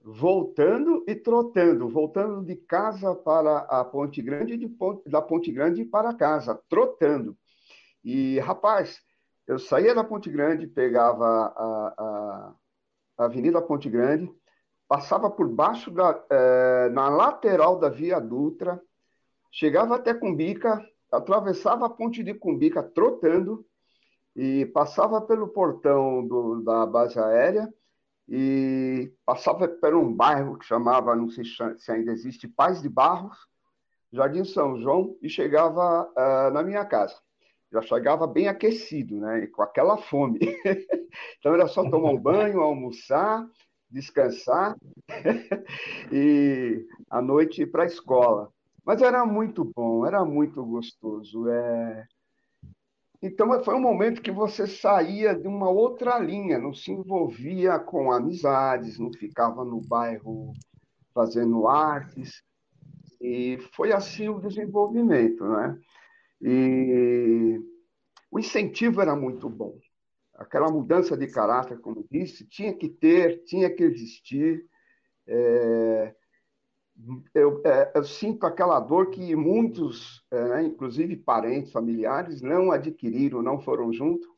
[0.00, 5.84] Voltando e trotando, voltando de casa para a Ponte Grande, de ponte, da Ponte Grande
[5.84, 7.36] para casa, trotando.
[8.02, 9.02] E, rapaz,
[9.46, 12.54] eu saía da Ponte Grande, pegava a, a,
[13.18, 14.32] a Avenida Ponte Grande,
[14.86, 18.80] passava por baixo da, é, na lateral da Via Dutra,
[19.50, 23.64] chegava até Cumbica, atravessava a ponte de Cumbica trotando
[24.36, 27.68] e passava pelo portão do, da base aérea
[28.28, 33.38] e passava por um bairro que chamava, não sei se ainda existe, Paz de Barros,
[34.12, 37.16] Jardim São João, e chegava uh, na minha casa.
[37.72, 39.44] Já chegava bem aquecido, né?
[39.44, 40.38] E com aquela fome.
[41.38, 43.46] então era só tomar um banho, almoçar,
[43.90, 44.76] descansar
[46.12, 48.52] e à noite ir para a escola.
[48.88, 51.46] Mas era muito bom, era muito gostoso.
[51.46, 52.06] É...
[53.20, 58.10] Então foi um momento que você saía de uma outra linha, não se envolvia com
[58.10, 60.54] amizades, não ficava no bairro
[61.12, 62.42] fazendo artes.
[63.20, 65.78] E foi assim o desenvolvimento, né?
[66.40, 67.60] E
[68.30, 69.76] o incentivo era muito bom.
[70.34, 74.64] Aquela mudança de caráter, como disse, tinha que ter, tinha que existir.
[75.26, 76.14] É
[77.34, 83.40] eu, é, eu, sinto aquela dor que muitos, é, né, inclusive parentes, familiares, não adquiriram,
[83.42, 84.28] não foram junto,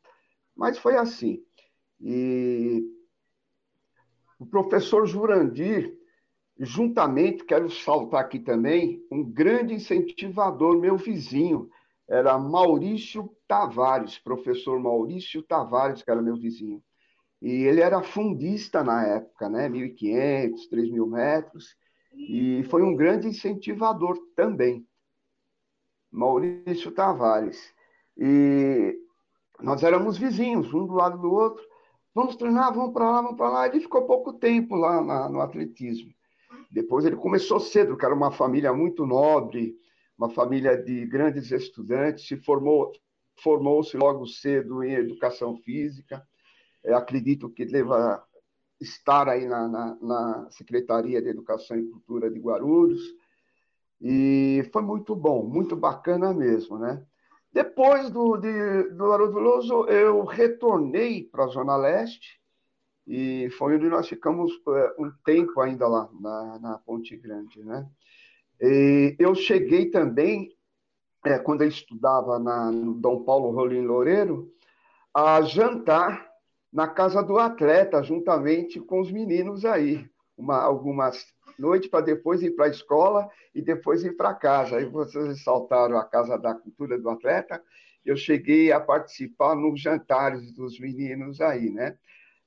[0.54, 1.42] mas foi assim.
[2.00, 2.84] E
[4.38, 5.96] o professor Jurandir,
[6.58, 11.70] juntamente, quero saltar aqui também, um grande incentivador, meu vizinho,
[12.08, 16.82] era Maurício Tavares, professor Maurício Tavares, que era meu vizinho.
[17.40, 19.68] E ele era fundista na época, né?
[19.68, 21.79] 1.500, 3.000 metros
[22.12, 24.86] e foi um grande incentivador também,
[26.10, 27.72] Maurício Tavares.
[28.16, 28.98] E
[29.60, 31.62] nós éramos vizinhos, um do lado do outro.
[32.14, 33.66] Vamos treinar, vamos para lá, vamos para lá.
[33.66, 36.12] Ele ficou pouco tempo lá na, no atletismo.
[36.70, 39.76] Depois ele começou cedo, que era uma família muito nobre,
[40.18, 42.92] uma família de grandes estudantes, se formou
[43.42, 46.22] formou-se logo cedo em educação física.
[46.84, 48.22] Eu acredito que leva
[48.80, 53.02] estar aí na, na, na, Secretaria de Educação e Cultura de Guarulhos.
[54.00, 57.04] E foi muito bom, muito bacana mesmo, né?
[57.52, 62.40] Depois do, de, do Haroldo eu retornei para a Zona Leste
[63.06, 67.86] e foi onde nós ficamos é, um tempo ainda lá, na, na Ponte Grande, né?
[68.60, 70.54] E eu cheguei também,
[71.24, 74.52] é, quando eu estudava na, no Dom Paulo Rolim Loureiro,
[75.12, 76.29] a jantar
[76.72, 80.08] na casa do atleta, juntamente com os meninos aí.
[80.36, 81.26] Uma, algumas
[81.58, 84.76] noites para depois ir para a escola e depois ir para casa.
[84.76, 87.62] Aí vocês ressaltaram a Casa da Cultura do Atleta.
[88.04, 91.98] Eu cheguei a participar nos jantares dos meninos aí, né?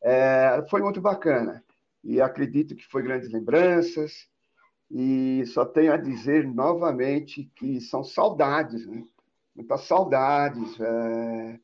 [0.02, 1.64] É, foi muito bacana.
[2.04, 4.28] E acredito que foi grandes lembranças.
[4.90, 9.04] E só tenho a dizer novamente que são saudades, né?
[9.56, 11.60] Muitas saudades é,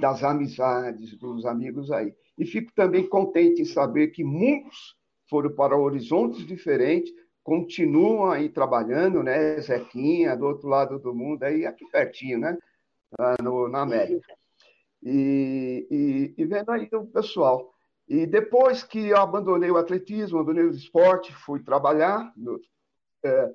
[0.00, 2.14] das amizades, dos amigos aí.
[2.38, 4.96] E fico também contente em saber que muitos
[5.28, 7.12] foram para horizontes diferentes,
[7.42, 9.60] continuam aí trabalhando, né?
[9.60, 12.56] Zequinha, do outro lado do mundo, aí aqui pertinho, né?
[13.42, 14.34] No, na América
[15.04, 17.72] e, e, e vendo aí o pessoal.
[18.08, 22.32] E depois que eu abandonei o atletismo, abandonei o esporte, fui trabalhar.
[22.36, 22.58] No,
[23.22, 23.50] é,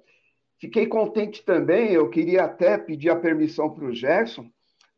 [0.59, 4.49] fiquei contente também, eu queria até pedir a permissão para o Gerson,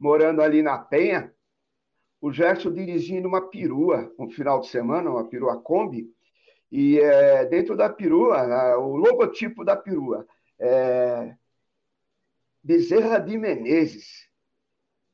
[0.01, 1.31] morando ali na Penha,
[2.19, 6.11] o Gerson dirigindo uma perua, um final de semana, uma perua Kombi,
[6.71, 10.25] e é, dentro da perua, o logotipo da perua,
[10.59, 11.35] é,
[12.63, 14.27] Bezerra de Menezes.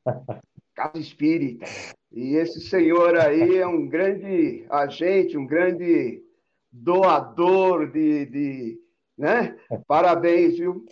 [0.74, 1.66] casa espírita.
[2.12, 6.22] E esse senhor aí é um grande agente, um grande
[6.70, 8.26] doador de.
[8.26, 8.80] de
[9.16, 9.58] né?
[9.86, 10.86] Parabéns, viu?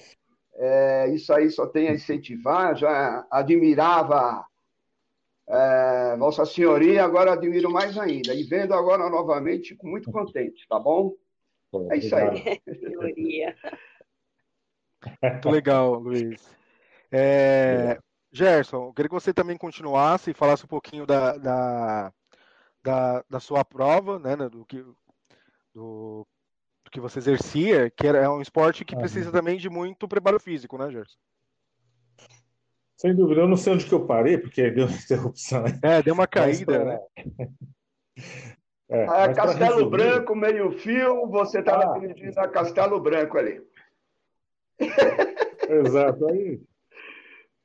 [0.59, 2.77] É, isso aí só tem a incentivar.
[2.77, 4.45] Já admirava
[5.49, 8.35] é, Vossa Senhoria, agora admiro mais ainda.
[8.35, 11.15] E vendo agora novamente, fico muito contente, tá bom?
[11.91, 12.61] É isso aí.
[12.81, 13.57] Senhoria.
[15.23, 16.57] Muito legal, Luiz.
[17.13, 17.99] É,
[18.33, 22.13] Gerson, eu queria que você também continuasse e falasse um pouquinho da, da,
[22.83, 24.85] da, da sua prova, né, do que,
[25.73, 26.27] do,
[26.97, 30.91] que você exercia, que é um esporte que precisa também de muito preparo físico, né,
[30.91, 31.19] Gerson?
[32.97, 35.65] Sem dúvida, eu não sei onde que eu parei, porque deu uma interrupção.
[35.83, 37.01] É, deu uma caída, né?
[38.89, 39.91] É, ah, Castelo resumir...
[39.91, 41.99] Branco, meio fio, você estava ah.
[41.99, 43.61] dirigindo a Castelo Branco ali.
[45.69, 46.25] Exato.
[46.29, 46.61] Aí,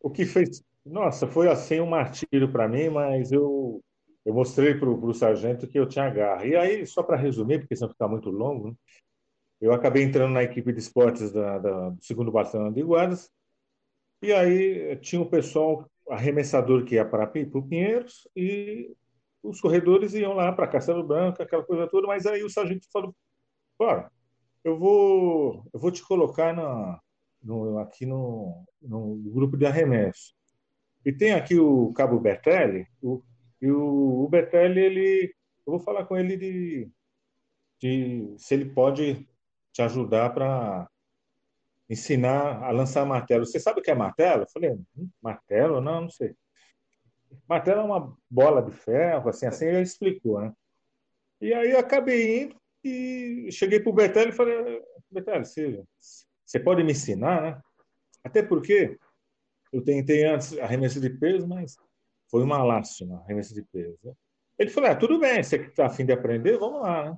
[0.02, 0.64] o que fez.
[0.84, 3.84] Nossa, foi assim um martírio para mim, mas eu,
[4.26, 6.44] eu mostrei para o sargento que eu tinha garra.
[6.44, 8.76] E aí, só para resumir, porque senão fica muito longo, né?
[9.62, 13.30] Eu acabei entrando na equipe de esportes da, da, do segundo batalhão de guardas.
[14.22, 18.92] E aí tinha o pessoal arremessador que ia para o Pinheiros e
[19.44, 22.08] os corredores iam lá para Castelo Branco, aquela coisa toda.
[22.08, 23.16] Mas aí o sargento falou:
[23.78, 24.12] Bora,
[24.64, 27.00] eu vou, eu vou te colocar na,
[27.42, 30.34] no, aqui no, no grupo de arremesso.
[31.06, 33.24] E tem aqui o Cabo Bertelli, o,
[33.62, 35.36] e o, o Bertelli, ele,
[35.66, 36.90] eu vou falar com ele de,
[37.80, 39.28] de se ele pode
[39.72, 40.90] te ajudar para
[41.90, 43.46] ensinar a lançar martelo.
[43.46, 44.44] Você sabe o que é martelo?
[44.44, 45.82] Eu falei, hum, martelo?
[45.82, 46.36] Não, não sei.
[47.48, 50.54] Martelo é uma bola de ferro, assim, assim ele explicou, né?
[51.40, 55.84] E aí acabei indo e cheguei para o Bertelli e falei, Bertelli, você,
[56.46, 57.62] você pode me ensinar, né?
[58.24, 58.98] Até porque
[59.72, 61.78] eu tentei antes arremesso de peso, mas
[62.30, 63.98] foi uma lástima arremesso de peso.
[64.04, 64.14] Né?
[64.60, 67.18] Ele falou: ah, tudo bem, você que está afim de aprender, vamos lá, né?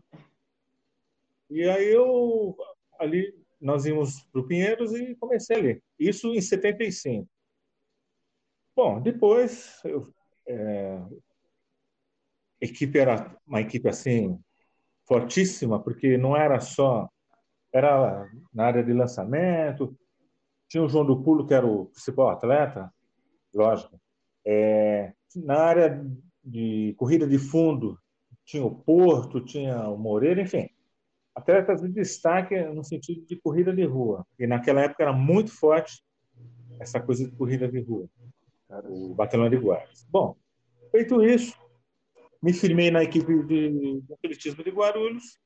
[1.53, 2.57] E aí eu
[2.99, 3.31] ali
[3.61, 5.83] nós íamos para o Pinheiros e comecei ali.
[5.99, 7.29] Isso em 75.
[8.75, 10.11] Bom, depois eu,
[10.47, 10.99] é,
[12.59, 14.39] equipe era uma equipe assim
[15.07, 17.07] fortíssima, porque não era só
[17.71, 19.95] era na área de lançamento.
[20.67, 22.91] Tinha o João do Pulo, que era o principal atleta,
[23.53, 23.99] lógico.
[24.45, 26.03] É, na área
[26.43, 27.99] de corrida de fundo,
[28.43, 30.67] tinha o Porto, tinha o Moreira, enfim.
[31.35, 34.25] Atletas de destaque no sentido de corrida de rua.
[34.37, 36.03] E naquela época era muito forte
[36.79, 38.07] essa coisa de corrida de rua,
[38.85, 40.05] o batalhão de guardas.
[40.09, 40.35] Bom,
[40.91, 41.57] feito isso,
[42.41, 45.39] me firmei na equipe de, de atletismo de Guarulhos,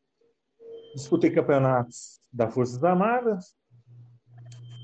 [0.95, 3.55] disputei campeonatos da Forças Armadas,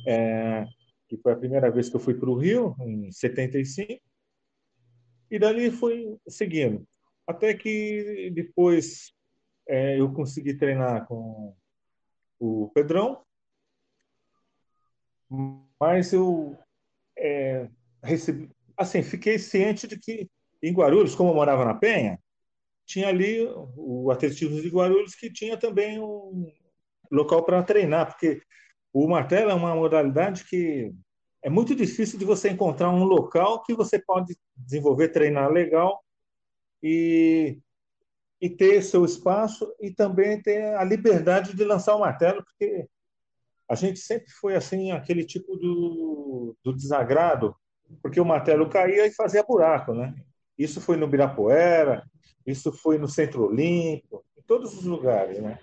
[0.08, 0.66] é,
[1.08, 4.00] que foi a primeira vez que eu fui para o Rio, em 75,
[5.32, 6.86] e dali fui seguindo.
[7.26, 9.13] Até que depois
[9.68, 11.56] é, eu consegui treinar com
[12.40, 13.24] o Pedrão,
[15.80, 16.58] mas eu
[17.18, 17.68] é,
[18.04, 20.30] recebi, assim, fiquei ciente de que
[20.62, 22.20] em Guarulhos, como eu morava na Penha,
[22.86, 26.52] tinha ali o atletismo de Guarulhos que tinha também um
[27.12, 28.42] local para treinar, porque
[28.92, 30.94] o martelo é uma modalidade que
[31.42, 36.04] é muito difícil de você encontrar um local que você pode desenvolver, treinar legal
[36.82, 37.60] e,
[38.44, 42.86] e ter seu espaço e também ter a liberdade de lançar o martelo, porque
[43.70, 47.56] a gente sempre foi assim aquele tipo do, do desagrado,
[48.02, 50.14] porque o martelo caía e fazia buraco, né?
[50.58, 52.04] Isso foi no Birapuera,
[52.46, 55.58] isso foi no Centro Olímpico, em todos os lugares, né?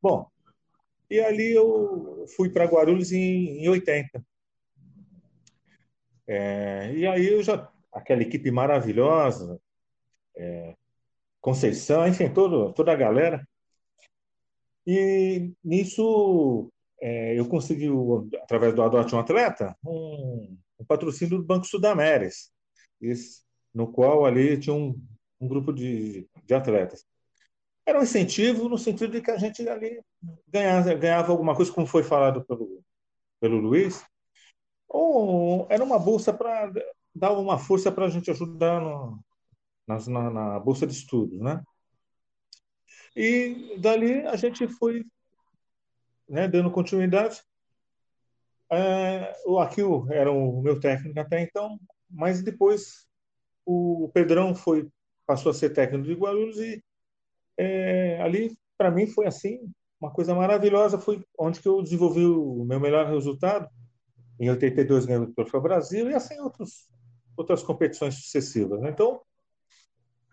[0.00, 0.26] Bom,
[1.10, 4.24] e ali eu fui para Guarulhos em, em 80.
[6.26, 9.60] É, e aí eu já aquela equipe maravilhosa,
[10.34, 10.74] é,
[11.42, 13.46] Conceição, enfim, todo, toda a galera.
[14.86, 17.88] E nisso é, eu consegui,
[18.42, 22.52] através do Adote um Atleta, um, um patrocínio do Banco Sudameres,
[23.74, 24.98] no qual ali tinha um,
[25.40, 27.04] um grupo de, de atletas.
[27.84, 30.00] Era um incentivo no sentido de que a gente ali
[30.46, 32.84] ganhava, ganhava alguma coisa, como foi falado pelo,
[33.40, 34.04] pelo Luiz,
[34.88, 36.72] ou era uma bolsa para
[37.12, 39.18] dar uma força para a gente ajudar no,
[39.86, 41.62] na, na, bolsa de estudos, né?
[43.14, 45.04] E dali a gente foi
[46.28, 47.42] né, dando continuidade.
[48.70, 51.78] É, o Aquil era o meu técnico até então,
[52.08, 53.06] mas depois
[53.66, 54.88] o Pedrão foi
[55.26, 56.82] passou a ser técnico de Guarulhos e
[57.56, 59.60] é, ali para mim foi assim
[60.00, 63.68] uma coisa maravilhosa, foi onde que eu desenvolvi o meu melhor resultado.
[64.40, 66.88] Em 82 ganhei o Troféu Brasil e assim outros
[67.36, 68.80] outras competições sucessivas.
[68.80, 68.90] Né?
[68.90, 69.20] Então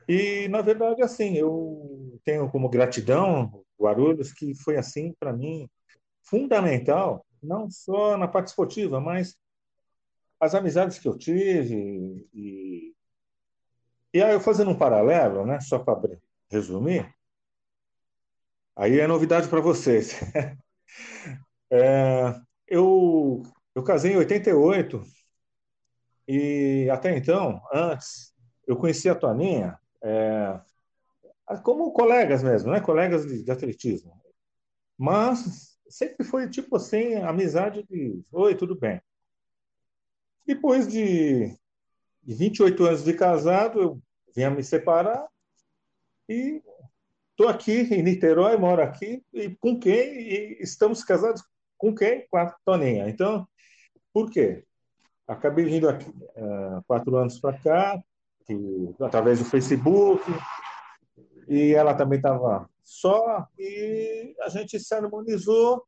[0.10, 5.70] e, na verdade, assim, eu tenho como gratidão Guarulhos, que foi, assim, para mim,
[6.24, 9.38] fundamental, não só na parte esportiva, mas
[10.40, 12.28] as amizades que eu tive.
[12.34, 12.96] E,
[14.12, 16.18] e aí, eu fazendo um paralelo, né, só para
[16.50, 17.08] resumir,
[18.76, 20.20] aí é novidade para vocês.
[21.70, 22.34] é,
[22.68, 23.44] eu,
[23.76, 25.04] eu casei em 88
[26.28, 28.34] e até então, antes,
[28.68, 30.60] eu conhecia a Toninha é,
[31.64, 32.80] como colegas mesmo, né?
[32.80, 34.14] Colegas de, de, atletismo.
[34.98, 39.02] Mas sempre foi tipo assim, amizade de, oi, tudo bem.
[40.46, 41.56] Depois de,
[42.24, 44.02] de 28 anos de casado, eu
[44.36, 45.28] vinha me separar
[46.28, 46.62] e
[47.32, 49.94] estou aqui em Niterói, moro aqui, e com quem?
[49.96, 51.44] E estamos casados
[51.78, 52.28] com quem?
[52.30, 53.10] Com a Toninha.
[53.10, 53.48] Então,
[54.14, 54.64] por quê?
[55.28, 58.04] Acabei vindo aqui uh, quatro anos para cá,
[58.50, 60.24] que, através do Facebook,
[61.48, 65.84] e ela também estava só, e a gente se harmonizou.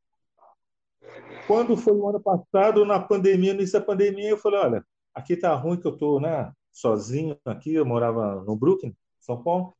[1.48, 5.36] Quando foi o ano passado, na pandemia, no início da pandemia, eu falei, olha, aqui
[5.36, 9.74] tá ruim que eu estou né, sozinho aqui, eu morava no Brooklyn, São Paulo.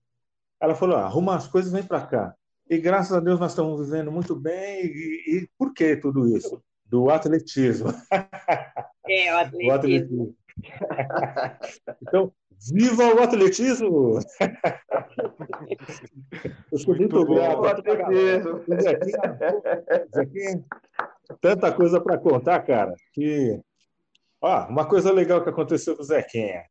[0.60, 2.34] Ela falou, ah, arruma as coisas, vem para cá.
[2.68, 4.86] E graças a Deus nós estamos vivendo muito bem.
[4.86, 6.60] E, e por que tudo isso?
[6.84, 7.90] Do atletismo.
[9.08, 9.70] É, o atletismo.
[9.70, 10.36] o atletismo.
[12.02, 12.32] então,
[12.70, 14.20] Viva o atletismo!
[16.70, 17.82] Eu sou muito, muito grato.
[20.14, 20.64] Zequinha,
[21.40, 22.94] tanta coisa para contar, cara.
[23.12, 23.60] Que,
[24.40, 26.64] ó, uma coisa legal que aconteceu com o Zequinha.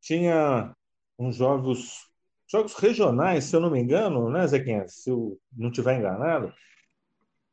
[0.00, 0.74] Tinha
[1.18, 2.10] uns jogos,
[2.46, 4.86] jogos regionais, se eu não me engano, né, Zequinha?
[4.88, 6.52] Se eu não estiver enganado.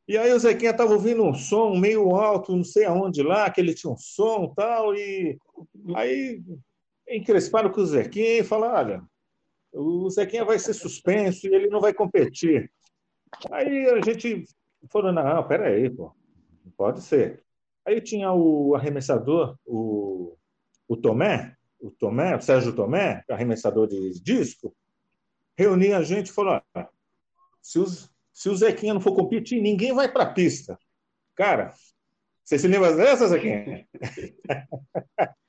[0.06, 3.60] E aí o Zequinha estava ouvindo um som meio alto, não sei aonde lá, que
[3.60, 5.38] ele tinha um som tal, e
[5.94, 6.42] aí
[7.10, 9.02] encresparam com o Zequinha e falaram: olha,
[9.72, 12.70] o Zequinha vai ser suspenso e ele não vai competir.
[13.50, 14.44] Aí a gente
[14.90, 16.14] falou: não, peraí, pô,
[16.64, 17.44] não pode ser.
[17.84, 20.36] Aí tinha o arremessador, o,
[20.86, 24.74] o Tomé, o Tomé, o Sérgio Tomé, arremessador de disco,
[25.56, 26.60] reunia a gente e falou:
[27.60, 30.78] se, os, se o Zequinha não for competir, ninguém vai para a pista.
[31.34, 31.72] Cara,
[32.44, 33.86] você se lembra dessa, Zequinha?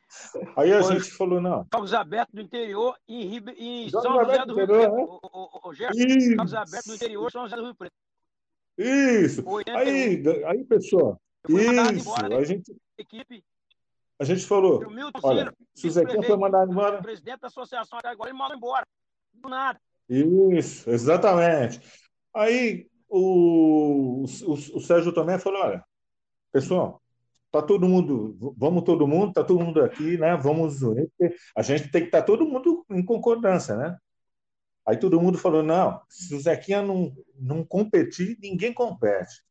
[0.56, 1.68] Aí a gente falou, não.
[1.74, 3.90] Jogos abertos do interior em, Ribe...
[3.90, 4.96] São José do Rio Preto.
[4.96, 5.04] Né?
[5.04, 7.94] O, o, o Gerson, Jogos abertos do interior, São José do Rio Preto.
[8.78, 9.44] Isso.
[9.76, 11.20] Aí, aí, pessoal.
[11.50, 12.14] Isso.
[12.14, 13.44] A gente, equipe,
[14.22, 14.84] a gente falou.
[15.24, 17.00] Olha, se o Zequinha foi mandado embora.
[17.00, 18.86] O presidente da associação agora ele mandou embora.
[19.34, 19.82] Do nada.
[20.08, 21.82] Isso, exatamente.
[22.32, 25.84] Aí o, o, o Sérgio Tomé falou: olha,
[26.52, 27.02] pessoal,
[27.52, 30.38] tá todo mundo, vamos todo mundo, tá todo mundo aqui, né?
[30.38, 30.82] Vamos
[31.56, 33.98] a gente tem que estar tá todo mundo em concordância, né?
[34.88, 39.44] Aí todo mundo falou: não, se o Zequinha não, não competir, ninguém compete.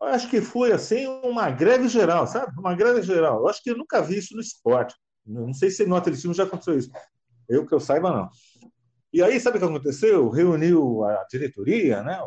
[0.00, 2.52] Eu acho que foi assim uma greve geral, sabe?
[2.58, 3.40] Uma greve geral.
[3.40, 4.94] Eu acho que eu nunca vi isso no esporte.
[5.26, 6.90] Não sei se no atletismo já aconteceu isso.
[7.48, 8.28] Eu que eu saiba, não.
[9.12, 10.28] E aí, sabe o que aconteceu?
[10.28, 12.18] Reuniu a diretoria, né?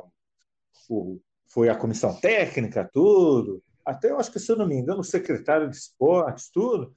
[1.48, 5.04] Foi a comissão técnica, tudo até eu acho que, se eu não me engano, o
[5.04, 6.96] secretário de esportes, tudo.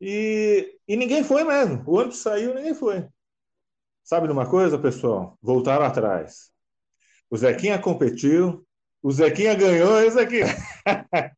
[0.00, 1.84] E, e ninguém foi mesmo.
[1.86, 3.06] O ônibus saiu, ninguém foi.
[4.02, 5.38] sabe de uma coisa, pessoal?
[5.40, 6.50] Voltaram atrás.
[7.30, 8.66] O Zequinha competiu,
[9.02, 10.46] o Zequinha ganhou e o Zequinha.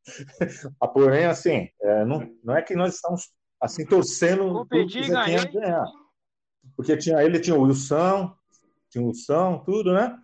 [0.81, 3.31] Ah, porém, assim, é, não, não é que nós estamos
[3.61, 5.53] assim torcendo Competi, o Zequinha ganhei.
[5.53, 5.87] ganhar.
[6.77, 8.35] Porque tinha, ele tinha o Wilson,
[8.89, 10.17] tinha o Wilson, tudo, né?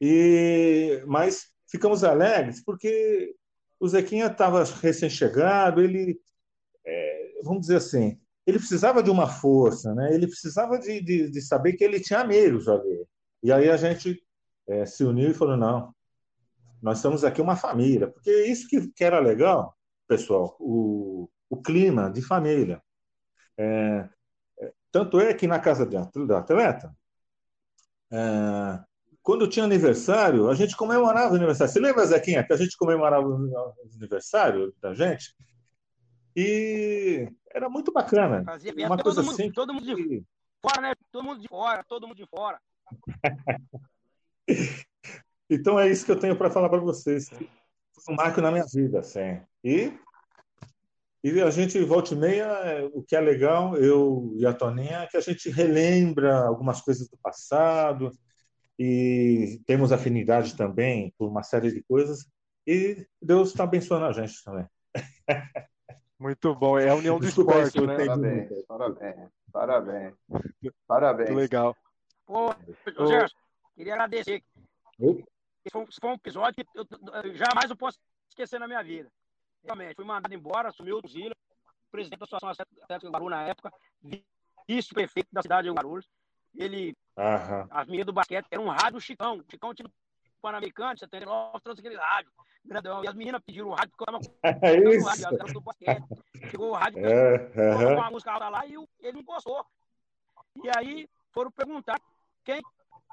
[0.00, 3.34] E, mas ficamos alegres porque
[3.78, 6.20] o Zequinha estava recém-chegado, ele,
[6.84, 10.14] é, vamos dizer assim, ele precisava de uma força, né?
[10.14, 12.66] ele precisava de, de, de saber que ele tinha amigos.
[13.42, 14.22] E aí a gente
[14.68, 15.94] é, se uniu e falou: não,
[16.80, 18.08] nós estamos aqui uma família.
[18.08, 19.76] Porque isso que, que era legal,
[20.06, 22.80] pessoal, o, o clima de família.
[23.58, 24.08] É,
[24.60, 26.96] é, tanto é que na casa do atleta,
[28.12, 28.84] é,
[29.26, 31.72] quando tinha aniversário, a gente comemorava o aniversário.
[31.72, 35.34] Você lembra, Zequinha, que a gente comemorava o aniversário da gente?
[36.36, 38.44] E era muito bacana.
[38.44, 39.50] Fazia Uma coisa mundo, assim.
[39.50, 40.24] todo mundo de
[40.62, 40.94] fora, né?
[41.10, 42.60] Todo mundo de fora, todo mundo de fora.
[45.48, 47.28] Então é isso que eu tenho para falar para vocês.
[47.28, 49.40] Foi um marco na minha vida, assim.
[49.62, 49.92] E,
[51.22, 55.02] e a gente, volta e meia, é, o que é legal, eu e a Toninha,
[55.02, 58.10] é que a gente relembra algumas coisas do passado
[58.78, 62.28] e temos afinidade também por uma série de coisas
[62.66, 64.66] e Deus está abençoando a gente também.
[66.18, 66.78] Muito bom.
[66.78, 67.96] É a união do Desculpa esporte, eu né?
[67.96, 70.14] tenho- Parabéns, parabéns, parabéns.
[70.86, 71.28] Parabéns.
[71.30, 71.76] Muito legal.
[72.26, 72.54] Pô, Ô.
[73.02, 73.36] ô, Gerson,
[73.76, 74.42] queria agradecer.
[74.98, 75.24] Oi?
[75.64, 76.86] Esse foi, um- esse foi um episódio que eu,
[77.24, 77.98] eu jamais eu posso
[78.28, 79.10] esquecer na minha vida.
[79.62, 81.34] Realmente, fui mandado embora, assumiu o Zila,
[81.90, 83.70] presidente da Associação Atlética de Guarulhos na época,
[84.68, 86.08] vice-prefeito da cidade de Guarulhos.
[86.56, 87.66] Ele, Aham.
[87.70, 89.42] as meninas do basquete, era um rádio Chicão.
[89.50, 89.88] Chicão tinha
[90.40, 92.30] Pan-Americano, 79, trouxe aquele rádio
[92.64, 93.04] grandão.
[93.04, 94.18] E as meninas pediram o rádio, porque tava
[94.62, 95.06] É o isso.
[95.06, 96.04] rádio, elas do basquete.
[96.50, 97.94] Chegou o rádio, É, colocou aham.
[97.94, 99.64] uma música lá e ele não gostou.
[100.64, 102.00] E aí foram perguntar
[102.44, 102.60] quem,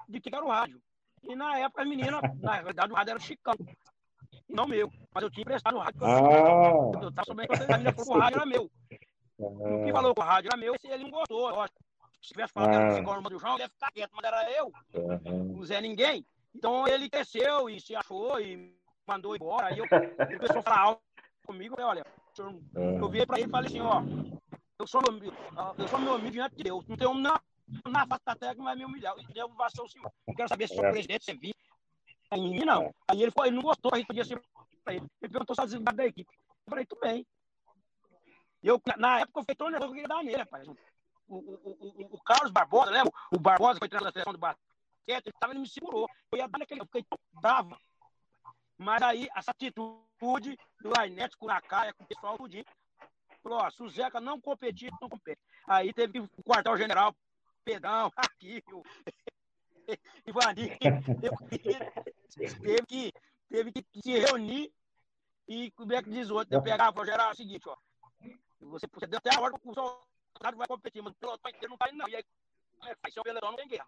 [0.07, 0.81] de que era o rádio.
[1.23, 3.53] E na época as meninas, na verdade o rádio era o Chicão.
[4.49, 4.91] E não meu.
[5.13, 5.99] Mas eu tinha emprestado o rádio.
[6.03, 7.03] Ah.
[7.03, 8.71] Eu tava sabendo que a menina falou que o rádio era meu.
[9.35, 11.49] O que falou que o rádio era meu, ele não gostou.
[11.49, 11.73] Eu acho.
[12.23, 13.17] Se tivesse falado que era Ah.
[13.17, 15.43] o no do João, ele ia ficar quieto, mas era eu, Aham.
[15.55, 16.25] não Zé Ninguém.
[16.55, 18.73] Então ele cresceu e se achou e
[19.05, 19.67] mandou embora.
[19.67, 21.01] Aí eu, a falar alto
[21.45, 21.75] comigo.
[21.77, 24.01] Eu olha, senhor, eu virei pra ele e falei assim, ó,
[24.79, 25.35] eu sou, meu, amigo-
[25.77, 26.85] eu sou meu amigo diante de Deus.
[26.87, 27.41] Não tem um na,
[27.87, 29.13] na face da terra que vai me humilhar.
[29.17, 30.11] E Deus vai ser o senhor.
[30.27, 30.89] Eu quero saber se o senhor É.
[30.89, 31.53] é presidente, você viu.
[32.31, 32.93] Em mim, não.
[33.09, 34.41] Aí ele, foi, ele não gostou, a gente podia ser
[34.83, 35.05] pra ele.
[35.21, 36.31] Ele perguntou se desligado da equipe.
[36.33, 37.25] Eu falei, tudo bem.
[38.63, 40.65] Eu, na- época, eu fiquei tão nervoso que queria dar nele, rapaz.
[41.33, 43.11] O, o, o, o, Carlos Barbosa, lembra?
[43.31, 46.07] O Barbosa foi treinador da seleção do basquete, ele, tava, ele me segurou.
[46.31, 47.05] Eu ia dar naquele, eu fiquei
[47.41, 47.75] bravo.
[48.77, 52.65] Mas aí, essa atitude do Lainete com a cara, com o pessoal tudinho,
[53.41, 55.41] falou, ó, se o Zeca não competir, não compete.
[55.67, 57.15] Aí teve o quartel-general,
[57.63, 58.83] Pedrão, aqui, o
[60.27, 60.77] Ivani,
[62.61, 63.13] teve que,
[63.49, 64.71] teve que se reunir
[65.47, 66.53] e como é que diz o outro?
[66.53, 67.75] Eu pegava e falava, geral, é o seguinte, ó,
[68.61, 69.73] você, você deu até a hora que o
[70.37, 72.07] soldado vai competir, mas o pelotão inteiro não vai não.
[72.09, 72.23] E aí,
[72.85, 73.11] é?
[73.11, 73.87] Se é o pelotão, não tem guerra.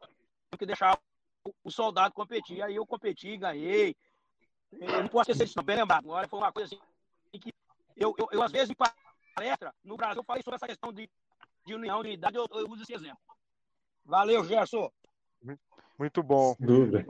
[0.49, 0.99] Tem que deixar
[1.43, 2.61] o, o soldado competir.
[2.61, 3.95] Aí eu competi, ganhei.
[4.71, 6.05] Eu não posso esquecer disso, não, bem lembrado.
[6.05, 7.53] Agora foi uma coisa assim que
[7.95, 8.75] eu, eu, eu às vezes, em
[9.35, 11.09] palestra, no Brasil, eu falei sobre essa questão de,
[11.65, 13.17] de união, de unidade, eu, eu uso esse exemplo.
[14.03, 14.91] Valeu, Gerson.
[15.97, 16.55] Muito bom.
[16.59, 17.05] Dúvida.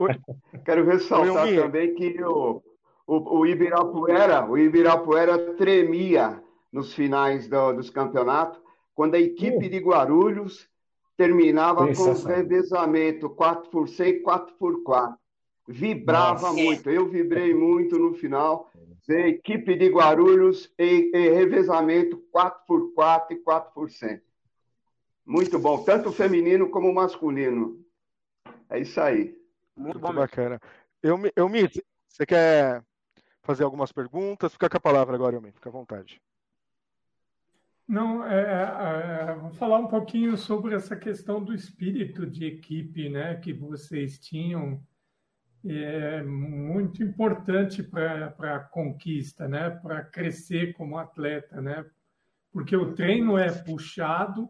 [0.64, 1.60] Quero ressaltar Almir.
[1.60, 2.62] também que o,
[3.06, 8.60] o, o Ibirapuera, o Ibirapuera tremia nos finais do- dos campeonatos,
[8.96, 10.68] quando a equipe de Guarulhos
[11.16, 12.38] terminava com Sensacional.
[12.38, 15.18] revezamento 4 por 100 e 4 por 4
[15.68, 16.52] Vibrava Nossa.
[16.52, 18.70] muito, eu vibrei muito no final.
[19.08, 24.20] A equipe de Guarulhos em, em revezamento 4 por 4 e 4 por 100
[25.24, 27.84] Muito bom, tanto o feminino como o masculino.
[28.70, 29.36] É isso aí.
[29.76, 30.20] Muito bom Muito mesmo.
[30.20, 30.60] bacana.
[31.02, 31.68] Eu, Elmi,
[32.08, 32.82] você quer
[33.42, 34.52] fazer algumas perguntas?
[34.52, 35.52] Fica com a palavra agora, Elmi.
[35.52, 36.20] Fica à vontade.
[37.88, 43.36] Não, é, é, vou falar um pouquinho sobre essa questão do espírito de equipe, né,
[43.36, 44.82] que vocês tinham.
[45.64, 51.84] É muito importante para a conquista, né, para crescer como atleta, né,
[52.52, 54.48] porque o treino é puxado,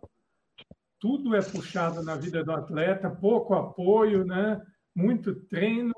[0.98, 4.60] tudo é puxado na vida do atleta, pouco apoio, né,
[4.94, 5.94] muito treino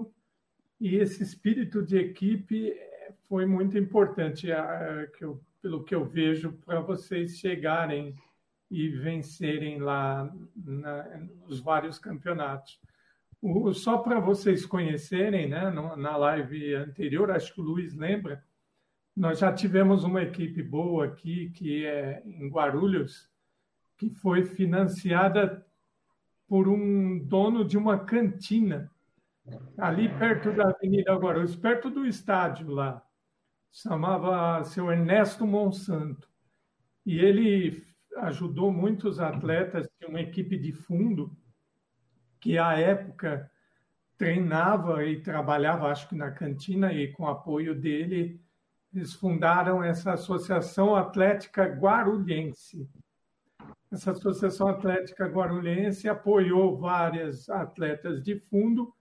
[0.81, 2.75] e esse espírito de equipe
[3.29, 4.49] foi muito importante,
[5.17, 8.15] que eu- pelo que eu vejo, para vocês chegarem
[8.71, 12.81] e vencerem lá na- nos vários campeonatos.
[13.41, 18.45] O- só para vocês conhecerem, né, na live anterior, acho que o Luiz lembra,
[19.17, 23.29] nós já tivemos uma equipe boa aqui, que é em Guarulhos,
[23.97, 25.67] que foi financiada
[26.47, 28.91] por um dono de uma cantina
[29.77, 33.03] ali perto da Avenida Guarulhos, perto do estádio lá.
[33.71, 36.29] Chamava seu Ernesto Monsanto.
[37.05, 37.83] E ele
[38.17, 41.37] ajudou muitos atletas, tinha uma equipe de fundo
[42.41, 43.51] que à época
[44.17, 48.41] treinava e trabalhava, acho que na cantina, e com apoio dele,
[48.93, 52.89] eles fundaram essa Associação Atlética Guarulhense.
[53.91, 58.93] Essa Associação Atlética Guarulhense apoiou várias atletas de fundo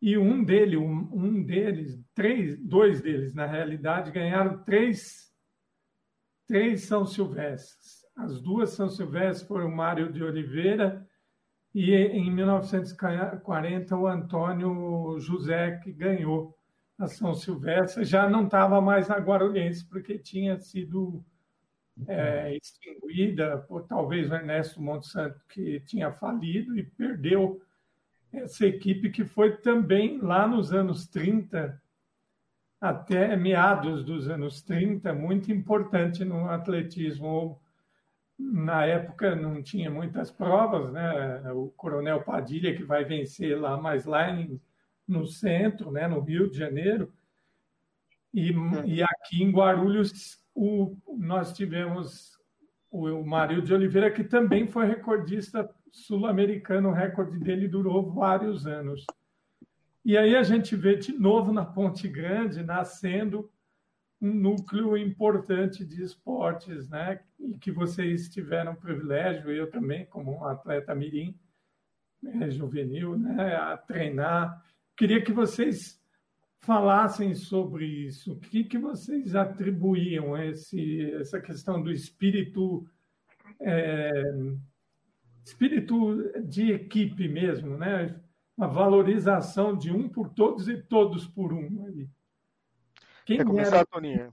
[0.00, 5.30] e um dele, um, um deles, três, dois deles, na realidade, ganharam três,
[6.46, 8.00] três São Silvestres.
[8.16, 11.06] As duas São Silvestres foram Mário de Oliveira
[11.74, 16.56] e em 1940 o Antônio José que ganhou
[16.98, 21.24] a São Silvestre já não estava mais na Guarulhense porque tinha sido
[22.08, 27.62] é, extinguida por talvez o Ernesto Monsanto que tinha falido e perdeu
[28.32, 31.80] essa equipe que foi também lá nos anos 30
[32.80, 37.60] até meados dos anos 30 muito importante no atletismo
[38.38, 41.52] na época não tinha muitas provas, né?
[41.52, 44.58] O Coronel Padilha que vai vencer lá, mas lá em,
[45.06, 46.08] no centro, né?
[46.08, 47.12] No Rio de Janeiro
[48.32, 48.84] e, hum.
[48.86, 52.39] e aqui em Guarulhos o, nós tivemos
[52.90, 59.04] o, Mário de Oliveira que também foi recordista sul-americano, o recorde dele durou vários anos.
[60.04, 63.50] E aí a gente vê de novo na Ponte Grande nascendo
[64.20, 67.20] um núcleo importante de esportes, né?
[67.38, 71.34] E que vocês tiveram privilégio, eu também, como um atleta mirim,
[72.22, 73.54] né, juvenil, né?
[73.56, 74.62] A treinar.
[74.96, 75.99] Queria que vocês
[76.60, 78.34] falassem sobre isso.
[78.34, 82.86] O que, que vocês atribuíam esse, essa questão do espírito,
[83.60, 84.10] é,
[85.44, 88.20] espírito de equipe mesmo, né?
[88.56, 91.86] Uma valorização de um por todos e todos por um.
[91.86, 92.10] Ali.
[93.24, 93.86] Quem Quer começar, era...
[93.86, 94.30] Toninha?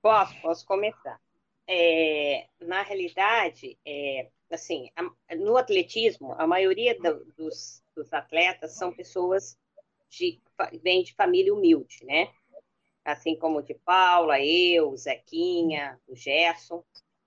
[0.00, 1.20] Posso, posso começar.
[1.66, 8.92] É, na realidade, é, assim, a, no atletismo, a maioria do, dos, dos, atletas são
[8.92, 9.58] pessoas
[10.08, 10.40] de
[10.82, 12.32] vêm de família humilde, né?
[13.04, 16.84] Assim como de Paula, eu, Zequinha, o Gerson.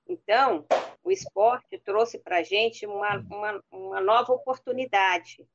[0.07, 0.65] Então,
[1.03, 5.47] o esporte trouxe para a gente uma, uma, uma nova oportunidade,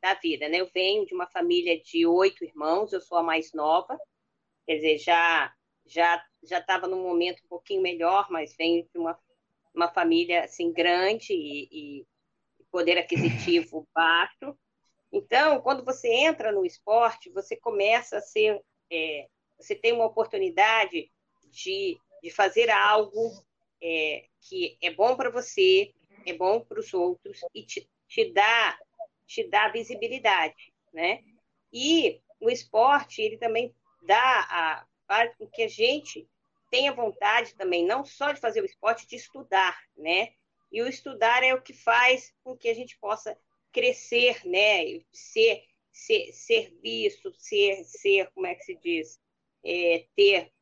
[0.00, 0.60] da vida, né?
[0.60, 3.98] Eu venho de uma família de oito irmãos, eu sou a mais nova,
[4.66, 5.52] quer dizer, já
[5.86, 9.18] já já estava num momento um pouquinho melhor, mas venho de uma,
[9.74, 12.06] uma família assim grande e, e
[12.70, 14.56] poder aquisitivo baixo.
[15.12, 18.60] Então, quando você entra no esporte, você começa a ser,
[18.90, 19.26] é,
[19.58, 21.10] você tem uma oportunidade
[21.50, 23.32] de, de fazer algo
[23.82, 25.92] é, que é bom para você,
[26.26, 28.78] é bom para os outros e te, te dá
[29.30, 31.22] te dá visibilidade, né?
[31.72, 33.72] E o esporte, ele também
[34.02, 36.28] dá a faz com que a gente
[36.70, 40.32] tenha vontade também, não só de fazer o esporte, de estudar, né?
[40.70, 43.36] E o estudar é o que faz com que a gente possa
[43.72, 45.00] crescer, né?
[45.12, 49.20] Ser, ser, ser visto, ser, ser, como é que se diz?
[49.64, 50.52] É, ter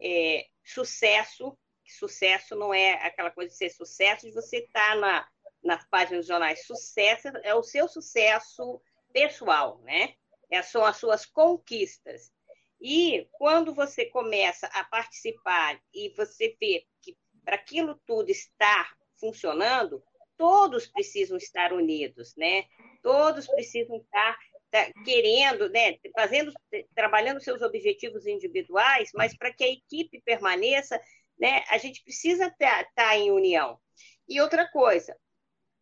[0.00, 1.58] é, sucesso.
[1.84, 5.28] Sucesso não é aquela coisa de ser sucesso de você estar tá na,
[5.62, 8.80] nas páginas dos jornais, sucesso é o seu sucesso
[9.12, 10.14] pessoal, né?
[10.50, 12.32] É, são as suas conquistas.
[12.80, 20.02] E quando você começa a participar e você vê que para aquilo tudo estar funcionando,
[20.36, 22.64] todos precisam estar unidos, né?
[23.02, 24.36] Todos precisam estar
[24.70, 26.52] tá, querendo, né, fazendo,
[26.94, 31.00] trabalhando seus objetivos individuais, mas para que a equipe permaneça,
[31.38, 33.80] né, a gente precisa estar tá, tá em união.
[34.28, 35.16] E outra coisa,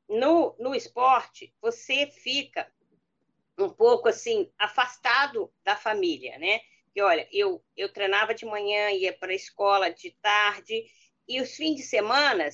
[0.08, 2.70] no, no esporte, você fica
[3.58, 6.60] um pouco assim, afastado da família, né?
[6.94, 10.84] Que olha, eu, eu treinava de manhã, ia para a escola de tarde,
[11.26, 12.48] e os fins de semana,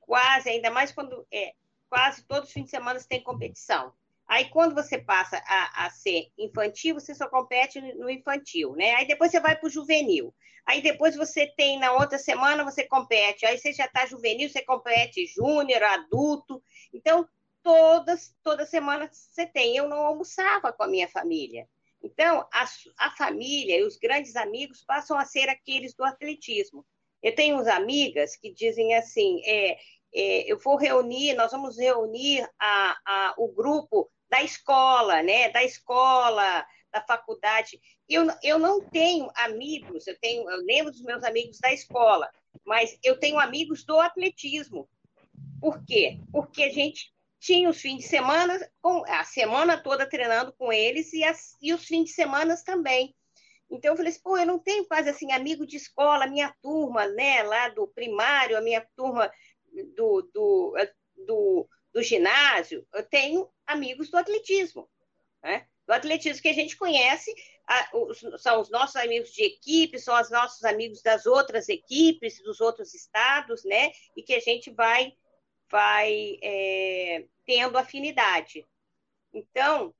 [0.00, 1.54] quase, ainda mais quando é,
[1.88, 3.94] quase todos os fins de semana tem competição.
[4.26, 8.94] Aí, quando você passa a, a, ser infantil, você só compete no infantil, né?
[8.96, 10.34] Aí depois você vai para o juvenil.
[10.64, 13.46] Aí depois você tem, na outra semana, você compete.
[13.46, 16.60] Aí você já está juvenil, você compete júnior, adulto.
[16.92, 17.28] Então,
[17.62, 19.76] todas, toda semana você tem.
[19.76, 21.68] Eu não almoçava com a minha família.
[22.02, 22.66] Então, a,
[22.98, 26.84] a família e os grandes amigos passam a ser aqueles do atletismo.
[27.22, 29.78] Eu tenho uns amigas que dizem assim, é,
[30.14, 35.50] é, eu vou reunir, nós vamos reunir a, a, o grupo da escola, né?
[35.50, 37.80] Da escola, da faculdade.
[38.08, 42.30] Eu, eu não tenho amigos, eu tenho, eu lembro dos meus amigos da escola,
[42.64, 44.88] mas eu tenho amigos do atletismo.
[45.60, 46.20] Por quê?
[46.30, 47.12] Porque a gente
[47.46, 48.58] tinha os fins de semana,
[49.06, 53.14] a semana toda treinando com eles e, as, e os fins de semana também.
[53.70, 57.06] Então eu falei assim, pô, eu não tenho quase assim amigo de escola, minha turma,
[57.06, 59.30] né, lá do primário, a minha turma
[59.94, 60.74] do, do,
[61.24, 64.88] do, do ginásio, eu tenho amigos do atletismo,
[65.42, 65.68] né?
[65.86, 67.32] Do atletismo que a gente conhece,
[67.68, 72.42] a, os, são os nossos amigos de equipe, são os nossos amigos das outras equipes,
[72.42, 73.92] dos outros estados, né?
[74.16, 75.12] E que a gente vai,
[75.70, 78.66] vai é, tendo afinidade.
[79.32, 79.94] Então,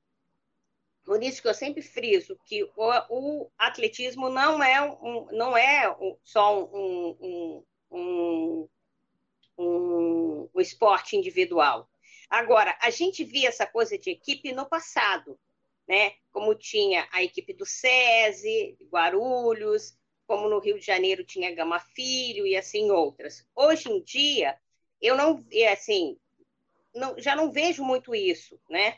[1.05, 5.95] por isso que eu sempre friso que o, o atletismo não é, um, não é
[6.23, 8.69] só um, um, um,
[9.57, 11.89] um, um esporte individual.
[12.29, 15.39] Agora, a gente via essa coisa de equipe no passado,
[15.87, 16.13] né?
[16.31, 19.97] Como tinha a equipe do SESI, Guarulhos,
[20.27, 23.47] como no Rio de Janeiro tinha Gama Filho e assim outras.
[23.55, 24.59] Hoje em dia,
[25.01, 25.41] eu não,
[25.71, 26.19] assim,
[26.97, 28.97] não, já não vejo muito isso, né?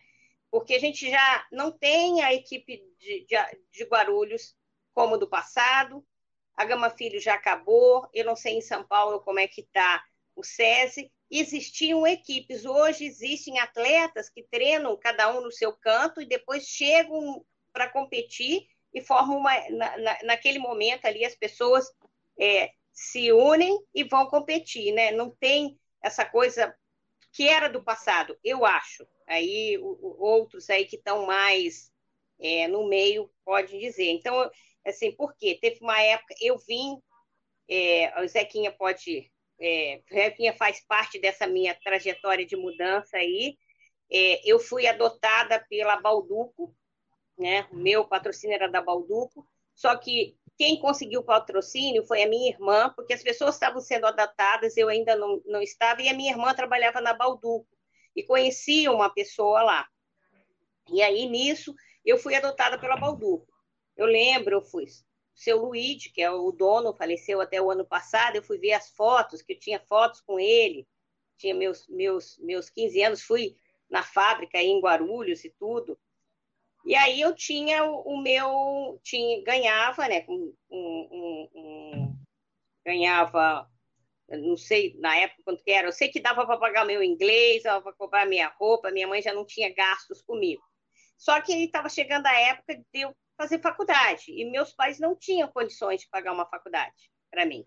[0.51, 3.37] porque a gente já não tem a equipe de, de,
[3.71, 4.55] de Guarulhos
[4.93, 6.05] como do passado,
[6.55, 10.03] a Gama Filho já acabou, eu não sei em São Paulo como é que está
[10.35, 16.25] o SESI, existiam equipes, hoje existem atletas que treinam cada um no seu canto e
[16.25, 21.85] depois chegam para competir e formam uma, na, na, naquele momento ali as pessoas
[22.39, 25.11] é, se unem e vão competir, né?
[25.11, 26.75] Não tem essa coisa
[27.31, 29.07] que era do passado, eu acho.
[29.27, 31.91] Aí o, o, outros aí que estão mais
[32.39, 34.09] é, no meio podem dizer.
[34.09, 34.49] Então,
[34.85, 35.57] assim, por quê?
[35.61, 36.97] Teve uma época, eu vim,
[37.69, 43.57] é, o Zequinha pode, é, o Zequinha faz parte dessa minha trajetória de mudança aí.
[44.11, 46.75] É, eu fui adotada pela Balduco,
[47.37, 47.67] né?
[47.71, 52.91] Meu patrocínio era da Balduco, só que quem conseguiu o patrocínio foi a minha irmã,
[52.93, 56.53] porque as pessoas estavam sendo adotadas, eu ainda não, não estava, e a minha irmã
[56.53, 57.65] trabalhava na Balduco,
[58.13, 59.87] e conhecia uma pessoa lá.
[60.89, 61.73] E aí, nisso,
[62.03, 63.47] eu fui adotada pela Balduco.
[63.95, 64.83] Eu lembro, eu fui.
[64.83, 64.87] O
[65.33, 68.89] seu Luiz, que é o dono, faleceu até o ano passado, eu fui ver as
[68.89, 70.85] fotos, que eu tinha fotos com ele,
[71.37, 73.55] tinha meus, meus, meus 15 anos, fui
[73.89, 75.97] na fábrica aí em Guarulhos e tudo.
[76.89, 82.19] E aí eu tinha o, o meu, tinha, ganhava, né, um, um, um,
[82.83, 83.69] ganhava,
[84.27, 87.61] não sei na época quanto que era, eu sei que dava para pagar meu inglês,
[87.61, 90.63] dava para comprar minha roupa, minha mãe já não tinha gastos comigo.
[91.15, 95.47] Só que estava chegando a época de eu fazer faculdade, e meus pais não tinham
[95.47, 97.63] condições de pagar uma faculdade para mim.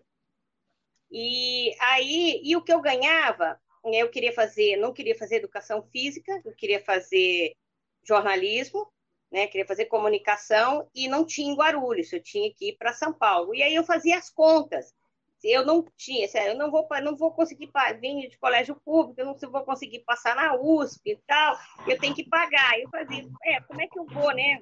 [1.09, 6.41] E aí, e o que eu ganhava, eu queria fazer, não queria fazer educação física,
[6.43, 7.55] eu queria fazer
[8.05, 8.92] jornalismo,
[9.33, 9.47] né?
[9.47, 13.55] Queria fazer comunicação e não tinha em Guarulhos, eu tinha que ir para São Paulo.
[13.55, 14.93] E aí eu fazia as contas.
[15.43, 17.69] Eu não tinha, eu não vou, não vou conseguir
[17.99, 22.15] vir de colégio público, eu não vou conseguir passar na USP e tal, eu tenho
[22.15, 22.79] que pagar.
[22.79, 24.61] Eu fazia, é, como é que eu vou, né?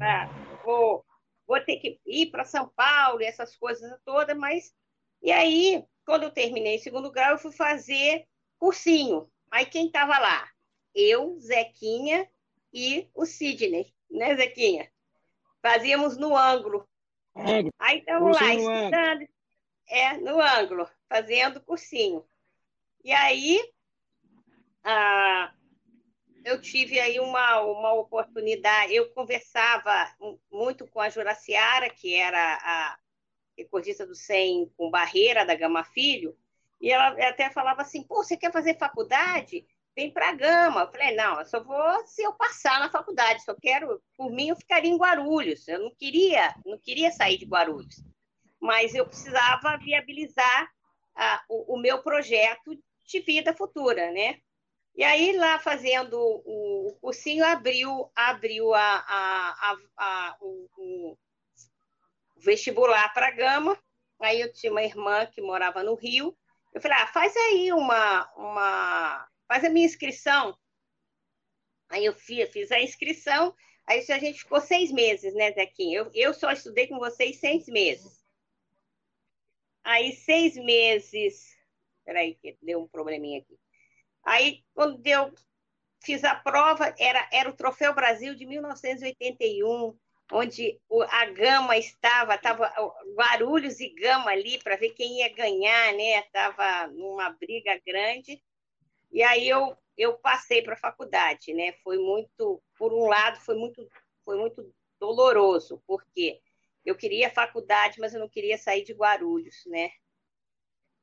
[0.00, 0.26] Ah,
[0.64, 1.04] vou,
[1.46, 4.72] vou ter que ir para São Paulo e essas coisas todas, mas.
[5.20, 8.24] E aí, quando eu terminei o segundo grau, eu fui fazer
[8.58, 9.28] cursinho.
[9.50, 10.48] Aí quem estava lá?
[10.94, 12.26] Eu, Zequinha
[12.72, 14.90] e o Sidney né, Zequinha?
[15.62, 16.88] Fazíamos no ângulo.
[17.78, 19.28] Aí estamos lá, estudando.
[19.88, 22.24] É, no ângulo, fazendo cursinho.
[23.04, 23.60] E aí,
[24.82, 25.52] ah,
[26.44, 29.92] eu tive aí uma, uma oportunidade, eu conversava
[30.50, 32.98] muito com a Juraciara, que era a
[33.56, 36.36] recordista do SEM com Barreira, da Gama Filho,
[36.80, 39.66] e ela até falava assim, pô, você quer fazer faculdade?
[39.96, 40.82] Vem para Gama.
[40.82, 44.50] Eu falei, não, eu só vou se eu passar na faculdade, só quero, por mim,
[44.50, 45.66] eu ficaria em Guarulhos.
[45.66, 48.04] Eu não queria, não queria sair de Guarulhos,
[48.60, 50.70] mas eu precisava viabilizar
[51.16, 54.38] ah, o, o, meu projeto de vida futura, né?
[54.94, 61.18] E aí, lá fazendo o, o cursinho, abriu, abriu a, a, a, a o, o
[62.36, 63.78] vestibular para Gama.
[64.20, 66.36] Aí eu tinha uma irmã que morava no Rio.
[66.72, 70.56] Eu falei, ah, faz aí uma, uma faz a minha inscrição.
[71.88, 73.54] Aí eu fiz, fiz a inscrição,
[73.86, 75.98] aí a gente ficou seis meses, né, Zequinha?
[75.98, 78.26] Eu, eu só estudei com vocês seis meses.
[79.86, 81.56] Aí, seis meses.
[82.04, 83.56] Peraí, que deu um probleminha aqui.
[84.24, 85.32] Aí, quando deu,
[86.04, 89.96] fiz a prova, era, era o Troféu Brasil de 1981,
[90.32, 92.72] onde a Gama estava, estava
[93.14, 96.18] Guarulhos e Gama ali para ver quem ia ganhar, né?
[96.18, 98.42] Estava numa briga grande.
[99.10, 101.72] E aí eu, eu passei para a faculdade, né?
[101.84, 103.88] Foi muito, por um lado, foi muito,
[104.24, 106.40] foi muito doloroso, porque
[106.84, 109.90] eu queria faculdade, mas eu não queria sair de Guarulhos, né?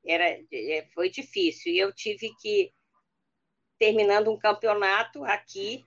[0.06, 1.72] era, é, foi difícil.
[1.74, 2.74] E eu tive que,
[3.80, 5.86] terminando um campeonato aqui,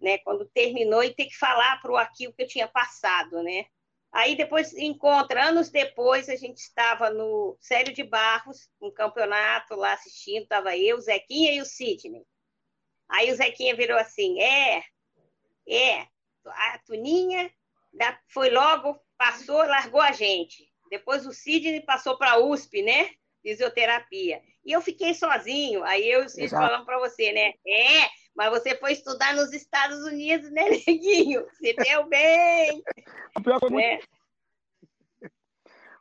[0.00, 3.42] né, quando terminou, e ter que falar para o aqui o que eu tinha passado,
[3.42, 3.66] né?
[4.10, 9.92] Aí depois encontra, anos depois, a gente estava no Célio de Barros, um campeonato lá
[9.92, 12.24] assistindo, estava eu, o Zequinha e o Sidney.
[13.08, 14.82] Aí o Zequinha virou assim: é,
[15.68, 16.06] é,
[16.46, 17.50] a Tuninha
[18.28, 20.68] foi logo, passou, largou a gente.
[20.90, 23.10] Depois o Sidney passou para a USP, né?
[23.42, 24.42] Fisioterapia.
[24.64, 25.84] E eu fiquei sozinho.
[25.84, 27.52] Aí eu Sidney falando para você, né?
[27.66, 28.08] É,
[28.38, 31.44] mas você foi estudar nos Estados Unidos, né, Neguinho?
[31.50, 32.84] Você deu bem.
[33.36, 33.94] O pior foi né?
[33.94, 34.08] muito...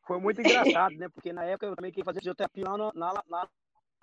[0.05, 1.09] Foi muito engraçado, né?
[1.09, 3.49] Porque na época eu também queria fazer fisioterapia lá na, na, na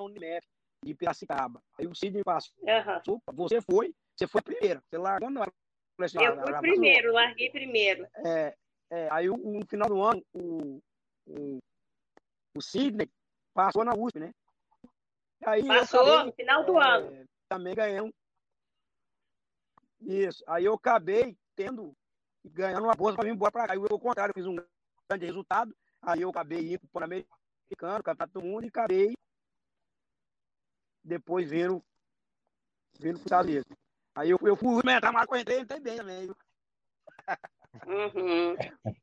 [0.00, 0.44] Unimef,
[0.84, 1.62] de Piracicaba.
[1.78, 2.52] Aí o Sidney passou.
[2.60, 3.20] Uhum.
[3.34, 4.82] Você foi, você foi primeiro.
[4.90, 5.44] Você largou não.
[5.44, 8.04] Eu fui primeiro, larguei primeiro.
[8.26, 8.54] É,
[8.90, 10.82] é, aí o, no final do ano, o,
[11.28, 11.58] o,
[12.56, 13.08] o Sidney
[13.54, 14.32] passou na USP, né?
[15.46, 17.28] Aí passou acabei, no final do é, ano.
[17.48, 18.10] Também ganhei um.
[20.04, 20.44] Isso.
[20.46, 21.96] Aí eu acabei tendo,
[22.44, 23.76] ganhando uma bolsa para vir embora para cá.
[23.76, 24.56] Eu, ao contrário, eu fiz um
[25.08, 25.74] grande resultado.
[26.02, 29.14] Aí eu acabei indo para o Pan-Americano, Campeonato do Mundo, e acabei
[31.02, 31.82] depois vindo,
[32.98, 33.76] vindo para os Estados Unidos.
[34.14, 36.30] Aí eu, eu fui entrar, mas eu entrei, entrei bem também.
[37.86, 38.56] Uhum.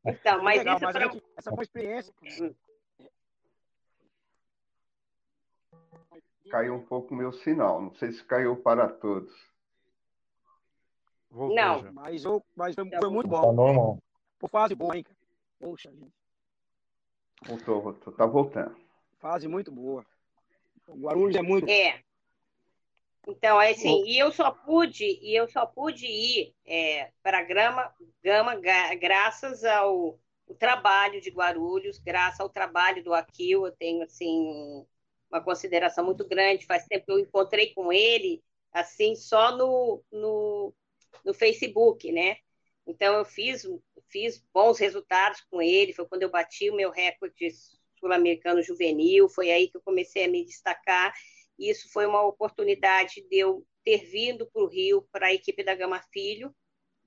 [0.06, 1.08] Então, mas, legal, mas pra...
[1.08, 2.14] gente, essa foi uma experiência.
[6.50, 9.51] Caiu um pouco o meu sinal, não sei se caiu para todos.
[11.32, 11.92] Voltou não, já.
[11.94, 13.42] mas, eu, mas foi, foi muito bom.
[13.42, 13.98] Tá normal.
[14.38, 15.06] Por fase boa, hein?
[15.60, 16.12] Poxa, gente.
[17.46, 18.76] Voltou, voltou, tá voltando.
[19.18, 20.06] Fase muito boa.
[20.88, 21.70] O Guarulhos é muito.
[21.70, 22.02] É.
[23.28, 27.94] Então, é assim, e eu só pude, e eu só pude ir é, para Grama,
[28.24, 28.56] Gama
[29.00, 30.20] graças ao
[30.58, 34.86] trabalho de Guarulhos, graças ao trabalho do Aquil, eu tenho assim
[35.32, 36.66] uma consideração muito grande.
[36.66, 38.44] Faz tempo que eu encontrei com ele,
[38.74, 40.74] assim, só no, no,
[41.26, 42.38] no Facebook, né?
[42.86, 43.68] Então eu fiz,
[44.10, 47.50] fiz bons resultados com ele, foi quando eu bati o meu recorde
[48.00, 51.14] sul-americano juvenil, foi aí que eu comecei a me destacar
[51.62, 55.76] isso foi uma oportunidade de eu ter vindo para o Rio, para a equipe da
[55.76, 56.54] Gama Filho,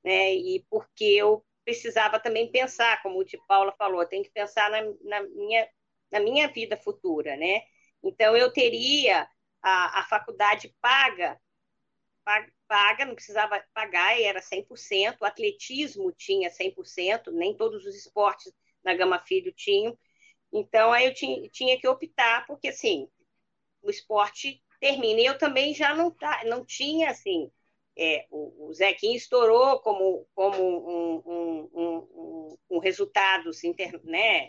[0.02, 0.34] né?
[0.34, 4.82] E porque eu precisava também pensar, como o de Paula falou, tem que pensar na,
[5.02, 5.68] na, minha,
[6.10, 7.62] na minha vida futura, né?
[8.02, 9.26] Então, eu teria
[9.62, 11.40] a, a faculdade paga,
[12.24, 12.52] paga,
[13.06, 18.52] não precisava pagar, era 100%, o atletismo tinha 100%, nem todos os esportes
[18.84, 19.96] na Gama Filho tinham.
[20.52, 23.08] Então, aí eu tinha, tinha que optar, porque, assim,
[23.82, 25.20] o esporte termina.
[25.20, 27.50] E eu também já não, tá, não tinha, assim,
[27.96, 34.48] é, o, o Zequinha estourou como, como um, um, um, um resultados inter, né,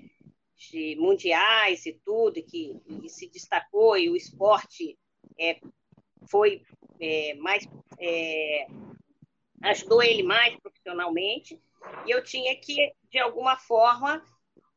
[0.56, 4.98] de mundiais e tudo, que e se destacou, e o esporte
[5.40, 5.60] é,
[6.30, 6.64] foi
[7.00, 7.68] é, mais.
[8.00, 8.68] É,
[9.64, 11.60] ajudou ele mais profissionalmente,
[12.06, 14.24] e eu tinha que, de alguma forma,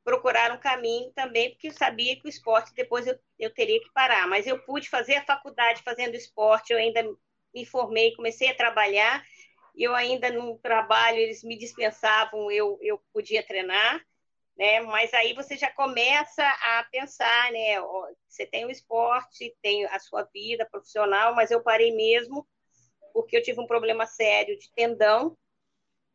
[0.04, 3.92] procurar um caminho também, porque eu sabia que o esporte depois eu, eu teria que
[3.92, 4.26] parar.
[4.26, 7.02] Mas eu pude fazer a faculdade fazendo esporte, eu ainda
[7.54, 9.22] me formei, comecei a trabalhar,
[9.76, 14.00] eu ainda no trabalho, eles me dispensavam, eu, eu podia treinar,
[14.58, 14.80] né?
[14.80, 17.80] Mas aí você já começa a pensar, né?
[18.28, 22.46] Você tem o esporte, tem a sua vida profissional, mas eu parei mesmo
[23.12, 25.36] porque eu tive um problema sério de tendão,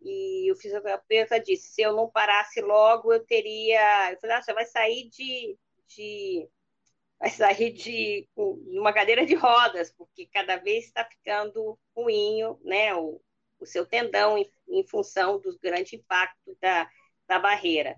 [0.03, 4.11] e o fisioterapeuta disse: se eu não parasse logo, eu teria.
[4.11, 5.57] Eu falei: ah, você vai sair de.
[5.87, 6.49] de
[7.19, 13.21] vai sair de uma cadeira de rodas, porque cada vez está ficando ruim né, o,
[13.59, 16.89] o seu tendão em, em função do grande impacto da,
[17.27, 17.95] da barreira.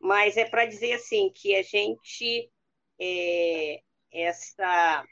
[0.00, 2.50] Mas é para dizer assim que a gente
[3.00, 5.04] é, essa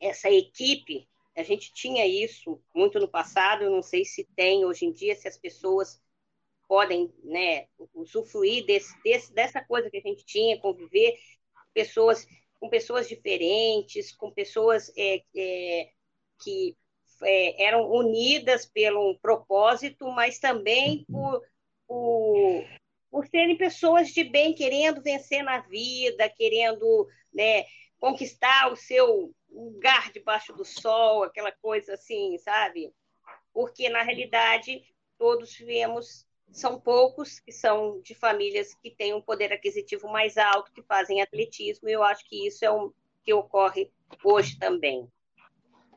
[0.00, 4.84] essa equipe a gente tinha isso muito no passado, eu não sei se tem hoje
[4.84, 6.02] em dia, se as pessoas
[6.66, 11.16] podem né, usufruir desse, desse, dessa coisa que a gente tinha, conviver
[11.72, 12.26] pessoas
[12.58, 15.90] com pessoas diferentes, com pessoas é, é,
[16.42, 16.76] que
[17.22, 21.40] é, eram unidas pelo um propósito, mas também por,
[21.86, 22.64] por,
[23.10, 27.64] por serem pessoas de bem, querendo vencer na vida, querendo né,
[27.98, 32.92] conquistar o seu lugar debaixo do sol, aquela coisa assim, sabe?
[33.52, 34.82] Porque, na realidade,
[35.18, 40.72] todos vemos, são poucos que são de famílias que têm um poder aquisitivo mais alto,
[40.72, 42.92] que fazem atletismo, e eu acho que isso é o
[43.24, 43.90] que ocorre
[44.22, 45.10] hoje também.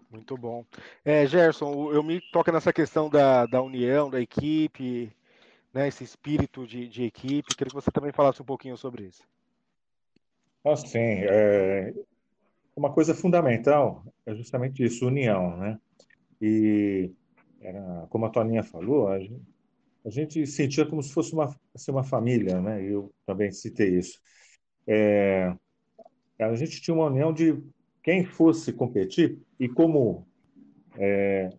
[0.10, 0.66] Muito bom.
[1.06, 5.16] É, Gerson, eu me toco nessa questão da, da união, da equipe,
[5.74, 7.56] né, esse espírito de, de equipe.
[7.56, 9.24] Queria que você também falasse um pouquinho sobre isso.
[10.64, 11.94] Assim, é,
[12.76, 15.80] uma coisa fundamental é justamente isso, união, né?
[16.42, 17.12] E
[17.60, 19.42] era, como a Toninha falou, a gente,
[20.06, 22.84] a gente sentia como se fosse uma, assim, uma família, né?
[22.84, 24.20] Eu também citei isso.
[24.88, 25.54] É,
[26.40, 27.62] a gente tinha uma união de
[28.04, 30.28] quem fosse competir e como
[30.98, 31.50] é,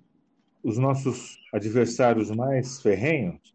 [0.63, 3.55] os nossos adversários mais ferrenhos,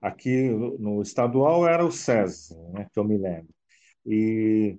[0.00, 0.48] aqui
[0.78, 3.48] no estadual era o César, né, que eu me lembro.
[4.06, 4.78] E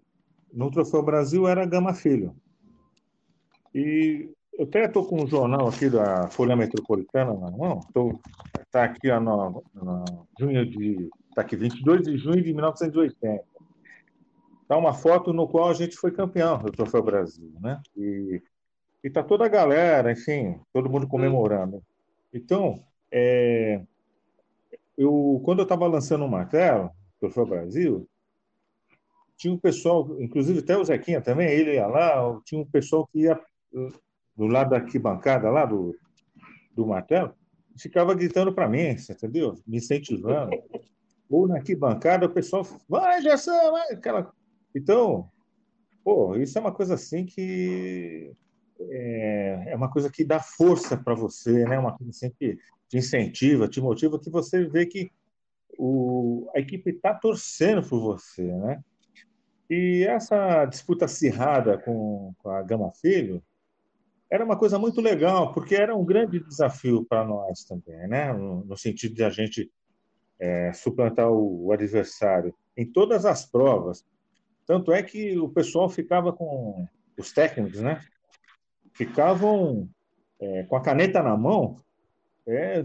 [0.54, 2.36] no Troféu Brasil era Gama Filho.
[3.74, 7.80] E eu até estou com um jornal aqui da Folha Metropolitana na mão.
[8.60, 11.10] Está aqui a no, no, junho de.
[11.30, 13.44] Está aqui, 22 de junho de 1980.
[14.62, 17.82] Está uma foto no qual a gente foi campeão do Troféu Brasil, né?
[17.96, 18.42] E
[19.04, 21.82] está toda a galera, enfim, todo mundo comemorando.
[22.34, 23.82] Então, é,
[25.00, 28.06] eu, quando eu estava lançando o um martelo, Troféu Brasil,
[29.38, 33.22] tinha um pessoal, inclusive até o Zequinha também, ele ia lá, tinha um pessoal que
[33.22, 33.40] ia
[34.36, 35.96] do lado da arquibancada, lá do,
[36.76, 37.34] do martelo,
[37.78, 39.56] ficava gritando para mim, entendeu?
[39.66, 40.52] Me incentivando.
[41.30, 44.34] Ou na arquibancada o pessoal, vai, Gerson, vai, aquela...
[44.76, 45.32] Então,
[46.04, 48.34] pô, isso é uma coisa assim que
[48.82, 51.80] é, é uma coisa que dá força para você, né?
[51.80, 52.58] Uma coisa assim que
[52.90, 55.12] te incentiva, te motiva, que você vê que
[55.78, 58.84] o, a equipe está torcendo por você, né?
[59.70, 63.42] E essa disputa acirrada com, com a Gama Filho
[64.30, 68.34] era uma coisa muito legal, porque era um grande desafio para nós também, né?
[68.34, 69.72] no, no sentido de a gente
[70.40, 74.06] é, suplantar o, o, adversário em todas as provas.
[74.66, 76.88] Tanto é que o pessoal ficava com
[77.18, 78.02] os técnicos, né?
[78.94, 79.90] Ficavam
[80.40, 81.78] é, com a caneta na mão,
[82.50, 82.84] é,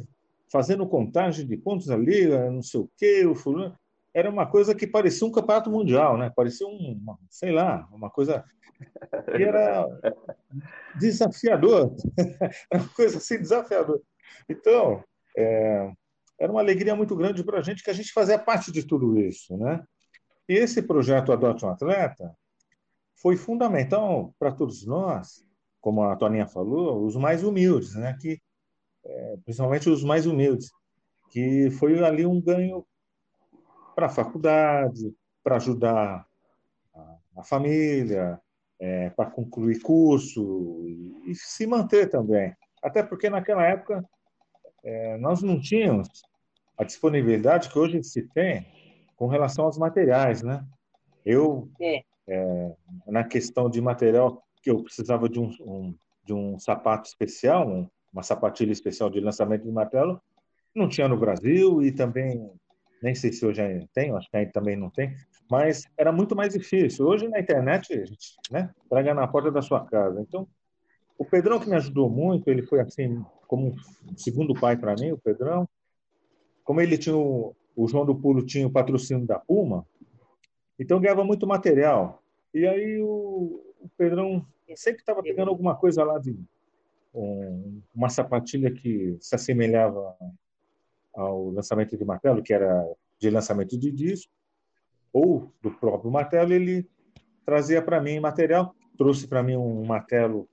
[0.51, 3.77] fazendo contagem de pontos ali, não sei o quê, o fulano
[4.15, 6.31] era uma coisa que parecia um campeonato mundial, né?
[6.35, 8.45] Parecia um, sei lá, uma coisa
[9.27, 9.87] que era
[11.01, 11.93] desafiador,
[12.73, 14.01] uma coisa assim desafiadora.
[14.49, 15.03] Então,
[15.37, 15.93] é,
[16.39, 19.19] era uma alegria muito grande para a gente que a gente fazia parte de tudo
[19.19, 19.83] isso, né?
[20.49, 22.33] E esse projeto Adote um Atleta
[23.17, 25.45] foi fundamental para todos nós,
[25.81, 28.17] como a Toninha falou, os mais humildes, né?
[28.21, 28.41] Que
[29.05, 30.71] é, principalmente os mais humildes,
[31.31, 32.85] que foi ali um ganho
[33.95, 36.27] para a faculdade, para ajudar
[36.95, 38.41] a, a família,
[38.79, 42.55] é, para concluir curso e, e, se manter também.
[42.83, 44.05] Até porque naquela época
[44.83, 46.09] é, nós não tínhamos
[46.77, 48.67] a disponibilidade que hoje se tem
[49.17, 50.65] com relação aos materiais, né?
[51.25, 52.03] Eu, é.
[52.29, 52.75] é
[53.07, 55.95] na questão de material, que eu precisava de um, um
[56.25, 60.21] de um sapato especial, um, uma sapatilha especial de lançamento de martelo,
[60.73, 62.51] não tinha no Brasil e também
[63.03, 65.15] nem sei se hoje ainda tem, acho que ainda também não tem,
[65.51, 67.07] mas era muito mais difícil.
[67.07, 70.23] Hoje na internet, a gente, né, traga na porta da sua casa.
[70.23, 70.49] Então,
[71.19, 73.77] o Pedrão que me ajudou muito, ele foi assim como
[74.11, 75.69] um segundo pai para mim, o Pedrão.
[76.65, 79.87] Como ele tinha o, o João do Pulo tinha o patrocínio da Puma,
[80.79, 82.23] então ganhava muito material.
[82.55, 86.35] E aí o, o Pedrão sempre estava pegando alguma coisa lá de
[87.15, 90.17] um, uma sapatilha que se assemelhava
[91.15, 92.85] ao lançamento de martelo, que era
[93.19, 94.33] de lançamento de disco,
[95.13, 96.89] ou do próprio martelo, ele
[97.47, 100.49] trazia para mim material, trouxe para mim um martelo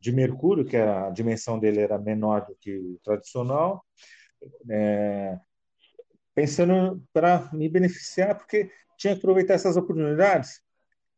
[0.00, 3.84] de mercúrio, que a dimensão dele era menor do que o tradicional,
[4.68, 5.38] é,
[6.34, 10.60] pensando para me beneficiar, porque tinha que aproveitar essas oportunidades.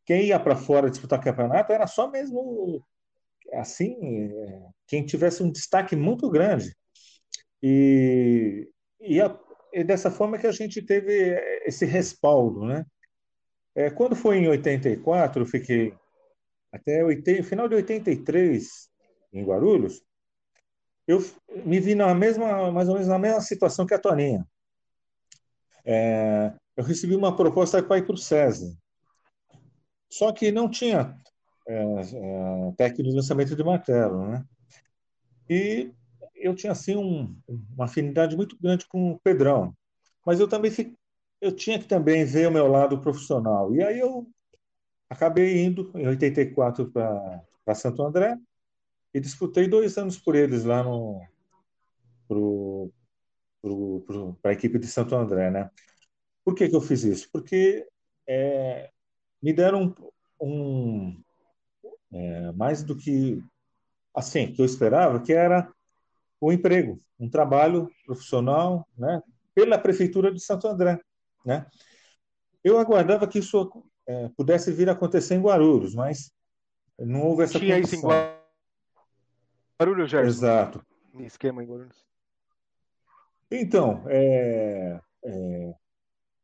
[0.04, 2.84] Quem ia para fora disputar campeonato era só mesmo
[3.52, 4.30] assim,
[4.86, 6.74] quem tivesse um destaque muito grande.
[7.62, 8.68] E,
[9.00, 9.38] e, a,
[9.72, 11.12] e dessa forma que a gente teve
[11.64, 12.84] esse respaldo, né?
[13.74, 15.94] É, quando foi em 84, eu fiquei
[16.72, 18.88] até 80, final de 83
[19.32, 20.02] em Guarulhos,
[21.06, 21.18] eu
[21.64, 24.46] me vi na mesma, mais ou menos na mesma situação que a Toninha.
[25.84, 28.74] É, eu recebi uma proposta para ir para o César,
[30.10, 31.16] só que não tinha
[31.66, 34.44] é, é, técnico de lançamento de martelo, né?
[35.48, 35.90] E
[36.34, 37.36] eu tinha assim um,
[37.74, 39.74] uma afinidade muito grande com o Pedrão,
[40.24, 40.70] mas eu também
[41.40, 43.74] eu tinha que também ver o meu lado profissional.
[43.74, 44.26] E aí eu
[45.08, 48.36] acabei indo em 84 para Santo André
[49.14, 51.20] e disputei dois anos por eles lá no
[54.42, 55.70] para a equipe de Santo André, né?
[56.44, 57.28] Por que, que eu fiz isso?
[57.32, 57.86] Porque
[58.28, 58.90] é,
[59.42, 59.94] me deram
[60.40, 61.24] um, um
[62.16, 63.42] é, mais do que
[64.14, 65.70] assim que eu esperava, que era
[66.40, 69.22] o emprego, um trabalho profissional, né,
[69.54, 70.98] pela prefeitura de Santo André,
[71.44, 71.66] né?
[72.62, 76.32] Eu aguardava que isso é, pudesse vir a acontecer em Guarulhos, mas
[76.98, 78.02] não houve essa Tinha isso em.
[79.80, 80.28] Guarulhos, Gerson?
[80.28, 80.86] Exato.
[81.20, 82.04] Esquema em Guarulhos.
[83.50, 85.74] Então, é, é,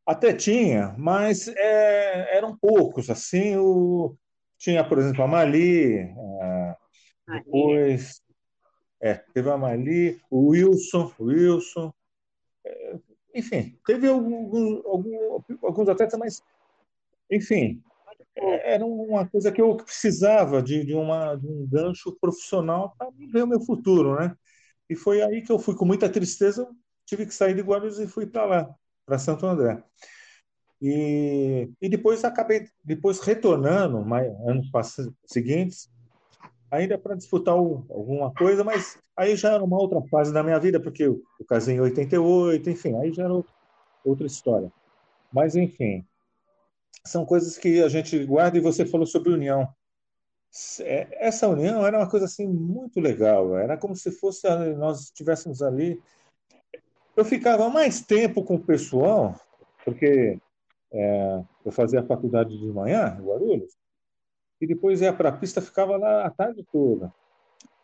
[0.06, 3.10] até tinha, mas é, eram poucos.
[3.10, 4.16] Assim, o,
[4.62, 6.02] tinha, por exemplo, a Mali,
[6.40, 6.76] a,
[7.26, 8.22] depois
[9.00, 11.92] é, teve a Mali, o Wilson, o Wilson,
[12.64, 12.96] é,
[13.34, 16.42] enfim, teve alguns, alguns, alguns atletas, mas,
[17.28, 17.82] enfim,
[18.36, 23.10] é, era uma coisa que eu precisava de, de, uma, de um gancho profissional para
[23.32, 24.32] ver o meu futuro, né?
[24.88, 26.68] E foi aí que eu fui com muita tristeza,
[27.04, 28.74] tive que sair de Guarulhos e fui para lá,
[29.04, 29.82] para Santo André.
[30.82, 34.68] E, e depois acabei depois retornando, mais, anos
[35.24, 35.88] seguintes,
[36.72, 40.58] ainda para disputar o, alguma coisa, mas aí já era uma outra fase da minha
[40.58, 43.44] vida, porque eu, eu casei em 88, enfim, aí já era
[44.04, 44.72] outra história.
[45.32, 46.04] Mas, enfim,
[47.06, 49.68] são coisas que a gente guarda e você falou sobre união.
[50.80, 55.62] É, essa união era uma coisa assim muito legal, era como se fosse nós estivéssemos
[55.62, 56.02] ali.
[57.16, 59.38] Eu ficava mais tempo com o pessoal,
[59.84, 60.40] porque
[60.92, 63.76] é, eu fazia a faculdade de manhã, em Guarulhos,
[64.60, 67.12] e depois ia para a pista, ficava lá a tarde toda.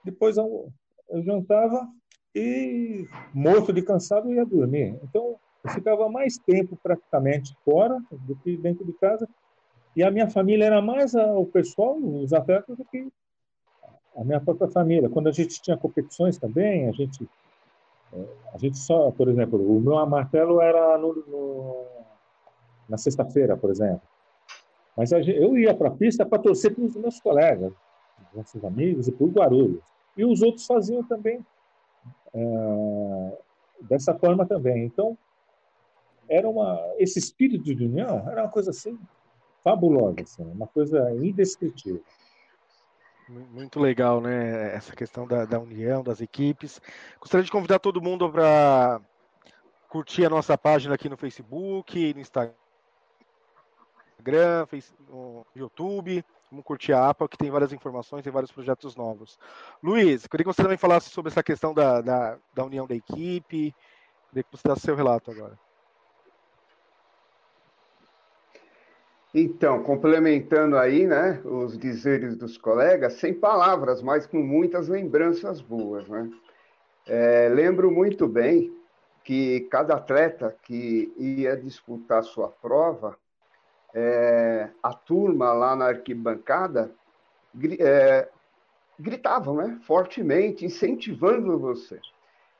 [0.04, 0.68] Depois eu,
[1.08, 1.88] eu jantava
[2.34, 4.98] e, morto de cansado, ia dormir.
[5.02, 9.28] Então, eu ficava mais tempo praticamente fora do que dentro de casa.
[9.96, 13.08] E a minha família era mais o pessoal, os atletas, do que
[14.16, 15.08] a minha própria família.
[15.08, 17.28] Quando a gente tinha competições também, a gente,
[18.12, 18.24] é,
[18.54, 21.86] a gente só, por exemplo, o meu martelo era no, no,
[22.88, 24.02] na sexta-feira, por exemplo.
[24.96, 27.72] Mas eu ia para a pista para torcer para os meus colegas,
[28.34, 29.84] nossos amigos e por Guarulhos.
[30.16, 31.44] E os outros faziam também
[32.34, 33.38] é,
[33.82, 34.84] dessa forma também.
[34.84, 35.16] Então,
[36.28, 38.98] era uma, esse espírito de união era uma coisa assim
[39.62, 42.02] fabulosa, assim, uma coisa indescritível.
[43.28, 44.74] Muito legal, né?
[44.74, 46.80] Essa questão da, da união das equipes.
[47.20, 49.00] Gostaria de convidar todo mundo para
[49.88, 52.54] curtir a nossa página aqui no Facebook, no Instagram
[54.18, 54.66] Instagram,
[55.08, 56.24] no YouTube.
[56.50, 59.38] Vamos curtir a APA, que tem várias informações, tem vários projetos novos.
[59.82, 63.74] Luiz, queria que você também falasse sobre essa questão da, da, da união da equipe.
[64.28, 65.58] Queria que você desse seu relato agora.
[69.34, 76.08] Então, complementando aí, né, os dizeres dos colegas, sem palavras, mas com muitas lembranças boas,
[76.08, 76.30] né?
[77.06, 78.74] É, lembro muito bem
[79.22, 83.18] que cada atleta que ia disputar sua prova,
[83.94, 86.92] é, a turma lá na arquibancada
[87.80, 88.28] é,
[88.98, 92.00] gritavam né, fortemente, incentivando você.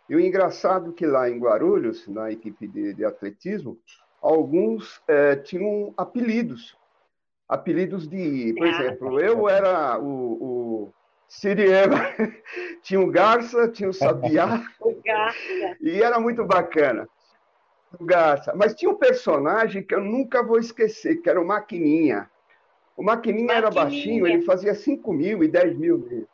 [0.08, 3.78] E o engraçado é que lá em Guarulhos, na equipe de, de atletismo,
[4.22, 6.76] alguns é, tinham apelidos.
[7.48, 10.94] Apelidos de, por exemplo, eu era o, o
[11.26, 11.98] Siriema,
[12.82, 14.62] tinha o Garça, tinha o Sabiá,
[15.80, 17.08] e era muito bacana
[17.96, 18.52] do Garça.
[18.54, 22.30] Mas tinha um personagem que eu nunca vou esquecer, que era o Maquininha.
[22.96, 23.58] O Maquininha, Maquininha.
[23.58, 26.28] era baixinho, ele fazia 5 mil e 10 mil mesmo.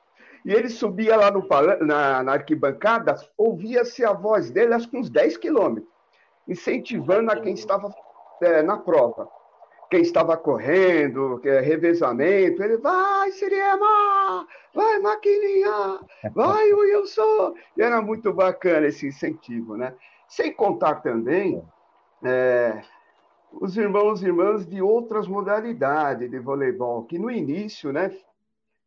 [0.44, 1.46] E ele subia lá no,
[1.80, 5.90] na, na arquibancada, ouvia-se a voz dele, acho que uns 10 quilômetros,
[6.46, 7.94] incentivando a quem estava
[8.42, 9.28] é, na prova.
[9.90, 14.46] Quem estava correndo, é, revezamento, ele vai, Siriema!
[14.74, 16.00] Vai, Maquininha!
[16.34, 17.54] Vai, Wilson!
[17.76, 19.94] E era muito bacana esse incentivo, né?
[20.28, 21.62] Sem contar também
[22.22, 22.82] é,
[23.52, 28.10] os irmãos e irmãs de outras modalidades de voleibol, que no início né,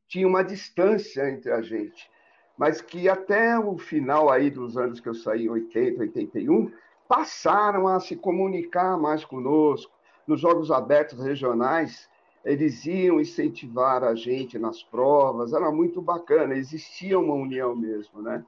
[0.08, 2.10] tinha uma distância entre a gente,
[2.58, 6.72] mas que até o final aí dos anos que eu saí, 80, 81,
[7.08, 9.94] passaram a se comunicar mais conosco.
[10.26, 12.10] Nos Jogos Abertos Regionais,
[12.44, 18.44] eles iam incentivar a gente nas provas, era muito bacana, existia uma união mesmo, né?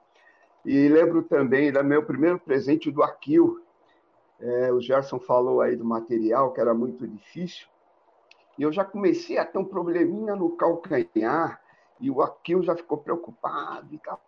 [0.72, 3.60] E lembro também do meu primeiro presente do Aquil.
[4.40, 7.66] É, o Gerson falou aí do material, que era muito difícil.
[8.56, 11.60] E eu já comecei a ter um probleminha no calcanhar,
[12.00, 13.96] e o Aquil já ficou preocupado.
[13.96, 14.22] E tal.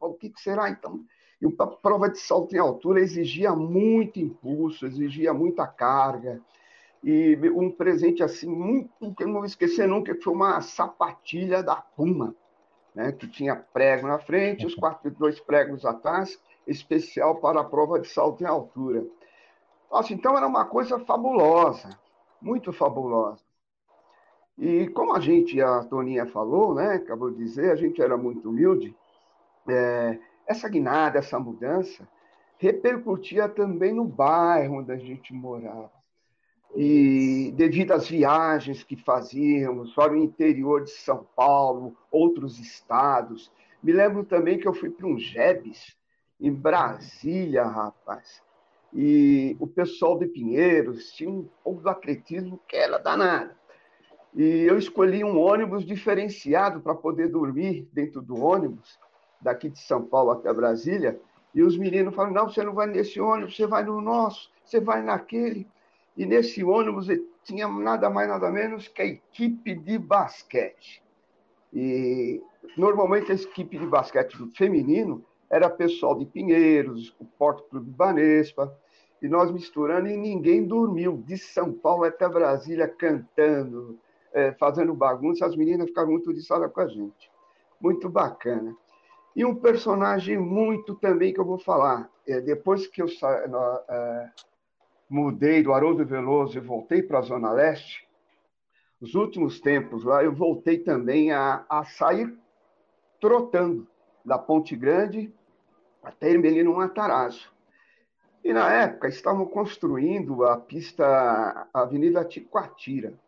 [0.00, 1.00] O que será então?
[1.40, 6.40] E a prova de salto em altura exigia muito impulso, exigia muita carga.
[7.04, 11.62] E um presente assim, muito, que eu não vou esquecer nunca, que foi uma sapatilha
[11.62, 12.34] da Puma
[12.94, 17.98] né, que tinha prego na frente, os quatro, dois pregos atrás, especial para a prova
[17.98, 19.04] de salto em altura.
[19.90, 21.98] Nossa, então era uma coisa fabulosa,
[22.40, 23.42] muito fabulosa.
[24.56, 28.48] E como a gente, a Toninha falou, né, acabou de dizer, a gente era muito
[28.48, 28.96] humilde,
[29.68, 32.06] é, essa guinada, essa mudança,
[32.58, 36.03] repercutia também no bairro onde a gente morava.
[36.76, 43.52] E devido às viagens que fazíamos para o interior de São Paulo, outros estados.
[43.82, 45.96] Me lembro também que eu fui para um Jebes,
[46.40, 48.42] em Brasília, rapaz.
[48.92, 53.54] E o pessoal de Pinheiros tinha um pouco do atletismo que era danado.
[54.34, 58.98] E eu escolhi um ônibus diferenciado para poder dormir dentro do ônibus,
[59.40, 61.20] daqui de São Paulo até Brasília.
[61.54, 64.80] E os meninos falaram: não, você não vai nesse ônibus, você vai no nosso, você
[64.80, 65.68] vai naquele.
[66.16, 67.08] E nesse ônibus
[67.44, 71.02] tinha nada mais, nada menos que a equipe de basquete.
[71.72, 72.40] E
[72.76, 78.76] normalmente a equipe de basquete feminino era pessoal de Pinheiros, o Porto Clube Banespa,
[79.20, 83.98] e nós misturando e ninguém dormiu, de São Paulo até Brasília cantando,
[84.32, 87.30] é, fazendo bagunça, as meninas ficaram muito sala com a gente.
[87.80, 88.76] Muito bacana.
[89.34, 92.10] E um personagem muito também que eu vou falar.
[92.26, 93.06] É, depois que eu
[93.88, 94.30] é,
[95.08, 98.04] mudei do Haroldo Veloso e voltei para a Zona Leste,
[99.00, 102.34] os últimos tempos lá, eu voltei também a, a sair
[103.20, 103.86] trotando
[104.24, 105.30] da Ponte Grande
[106.02, 107.52] até Ermelino Matarazzo.
[108.42, 113.18] E na época estavam construindo a pista Avenida Ticoatira.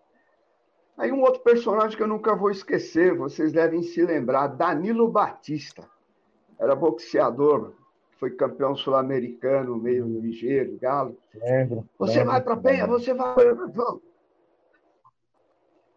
[0.96, 5.86] Aí um outro personagem que eu nunca vou esquecer, vocês devem se lembrar, Danilo Batista.
[6.58, 7.74] Era boxeador,
[8.18, 11.16] foi campeão sul-americano, meio ligeiro, galo.
[11.34, 11.88] Lembro.
[11.98, 13.34] Você lembro, vai para Penha, você vai.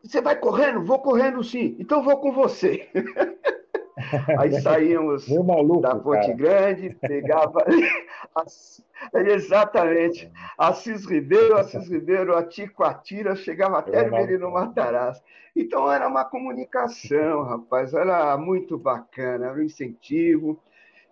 [0.04, 0.84] Você vai correndo?
[0.84, 1.76] Vou correndo sim.
[1.80, 2.88] Então vou com você.
[4.40, 6.34] Aí saímos maluco, da Ponte cara.
[6.34, 7.66] Grande, pegava.
[9.14, 10.32] Exatamente.
[10.58, 15.22] Assis Ribeiro, Assis Ribeiro, a Ticoatira, chegava até Merino Matarazzo.
[15.56, 20.58] Então era uma comunicação, rapaz, era muito bacana, era um incentivo.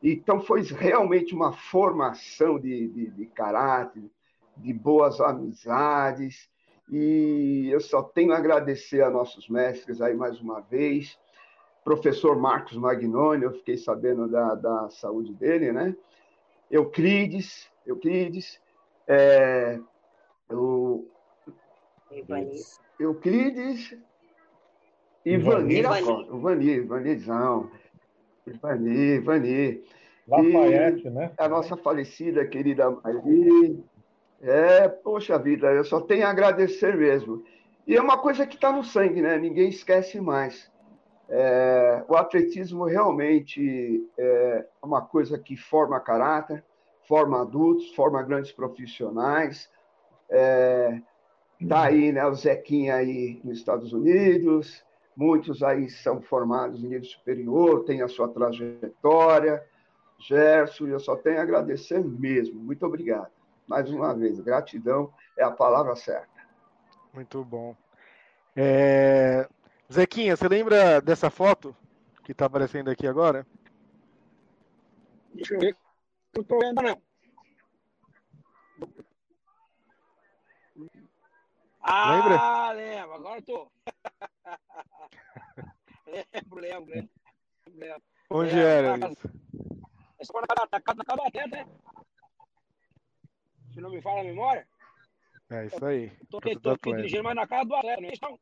[0.02, 4.04] Então, foi realmente uma formação de, de, de caráter,
[4.56, 6.50] de boas amizades,
[6.90, 11.18] e eu só tenho a agradecer a nossos mestres aí mais uma vez.
[11.84, 15.96] Professor Marcos Magnoni, eu fiquei sabendo da, da saúde dele, né?
[16.70, 18.60] Euclides, Euclides,
[19.08, 19.80] é,
[20.50, 21.10] eu,
[23.00, 23.98] Euclides
[25.26, 25.86] e Vanir,
[26.30, 27.72] Vanir, Vanirzão.
[28.50, 29.84] Ivani, Ivani.
[30.28, 31.32] Lafayette, e né?
[31.38, 33.84] A nossa falecida querida Marie.
[34.42, 37.44] É, poxa vida, eu só tenho a agradecer mesmo.
[37.88, 39.38] E é uma coisa que está no sangue, né?
[39.38, 40.70] Ninguém esquece mais.
[41.30, 46.64] É, o atletismo realmente é uma coisa que forma caráter,
[47.08, 49.70] forma adultos, forma grandes profissionais.
[50.30, 51.02] É,
[51.68, 52.26] tá aí, né?
[52.26, 54.84] O Zequinha aí nos Estados Unidos,
[55.18, 59.66] muitos aí são formados em nível superior, têm a sua trajetória.
[60.20, 62.60] Gerson, eu só tenho a agradecer mesmo.
[62.60, 63.32] Muito obrigado.
[63.68, 66.30] Mais uma vez, gratidão é a palavra certa.
[67.14, 67.76] Muito bom.
[68.56, 69.48] É...
[69.92, 71.76] Zequinha, você lembra dessa foto
[72.24, 73.46] que está aparecendo aqui agora?
[75.34, 75.76] Deixa eu ver.
[76.36, 77.07] Não estou vendo, não.
[81.90, 82.72] Ah, Lembra?
[82.74, 83.72] lembro, agora estou.
[86.06, 87.10] lembro, lembro,
[87.74, 88.04] lembro.
[88.30, 89.30] Onde era isso?
[90.20, 91.66] Essa foi na, na, na Cabateta, né?
[93.74, 94.68] Se não me fala a memória.
[95.50, 96.10] É isso aí.
[96.30, 98.40] Tô, tô, tô aqui dirigindo mais na casa do Atleta, não é isso?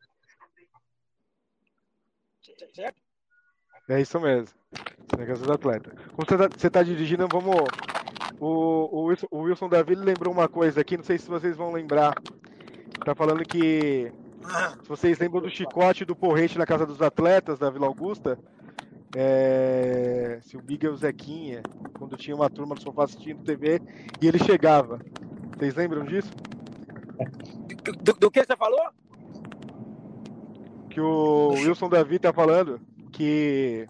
[2.74, 3.00] Certo?
[3.88, 4.58] É isso mesmo.
[5.16, 5.92] Casa do atleta.
[6.12, 7.56] Como você está tá dirigindo, vamos.
[8.40, 8.48] O,
[8.92, 12.16] o, Wilson, o Wilson Davi lembrou uma coisa aqui, não sei se vocês vão lembrar.
[13.04, 14.12] Tá falando que
[14.84, 18.38] se vocês lembram do chicote do porrete na casa dos atletas da Vila Augusta,
[19.16, 21.62] é, se o Big é o Zequinha,
[21.98, 23.82] quando tinha uma turma no sofá assistindo TV
[24.22, 25.00] e ele chegava.
[25.58, 26.32] Vocês lembram disso?
[27.84, 28.90] Do, do, do que você falou?
[30.90, 32.80] Que o Wilson Davi tá falando
[33.12, 33.88] que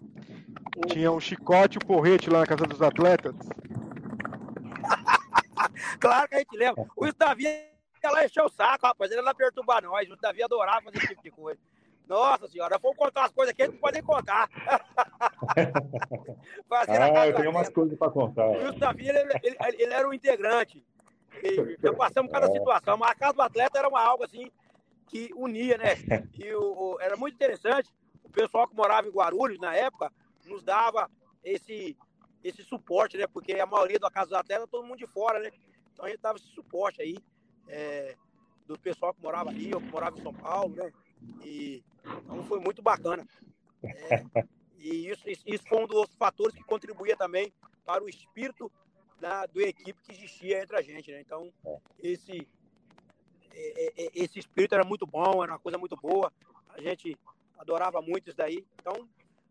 [0.88, 3.34] tinha um chicote e um porrete lá na casa dos atletas.
[5.98, 6.84] claro que a gente lembra.
[6.96, 7.46] O Wilson Davi
[8.06, 9.10] ela encheu o saco, rapaz.
[9.10, 10.08] Ele não perturbar nós.
[10.10, 11.60] O Davi adorava fazer esse tipo de coisa.
[12.06, 14.48] Nossa senhora, vamos contar umas coisas aqui, a gente não pode contar.
[16.70, 18.48] ah, eu tenho umas coisas para contar.
[18.48, 20.84] O Davi, ele, ele, ele, era um integrante.
[21.42, 22.52] E, já passamos cada é.
[22.52, 24.52] situação, mas a casa do atleta era uma algo assim
[25.08, 25.94] que unia, né?
[26.38, 27.92] E o, o, era muito interessante.
[28.22, 30.12] O pessoal que morava em Guarulhos na época
[30.44, 31.10] nos dava
[31.42, 31.96] esse,
[32.44, 33.26] esse suporte, né?
[33.26, 35.50] Porque a maioria da casa do atleta todo mundo de fora, né?
[35.92, 37.16] Então a gente dava esse suporte aí
[37.68, 38.16] é,
[38.66, 40.92] do pessoal que morava ali, ou que morava em São Paulo, né?
[41.44, 43.26] E então foi muito bacana.
[43.82, 44.24] É,
[44.78, 47.52] e isso, isso foi um dos fatores que contribuía também
[47.84, 48.70] para o espírito
[49.20, 51.20] da do equipe que existia entre a gente, né?
[51.20, 51.52] Então,
[51.98, 52.46] esse,
[53.52, 56.32] é, é, esse espírito era muito bom, era uma coisa muito boa.
[56.68, 57.16] A gente
[57.58, 58.66] adorava muito isso daí.
[58.80, 59.08] Então,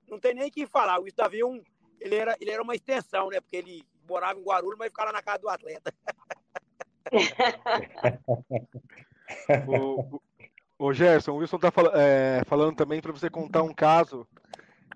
[0.07, 0.99] não tem nem que falar.
[0.99, 1.63] O Davi, um,
[1.99, 3.41] ele, era, ele era uma extensão, né?
[3.41, 5.93] Porque ele morava em Guarulhos, mas ficava na casa do atleta.
[9.67, 10.21] o,
[10.79, 14.27] o, Gerson, o Wilson está fal é, falando também para você contar um caso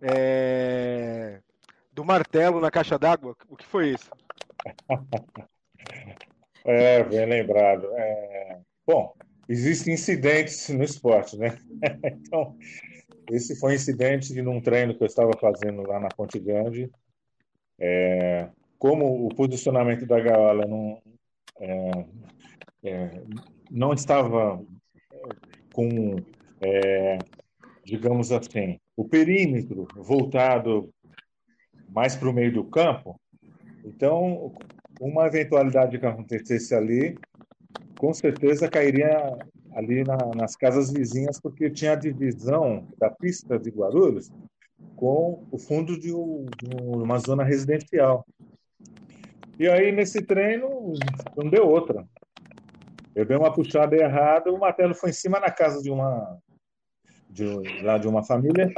[0.01, 1.41] é,
[1.91, 3.35] do martelo na caixa d'água.
[3.47, 4.09] O que foi isso?
[6.65, 7.87] É, bem lembrado.
[7.95, 8.59] É...
[8.85, 9.13] Bom,
[9.47, 11.57] existem incidentes no esporte, né?
[12.03, 12.57] Então,
[13.31, 16.91] esse foi um incidente num treino que eu estava fazendo lá na Ponte Grande.
[17.79, 18.49] É...
[18.77, 21.01] Como o posicionamento da gaiola não,
[21.59, 22.05] é...
[22.83, 23.21] É...
[23.69, 24.63] não estava
[25.73, 26.15] com,
[26.61, 27.17] é,
[27.83, 30.89] digamos assim, o perímetro voltado
[31.89, 33.19] mais para o meio do campo,
[33.83, 34.53] então
[34.99, 37.17] uma eventualidade que acontecesse ali,
[37.97, 39.37] com certeza cairia
[39.73, 44.31] ali na, nas casas vizinhas, porque tinha a divisão da pista de Guarulhos
[44.95, 48.25] com o fundo de, de uma zona residencial.
[49.59, 50.93] E aí, nesse treino,
[51.35, 52.07] não deu outra.
[53.13, 56.39] Eu dei uma puxada errada, o martelo foi em cima na casa de uma
[57.29, 57.45] de,
[57.83, 58.71] lá de uma família,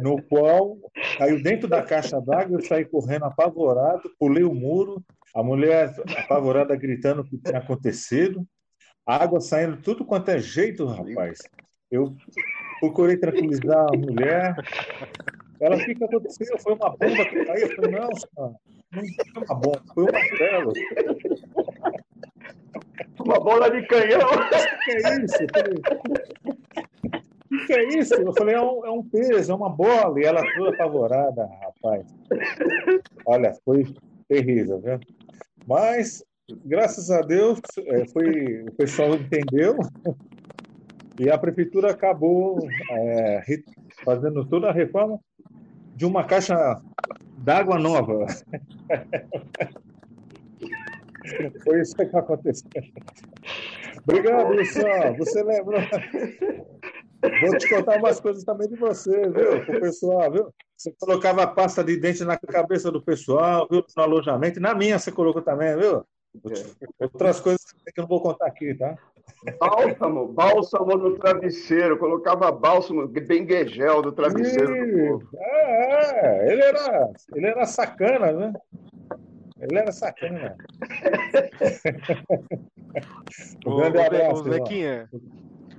[0.00, 0.76] no qual
[1.18, 5.02] caiu dentro da caixa d'água, eu saí correndo apavorado, pulei o muro,
[5.34, 8.46] a mulher apavorada gritando o que tinha acontecido,
[9.04, 11.38] água saindo tudo quanto é jeito, rapaz.
[11.90, 12.14] Eu
[12.78, 14.54] procurei tranquilizar a mulher.
[15.60, 16.58] Ela, o que, aconteceu?
[16.58, 17.66] Foi uma bomba que caiu?
[17.66, 18.54] Eu falei, não, senhora,
[18.92, 19.02] não
[19.32, 20.72] foi uma bomba, foi um martelo.
[23.24, 24.20] Uma bola de canhão.
[24.20, 24.48] O
[24.84, 25.44] que é isso?
[27.52, 28.14] O que é isso?
[28.14, 30.20] Eu falei, é um, é um peso, é uma bola.
[30.20, 32.06] E ela toda apavorada, rapaz.
[33.26, 33.84] Olha, foi
[34.28, 34.98] terrível, viu?
[35.66, 36.24] Mas,
[36.64, 39.76] graças a Deus, é, foi, o pessoal entendeu
[41.18, 43.42] e a prefeitura acabou é,
[44.04, 45.20] fazendo toda a reforma
[46.00, 46.56] de uma caixa
[47.36, 48.24] d'água nova.
[51.62, 52.70] Foi isso que aconteceu.
[54.04, 55.18] Obrigado, Luciano.
[55.18, 55.78] Você lembrou?
[57.42, 59.58] Vou te contar umas coisas também de você, viu?
[59.58, 60.50] o pessoal, viu?
[60.74, 63.84] Você colocava pasta de dente na cabeça do pessoal, viu?
[63.94, 64.58] No alojamento.
[64.58, 66.02] Na minha você colocou também, viu?
[66.98, 68.96] Outras coisas que eu não vou contar aqui, tá?
[69.58, 71.98] Bálsamo, bálsamo no travesseiro.
[71.98, 75.18] Colocava bálsamo, benguegel do travesseiro.
[75.18, 78.52] Do é, é, ele era, ele era sacana, né?
[79.60, 80.56] Ele era sacana.
[83.66, 84.42] um grande abraço.
[84.42, 85.08] O Zequinha.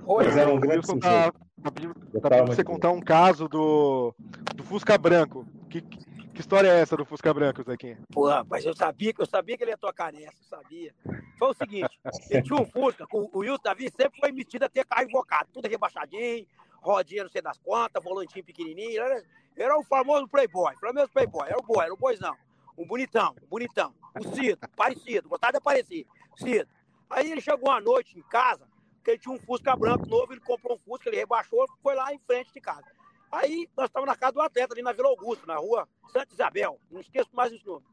[0.04, 4.12] Oi, um grande tá, tá pedindo tá você contar um caso do,
[4.54, 5.46] do Fusca Branco.
[5.68, 7.98] Que, que história é essa do Fusca Branco, Zequinha?
[8.10, 10.94] Pô, rapaz, eu sabia, eu sabia que ele ia tocar nessa, eu sabia.
[11.38, 12.00] Foi o seguinte,
[12.30, 15.68] ele tinha um Fusca, o, Wilson Davi sempre foi metido a ter carro invocado, tudo
[15.68, 16.46] rebaixadinho,
[16.80, 19.24] rodinha não sei das quantas, volantinho pequenininho, era,
[19.56, 22.36] era o famoso playboy, famoso playboy, era o boy, era o boizão,
[22.76, 26.06] um bonitão, um bonitão, o Cido, parecido, gostava de aparecer,
[26.36, 26.68] Cido.
[27.10, 28.66] Aí ele chegou uma noite em casa,
[29.04, 32.12] que ele tinha um Fusca branco novo, ele comprou um Fusca, ele rebaixou, foi lá
[32.12, 32.86] em frente de casa.
[33.32, 36.78] Aí nós estávamos na casa do atleta, ali na Vila Augusto, na rua Santa Isabel,
[36.90, 37.86] não esqueço mais esse nome.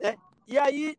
[0.00, 0.16] Né?
[0.48, 0.98] E aí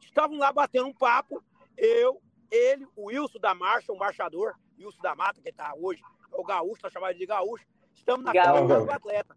[0.00, 1.44] estavam lá batendo um papo,
[1.76, 2.20] eu,
[2.50, 6.02] ele, o Wilson da Marcha, o marchador, Wilson da Mata, que está hoje,
[6.32, 9.36] é o gaúcho, está chamado de gaúcho, estamos na casa do atleta.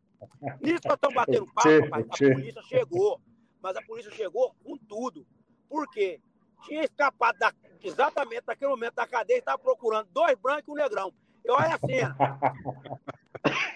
[0.62, 3.22] Nisso nós estamos batendo papo, rapaz, a polícia chegou,
[3.62, 5.28] mas a polícia chegou com tudo.
[5.68, 6.22] Por quê?
[6.64, 7.54] Tinha escapado da,
[7.84, 11.14] exatamente naquele momento da cadeia, estava procurando dois brancos e um negrão.
[11.44, 12.16] E olha a cena.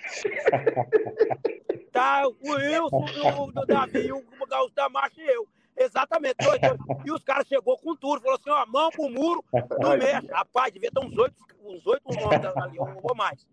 [1.91, 3.05] tá o Wilson,
[3.38, 5.47] o, o Davi, o Gaúcho da Marcha e eu.
[5.77, 6.35] Exatamente.
[6.43, 6.79] Dois, dois.
[7.05, 9.43] E os caras chegou com tudo, falou assim, ó, mão pro muro,
[9.79, 10.27] não mexe.
[10.27, 13.45] Rapaz, devia ter uns oito, uns oito homens ali, ou mais.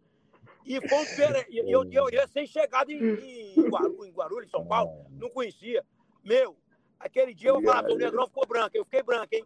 [0.64, 1.04] E foi um
[1.50, 5.84] e eu, eu, eu, sem chegado em, em, Guarulhos, em Guarulhos, São Paulo, não conhecia.
[6.24, 6.56] Meu,
[6.98, 9.44] aquele dia eu falava, o negrão ficou branco, eu fiquei branco, hein?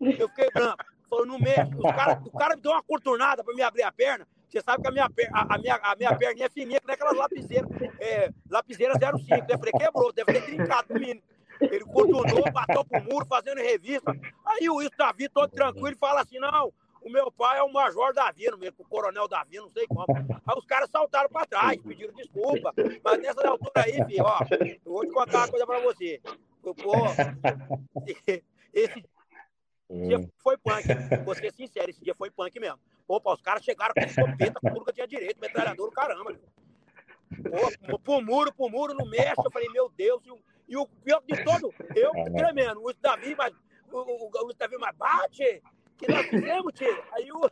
[0.00, 0.82] Eu fiquei branco.
[1.10, 1.70] Falou, não mexe.
[1.94, 4.26] Cara, o cara me deu uma contornada pra me abrir a perna.
[4.48, 6.94] Você sabe que a minha, a, a minha, a minha perninha é fininha, que nem
[6.94, 7.68] aquelas lapiseiras,
[8.00, 9.46] é, lapiseira 05.
[9.48, 11.22] Eu falei, quebrou, deve ter trincado o menino.
[11.60, 14.12] Ele contornou, bateu pro muro, fazendo revista.
[14.44, 18.12] Aí o Wilson Davi, todo tranquilo, fala assim: não, o meu pai é o Major
[18.12, 20.04] Davi, mesmo, o Coronel Davi, não sei como.
[20.08, 22.74] Aí os caras saltaram pra trás, pediram desculpa.
[23.02, 24.40] Mas nessa altura aí, filho, ó,
[24.84, 26.20] eu vou te contar uma coisa pra você.
[26.62, 26.92] Pô,
[28.74, 29.04] esse
[29.90, 30.28] dia hum.
[30.38, 30.84] foi punk.
[31.24, 32.78] Vou ser sincero, esse dia foi punk mesmo.
[33.08, 36.36] Opa, os caras chegaram com escopeta, com tudo que eu tinha direito, metralhador, caramba.
[37.88, 39.34] Pô, pro muro, pro muro, no mexe.
[39.44, 40.22] Eu falei, meu Deus.
[40.24, 40.38] E o,
[40.68, 42.84] e o pior de todo, eu tremendo.
[42.84, 43.52] O Davi, mas,
[43.92, 45.62] o, o, o Davi, mas bate.
[45.96, 47.04] que nós fizemos, tio?
[47.12, 47.50] Aí o.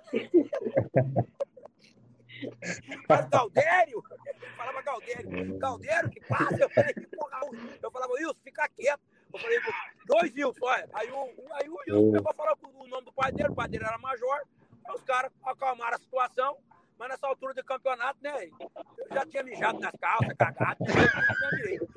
[3.08, 7.40] Mas Galdério, ele falava Galdério, Galdério que passa, eu falei, porra,
[7.82, 9.00] eu falava, Wilson, fica quieto.
[9.32, 9.60] Eu falei,
[10.06, 10.88] dois Wilson, olha.
[10.94, 13.68] Aí o, aí o Wilson pegou e falou o nome do pai dele, o pai
[13.68, 14.42] dele era major,
[14.86, 16.56] aí os caras acalmaram a situação,
[16.98, 21.34] mas nessa altura do campeonato, né, eu já tinha mijado nas calças, cagado, né, não
[21.36, 21.88] tinha direito.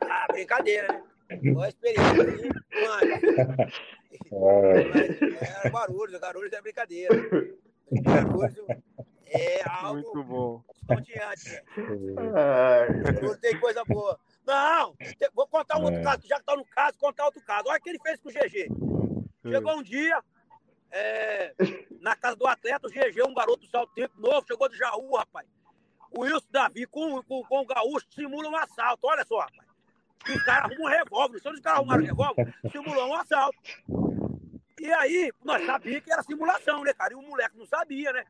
[0.00, 1.02] Ah, brincadeira, né?
[1.54, 2.48] Foi a experiência, assim,
[2.86, 3.72] mano.
[4.30, 7.14] Mas, é, Guarulhos, Guarulhos é brincadeira.
[9.26, 10.62] É algo Muito bom.
[10.74, 11.62] estonteante.
[13.02, 14.18] Guarulhos tem coisa boa.
[14.46, 14.94] Não,
[15.34, 16.02] vou contar um outro É.
[16.02, 17.64] caso, já que tá no caso, contar outro caso.
[17.68, 18.68] Olha o que ele fez com o GG.
[19.48, 20.20] Chegou um dia,
[20.90, 21.54] é,
[22.00, 25.16] na casa do atleta, o GG, um garoto do salto tempo novo, chegou do Jaú,
[25.16, 25.46] rapaz.
[26.10, 29.68] O Wilson Davi com, com, com o gaúcho simula um assalto, olha só, rapaz.
[30.28, 33.58] Os caras arrumam um revólver, se os caras arrumaram um revólver, simulou um assalto.
[34.82, 37.12] E aí, nós sabíamos que era simulação, né, cara?
[37.12, 38.24] E o moleque não sabia, né?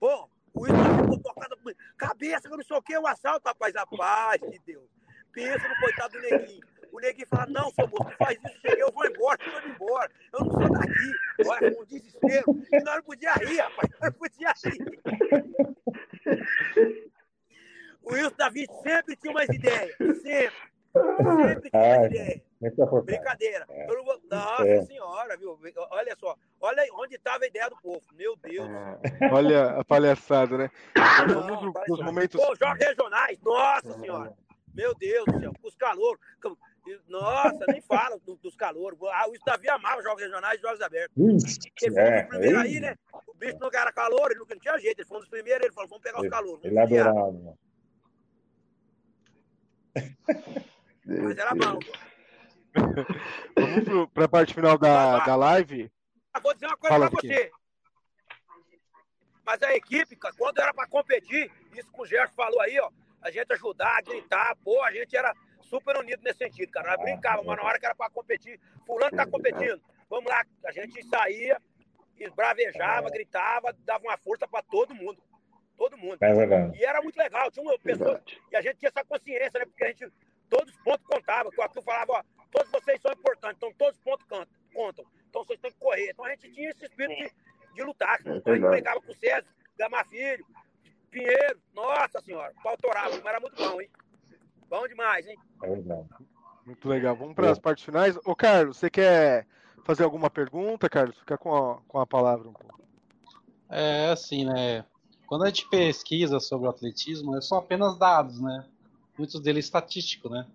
[0.00, 1.54] Pô, o ficou tocado,
[1.98, 4.88] cabeça, que eu não sei o que, o assalto, rapaz, a paz de Deus.
[5.34, 6.66] Pensa no coitado do neguinho.
[6.90, 10.10] O neguinho fala, não, seu moço, faz isso, cheguei, eu vou embora, eu vou embora.
[10.32, 11.12] Eu não sou daqui.
[11.46, 12.44] Olha, com desespero.
[12.72, 15.00] E nós não podia rir, rapaz, nós não podia rir.
[18.02, 20.22] O Wilson Davi sempre tinha umas ideias, sempre.
[20.22, 22.47] Sempre tinha umas Ah, ideias.
[22.66, 23.02] Aportado.
[23.04, 23.64] Brincadeira.
[23.68, 23.90] É.
[23.90, 24.82] Eu vou- Nossa É.
[24.82, 25.58] senhora, viu?
[25.90, 26.36] Olha só.
[26.60, 28.02] Olha aí onde estava a ideia do povo.
[28.14, 28.68] Meu Deus.
[29.32, 30.70] Olha a palhaçada, né?
[31.28, 32.40] Não, pros momentos.
[32.40, 33.38] Pô, jogos regionais.
[33.42, 34.34] Nossa senhora.
[34.74, 35.52] Meu Deus do céu.
[35.62, 36.20] Os calouros.
[37.06, 38.98] Nossa, nem fala do- dos calouros.
[39.12, 41.14] Ah, o Davi amava jogos regionais e jogos abertos.
[41.44, 42.96] Ixi, Ele foi um é, dos primeiros aí- né?
[43.26, 45.00] O bicho não era calor, ele não tinha jeito.
[45.00, 46.64] Ele foi um dos primeiros, ele falou, vamos pegar os calouros.
[46.64, 47.58] ele adorava.
[51.04, 51.78] Mas era bom.
[53.56, 55.90] Vamos pro, pra parte final da, da live.
[56.32, 57.50] Ah, Vou dizer uma coisa pra você.
[59.44, 62.90] Mas a equipe, quando era pra competir, isso que o Gerson falou aí, ó,
[63.22, 66.96] a gente ajudar, gritar, pô, a gente era super unido nesse sentido, cara.
[66.96, 69.80] Nós brincava, mas na hora que era pra competir, fulano tá competindo,
[70.10, 71.60] vamos lá, a gente saía,
[72.18, 75.22] esbravejava, gritava, dava uma força pra todo mundo.
[75.78, 76.18] Todo mundo.
[76.20, 76.76] É verdade.
[76.76, 79.64] E era muito legal, tinha uma pessoa, e a gente tinha essa consciência, né?
[79.64, 80.12] Porque a gente,
[80.50, 83.96] todos os pontos contavam, que o Arthur falava, ó, todos vocês são importantes, então todos
[83.96, 84.26] os pontos
[84.72, 86.10] contam, então vocês têm que correr.
[86.10, 88.18] Então a gente tinha esse espírito de, de lutar.
[88.24, 89.46] É Então a gente brigava com o César,
[89.78, 90.46] Gama Filho,
[91.10, 93.88] Pinheiro, nossa senhora, pau torava, mas era muito bom, hein?
[94.68, 95.38] Bom demais, hein?
[95.62, 96.08] É verdade.
[96.66, 97.16] Muito legal.
[97.16, 98.18] Vamos para as partes finais.
[98.26, 99.46] Ô, Carlos, você quer
[99.84, 101.16] fazer alguma pergunta, Carlos?
[101.18, 102.78] Fica com a, com a palavra um pouco.
[103.70, 104.84] É assim, né?
[105.26, 108.66] Quando a gente pesquisa sobre o atletismo, é são apenas dados, né?
[109.16, 110.46] Muitos deles estatísticos, né?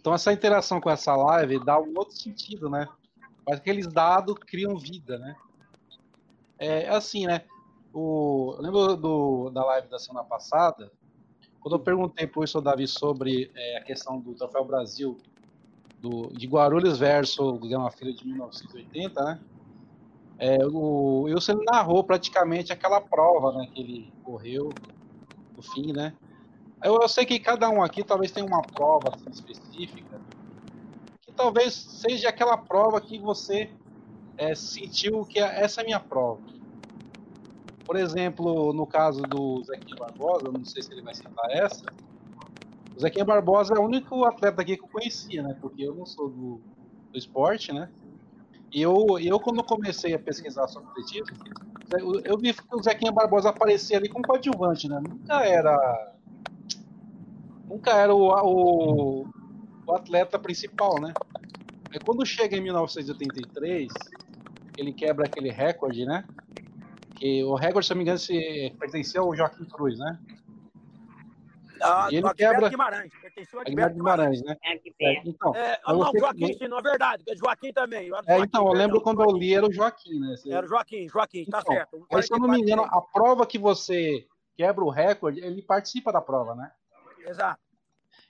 [0.00, 2.88] Então essa interação com essa live dá um outro sentido, né?
[3.46, 5.36] Mas aqueles dados criam vida, né?
[6.58, 7.44] É assim, né?
[7.92, 10.90] O, eu lembro do, da live da semana passada,
[11.60, 15.18] quando eu perguntei pro professor Davi sobre é, a questão do Troféu Brasil
[15.98, 19.40] do, de Guarulhos versus o Gama Filho de 1980, né?
[20.38, 24.70] É, o Wilson narrou praticamente aquela prova né, que ele correu
[25.54, 26.14] no fim, né?
[26.84, 30.20] Eu, eu sei que cada um aqui talvez tenha uma prova assim, específica,
[31.22, 33.74] que talvez seja aquela prova que você
[34.38, 36.42] é, sentiu que é- essa é a minha prova.
[37.86, 41.92] Por exemplo, no caso do Zequinha Barbosa, não sei se ele vai citar essa,
[42.94, 45.56] o Zequinha Barbosa é o único atleta aqui que eu conhecia, né?
[45.60, 46.62] Porque eu não sou do,
[47.12, 47.90] do esporte, né?
[48.72, 51.36] E eu, eu, quando comecei a pesquisar sobre atletismo,
[52.24, 55.00] eu vi que o Zequinha Barbosa aparecia ali como coadjuvante, né?
[55.02, 55.76] Nunca era.
[57.70, 59.26] Nunca era o, o,
[59.86, 61.14] o atleta principal, né?
[61.92, 63.92] Aí quando chega em 1983,
[64.76, 66.24] ele quebra aquele recorde, né?
[67.16, 70.18] Que o recorde, se não me engano, se pertencia ao Joaquim Cruz, né?
[71.82, 74.56] Ah, E ele quebra- Guimarães, pertencia ao Aguilar Agberto Guimarães, né?
[75.00, 77.24] É, Então, É, mas não, você- Joaquim, sim, não, verdade.
[77.36, 78.06] Joaquim também.
[78.06, 80.36] É, Joaquim, então, eu lembro quando eu li era o Joaquim, né?
[80.36, 82.06] Você- Era Joaquim, Joaquim, tá Então, certo.
[82.10, 84.26] Mas se eu não me engano, a prova que você
[84.56, 86.70] quebra o recorde, ele participa da prova, né?
[87.26, 87.60] Exato.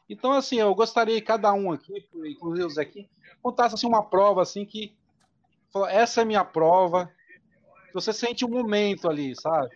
[0.08, 3.08] Então, assim, eu gostaria que cada um aqui, inclusive o Zequinha,
[3.42, 4.96] contasse assim, uma prova assim que.
[5.88, 7.12] Essa é a minha prova.
[7.94, 9.70] Você sente um momento ali, sabe?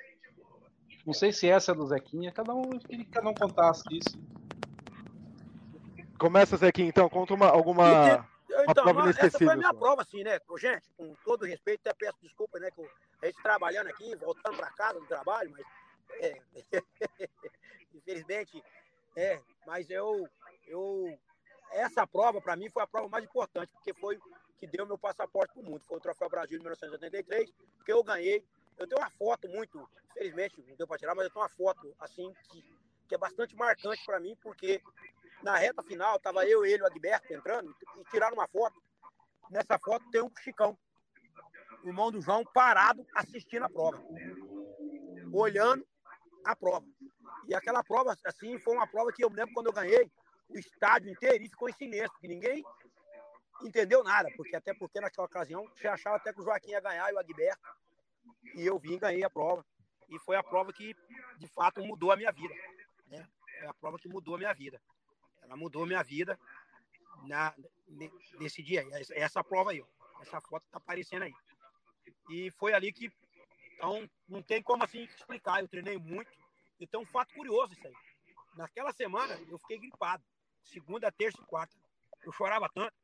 [1.07, 4.19] Não sei se essa é do Zequinha, cada um, queria que cada um contasse isso.
[6.19, 7.09] Começa, Zequinha, então.
[7.09, 8.17] Conta uma, alguma
[8.49, 10.39] uma Então, prova essa foi a minha prova, assim, né?
[10.59, 12.71] Gente, com todo respeito, até peço desculpa, né?
[12.71, 12.91] Que eu-
[13.23, 15.67] a gente trabalhando aqui, voltando para casa do trabalho, mas.
[16.21, 16.41] é,
[17.95, 18.63] infelizmente,
[19.17, 20.29] é, mas eu.
[20.67, 21.19] eu
[21.71, 24.19] essa prova, para mim, foi a prova mais importante, porque foi
[24.59, 25.85] que deu meu passaporte para o mundo.
[25.85, 27.53] Foi o Troféu Brasil de 1983,
[27.85, 28.45] que eu ganhei.
[28.79, 31.95] Eu tenho uma foto muito, infelizmente não deu para tirar, mas eu tenho uma foto
[31.99, 32.65] assim que,
[33.09, 34.81] que é bastante marcante para mim, porque
[35.43, 38.81] na reta final tava eu, ele, o Agberto entrando e tiraram uma foto.
[39.51, 40.77] Nessa foto tem um Chicão,
[41.83, 44.03] o irmão do João, parado assistindo a prova,
[45.33, 45.87] olhando
[46.45, 46.87] a prova.
[47.47, 50.11] E aquela prova, assim, foi uma prova que eu lembro quando eu ganhei,
[50.49, 52.63] o estádio inteiro ficou em silêncio, que ninguém
[53.63, 57.11] entendeu nada, porque até porque naquela ocasião você achava até que o Joaquim ia ganhar
[57.11, 57.69] e o Agberto,
[58.55, 59.65] e eu vim ganhei a prova.
[60.09, 60.95] E foi a prova que,
[61.39, 62.55] de fato, mudou a minha vida.
[63.07, 63.27] Né?
[63.61, 64.81] É a prova que mudou a minha vida.
[65.43, 66.39] Ela mudou a minha vida
[67.27, 67.55] na,
[68.39, 68.87] nesse dia.
[69.13, 69.83] Essa, prova aí,
[70.21, 71.35] essa foto tá aparecendo aí.
[72.31, 73.11] E foi ali que.
[73.75, 75.61] Então, não tem como assim explicar.
[75.61, 76.31] Eu treinei muito.
[76.81, 77.95] E tem um fato curioso isso aí.
[78.57, 80.25] Naquela semana, eu fiquei gripado.
[80.63, 81.75] Segunda, terça e quarta.
[82.23, 82.95] Eu chorava tanto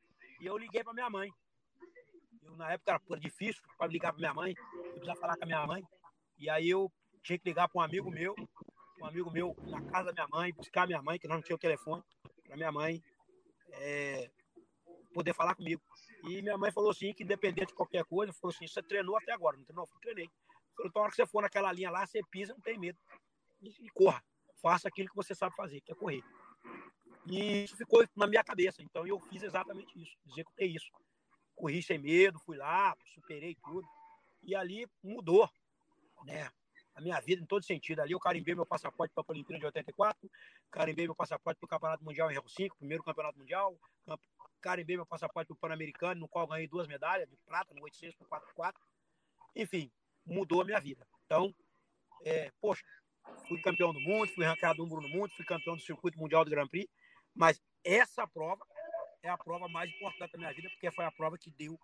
[0.41, 1.31] e eu liguei para minha mãe.
[2.43, 5.47] Eu, na época era difícil para ligar para minha mãe, eu precisava falar com a
[5.47, 5.85] minha mãe.
[6.39, 6.91] E aí eu
[7.23, 8.35] tinha que ligar para um amigo meu,
[9.01, 11.59] um amigo meu na casa da minha mãe, buscar minha mãe, que não tinha o
[11.59, 12.03] telefone,
[12.47, 13.03] para minha mãe
[13.73, 14.31] é,
[15.13, 15.83] poder falar comigo.
[16.25, 19.33] E minha mãe falou assim, que independente de qualquer coisa, falou assim, você treinou até
[19.33, 19.89] agora, não treinou?
[19.93, 20.31] Eu treinei.
[20.75, 22.99] Falou, então, a hora que você for naquela linha lá, você pisa, não tem medo.
[23.63, 24.23] E, corra.
[24.61, 26.23] Faça aquilo que você sabe fazer, que é correr.
[27.27, 28.83] E isso ficou na minha cabeça.
[28.83, 30.91] Então eu fiz exatamente isso, executei isso.
[31.55, 33.87] Corri sem medo, fui lá, superei tudo.
[34.43, 35.49] E ali mudou,
[36.25, 36.51] né?
[36.95, 38.01] A minha vida em todo sentido.
[38.01, 40.31] Ali eu carimbei meu passaporte para a Olimpíada de 84,
[40.71, 43.79] carimbei meu passaporte para o Campeonato Mundial em Rio 5, primeiro Campeonato Mundial,
[44.61, 48.17] carimbei meu passaporte para o Pan-Americano, no qual ganhei duas medalhas de prata, no 800
[48.17, 48.81] por 4
[49.57, 49.91] Enfim,
[50.25, 51.07] mudou a minha vida.
[51.25, 51.55] Então,
[52.25, 52.85] é, poxa,
[53.49, 56.51] fui campeão do mundo, fui ranqueado número no mundo, fui campeão do circuito mundial do
[56.51, 56.89] Grand Prix,
[57.35, 58.65] mas essa prova
[59.23, 61.79] é a prova mais importante da minha vida, porque foi a prova que deu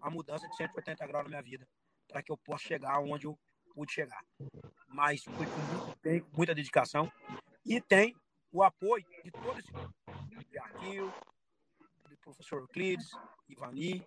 [0.00, 1.68] a mudança de 180 graus na minha vida,
[2.08, 3.38] para que eu possa chegar onde eu
[3.74, 4.22] pude chegar.
[4.88, 7.10] Mas foi com muito bem, muita dedicação.
[7.64, 8.14] E tem
[8.50, 9.72] o apoio de todo esse.
[10.50, 11.12] De Aquil,
[12.08, 13.10] do professor Euclides,
[13.48, 14.04] Ivani,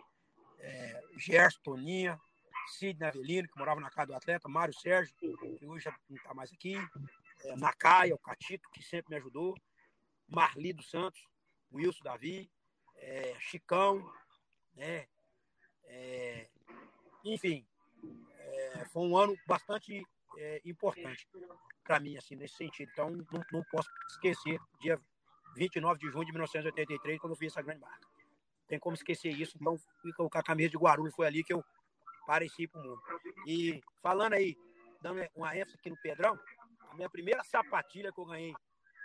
[0.60, 2.20] é, Gerson, Toninha,
[2.68, 5.28] Sidney Avelino, que morava na casa do atleta, Mário Sérgio, que
[5.66, 6.76] hoje não está mais aqui,
[7.44, 9.56] é, o Catito, que sempre me ajudou,
[10.28, 11.22] Marli dos Santos,
[11.72, 12.50] Wilson Davi,
[12.98, 14.12] é, Chicão,
[14.74, 15.08] né?
[15.84, 16.50] É,
[17.24, 17.66] enfim,
[18.38, 20.04] é, foi um ano bastante
[20.38, 21.28] é, importante
[21.84, 22.90] para mim, assim, nesse sentido.
[22.92, 25.00] Então, não, não, posso esquecer, dia
[25.56, 28.08] 29 de junho de 1983, quando eu fiz essa grande marca.
[28.68, 31.64] Tem como esquecer isso, então fui colocar a camisa de Guarulhos, foi ali que eu
[32.26, 33.02] pareci para o mundo.
[33.46, 34.56] E falando aí,
[35.02, 36.40] dando uma ênfase aqui no Pedrão,
[36.90, 38.54] a minha primeira sapatilha que eu ganhei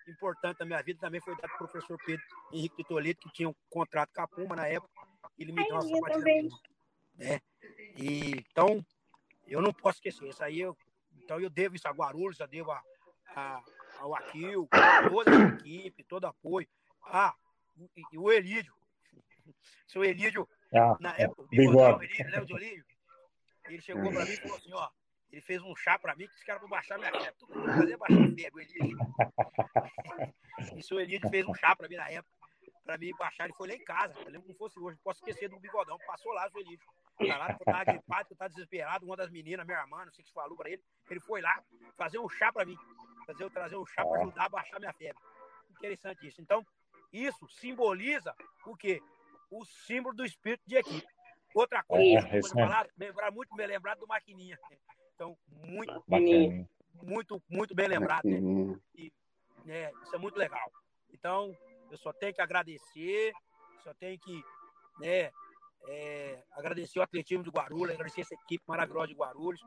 [0.09, 3.33] importante na minha vida também foi dado para o professor Pedro Henrique de Toledo, que
[3.33, 4.91] tinha um contrato com a Puma na época,
[5.39, 6.49] ele me deu uma sapatilha.
[7.15, 7.41] Né?
[7.97, 8.85] E, então,
[9.47, 10.29] eu não posso esquecer.
[10.29, 10.77] Isso aí eu,
[11.23, 12.83] então eu devo isso a Guarulhos, eu devo a,
[13.35, 13.63] a,
[13.99, 14.69] ao Aquil,
[15.09, 16.69] toda a equipe, todo apoio.
[17.05, 17.35] Ah,
[17.77, 18.75] e, e o Elídio.
[19.87, 22.85] Seu Elídio, ah, na época, o Bigodão, Elídio, lembra de Elídio?
[23.75, 24.89] Ele chegou para mim e falou assim, ó,
[25.31, 27.35] ele fez um chá para mim que os caras vão baixar minha febre.
[27.39, 28.99] Tudo fazer baixar a febre, o Elídio.
[30.91, 32.35] e o Elídio fez um chá para mim na época,
[32.85, 33.45] para mim baixar.
[33.45, 35.97] Ele foi lá em casa, eu lembro como fosse hoje, não posso esquecer do bigodão,
[36.07, 36.87] passou lá o Elídio.
[37.17, 39.07] Tá lá, tava gripado, eu tava desesperado.
[39.07, 41.63] Uma das meninas, minha irmã, não sei o que falou para ele, ele foi lá
[41.97, 42.77] fazer um chá para mim,
[43.27, 45.23] fazer eu trazer um chá para ajudar a baixar minha febre.
[45.71, 46.41] Interessante isso.
[46.41, 46.67] Então,
[47.13, 48.35] isso simboliza
[48.67, 49.01] o quê?
[49.51, 51.20] O símbolo do espírito de equipe.
[51.55, 54.59] Outra coisa, é, falar, lembrar muito bem lembrado do Maquininha.
[55.15, 56.05] Então, muito,
[57.03, 58.25] muito, muito bem lembrado.
[58.25, 58.79] Né?
[58.95, 59.13] E,
[59.65, 60.71] né, isso é muito legal.
[61.13, 61.55] Então,
[61.91, 63.33] eu só tenho que agradecer,
[63.83, 64.43] só tenho que
[65.01, 65.31] né,
[65.89, 69.61] é, agradecer o atletismo de Guarulhos, agradecer essa equipe maravilhosa de Guarulhos,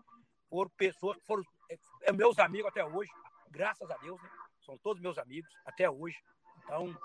[0.49, 3.11] por pessoas que foram é, é, meus amigos até hoje,
[3.49, 4.29] graças a Deus, né?
[4.61, 6.17] são todos meus amigos até hoje.
[6.63, 6.95] Então,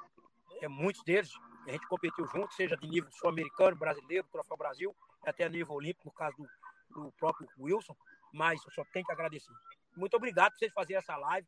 [0.60, 1.32] é, muitos deles,
[1.68, 6.12] a gente competiu junto, seja de nível sul-americano, brasileiro, Troféu Brasil, até nível olímpico, no
[6.12, 7.96] caso do, do próprio Wilson,
[8.32, 9.52] mas eu só tenho que agradecer.
[9.96, 11.46] Muito obrigado por vocês fazerem essa live,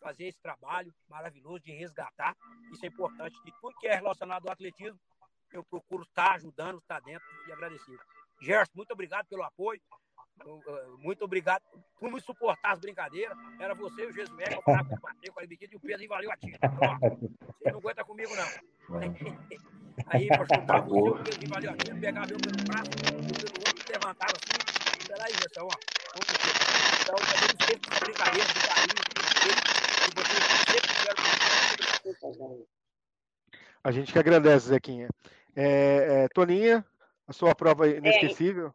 [0.00, 2.36] fazer esse trabalho maravilhoso de resgatar.
[2.72, 4.98] Isso é importante de tudo que é relacionado ao atletismo
[5.52, 7.98] eu procuro estar ajudando, estar dentro e agradecer.
[8.40, 9.80] Gerson, muito obrigado pelo apoio.
[10.98, 11.62] Muito obrigado
[11.98, 13.36] por me suportar as brincadeiras.
[13.58, 16.06] Era você e o falava com o Patrick, com a medida e o Pedro e
[16.06, 16.58] valeu a tiro.
[16.60, 19.00] Você não aguenta comigo, não.
[20.06, 23.58] Aí, para chutar você, o Pedro e valeu a tiro, pegava eu pelo braço, pelo
[23.58, 25.00] outro, levantava assim.
[25.00, 25.76] Espera aí, Gerson, ó.
[27.00, 31.28] Então, também sempre essa brincadeira, de carinho, que vocês sempre tiveram
[33.82, 35.08] a gente que agradece, Zequinha.
[35.54, 36.84] É, é, Toninha,
[37.26, 38.74] A sua prova inesquecível?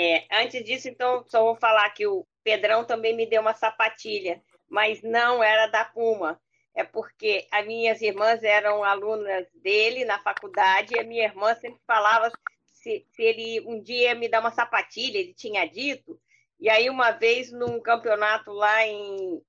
[0.00, 4.40] É, antes disso, então, só vou falar que o Pedrão também me deu uma sapatilha,
[4.68, 6.40] mas não era da Puma.
[6.72, 11.80] É porque as minhas irmãs eram alunas dele na faculdade e a minha irmã sempre
[11.84, 12.30] falava
[12.64, 16.16] se, se ele um dia me dar uma sapatilha, ele tinha dito.
[16.60, 19.42] E aí, uma vez, num campeonato lá em,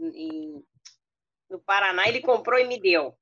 [0.00, 0.64] em
[1.48, 3.16] no Paraná, ele comprou e me deu.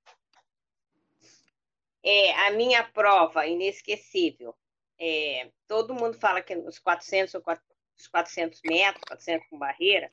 [2.03, 4.55] É, a minha prova inesquecível.
[5.01, 10.11] É, todo mundo fala que nos 400 ou 400 metros, 400 com barreira,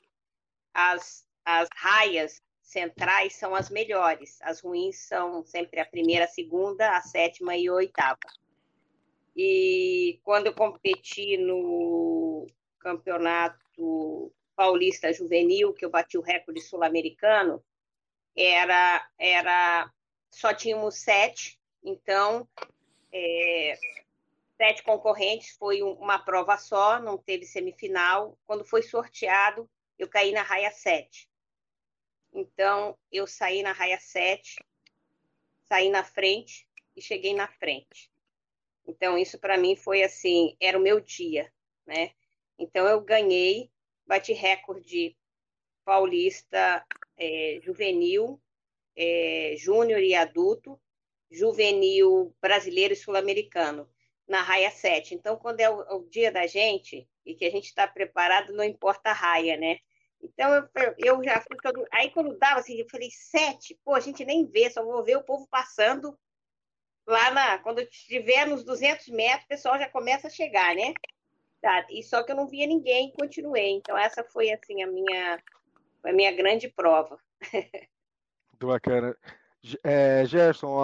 [0.72, 4.38] as, as raias centrais são as melhores.
[4.42, 8.18] As ruins são sempre a primeira, a segunda, a sétima e a oitava.
[9.34, 12.46] E quando eu competi no
[12.78, 17.62] campeonato paulista juvenil, que eu bati o recorde sul-americano,
[18.34, 19.90] era, era
[20.30, 22.48] só tínhamos sete, então
[23.12, 23.78] é,
[24.56, 28.38] sete concorrentes, foi uma prova só, não teve semifinal.
[28.46, 29.68] Quando foi sorteado,
[29.98, 31.28] eu caí na raia 7.
[32.32, 34.56] Então, eu saí na raia 7,
[35.68, 38.10] saí na frente e cheguei na frente.
[38.86, 41.52] Então, isso para mim foi assim, era o meu dia,
[41.86, 42.12] né?
[42.58, 43.70] Então, eu ganhei,
[44.06, 45.16] bati recorde
[45.84, 46.84] paulista
[47.16, 48.40] é, juvenil,
[48.94, 50.80] é, júnior e adulto,
[51.30, 53.88] juvenil brasileiro e sul-americano
[54.26, 55.14] na raia 7.
[55.14, 58.64] Então, quando é o, o, dia da gente e que a gente está preparado, não
[58.64, 59.78] importa a raia, né?
[60.20, 61.56] Então, eu, eu já fui.
[61.92, 65.16] Aí, quando dava assim, eu falei, sete, pô, a gente nem vê, só vou ver
[65.16, 66.18] o povo passando
[67.06, 67.58] lá na.
[67.58, 70.92] Quando estiver nos 200 metros, o pessoal já começa a chegar, né?
[71.60, 73.70] Tá, e só que eu não via ninguém e continuei.
[73.70, 75.42] Então, essa foi, assim, a minha,
[76.04, 77.18] a minha grande prova.
[78.50, 79.16] Muito bacana.
[79.82, 80.76] É, Gerson,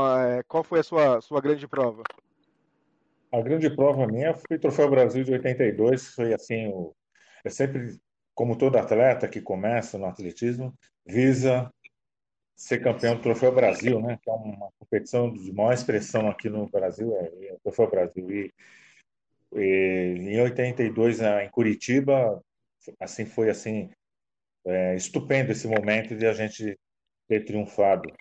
[0.49, 2.03] qual foi a sua, sua grande prova?
[3.33, 6.95] A grande prova minha foi o Troféu Brasil de 82, foi assim, o,
[7.45, 7.99] é sempre,
[8.35, 10.75] como todo atleta que começa no atletismo,
[11.07, 11.73] visa
[12.55, 14.19] ser campeão do Troféu Brasil, né?
[14.23, 18.31] Que é uma competição de maior expressão aqui no Brasil, é, é o Troféu Brasil.
[18.31, 18.53] E,
[19.55, 22.41] e em 82, em Curitiba,
[23.01, 23.91] assim foi assim
[24.67, 26.79] é, estupendo esse momento de a gente
[27.27, 28.13] ter triunfado.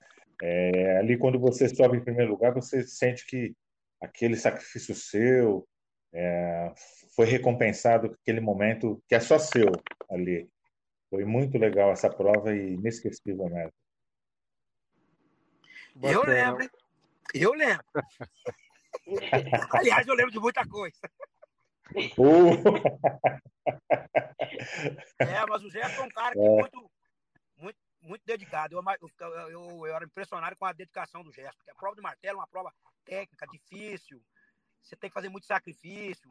[0.42, 3.54] É, ali, quando você sobe em primeiro lugar, você sente que
[4.02, 5.68] aquele sacrifício seu
[6.14, 6.74] é,
[7.16, 9.72] foi recompensado com aquele momento que é só seu
[10.10, 10.50] ali.
[11.10, 13.74] Foi muito legal essa prova e inesquecível mesmo.
[16.02, 16.70] Eu lembro,
[17.34, 17.86] eu lembro.
[19.74, 20.98] Aliás, eu lembro de muita coisa.
[22.18, 22.54] Uh.
[25.20, 26.50] é, mas o Zé é um cara que é.
[26.50, 26.92] muito,
[27.58, 28.76] muito, muito dedicado.
[28.76, 32.02] Eu, eu, eu, eu, era impressionado com a dedicação do Gerson, porque a prova de
[32.02, 32.74] martelo é uma prova
[33.06, 34.22] técnica, difícil.
[34.82, 36.30] Você tem que fazer muito sacrifício,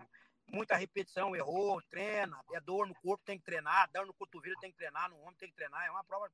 [0.48, 4.70] muita repetição, errou, treina, é dor no corpo, tem que treinar, dor no cotovelo tem
[4.70, 5.86] que treinar, no ombro tem que treinar.
[5.86, 6.30] É uma prova.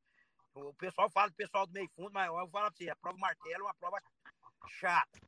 [0.55, 3.18] O pessoal fala do pessoal do meio fundo, mas eu falar pra você, a prova
[3.18, 4.00] martelo é uma prova
[4.81, 5.20] chata.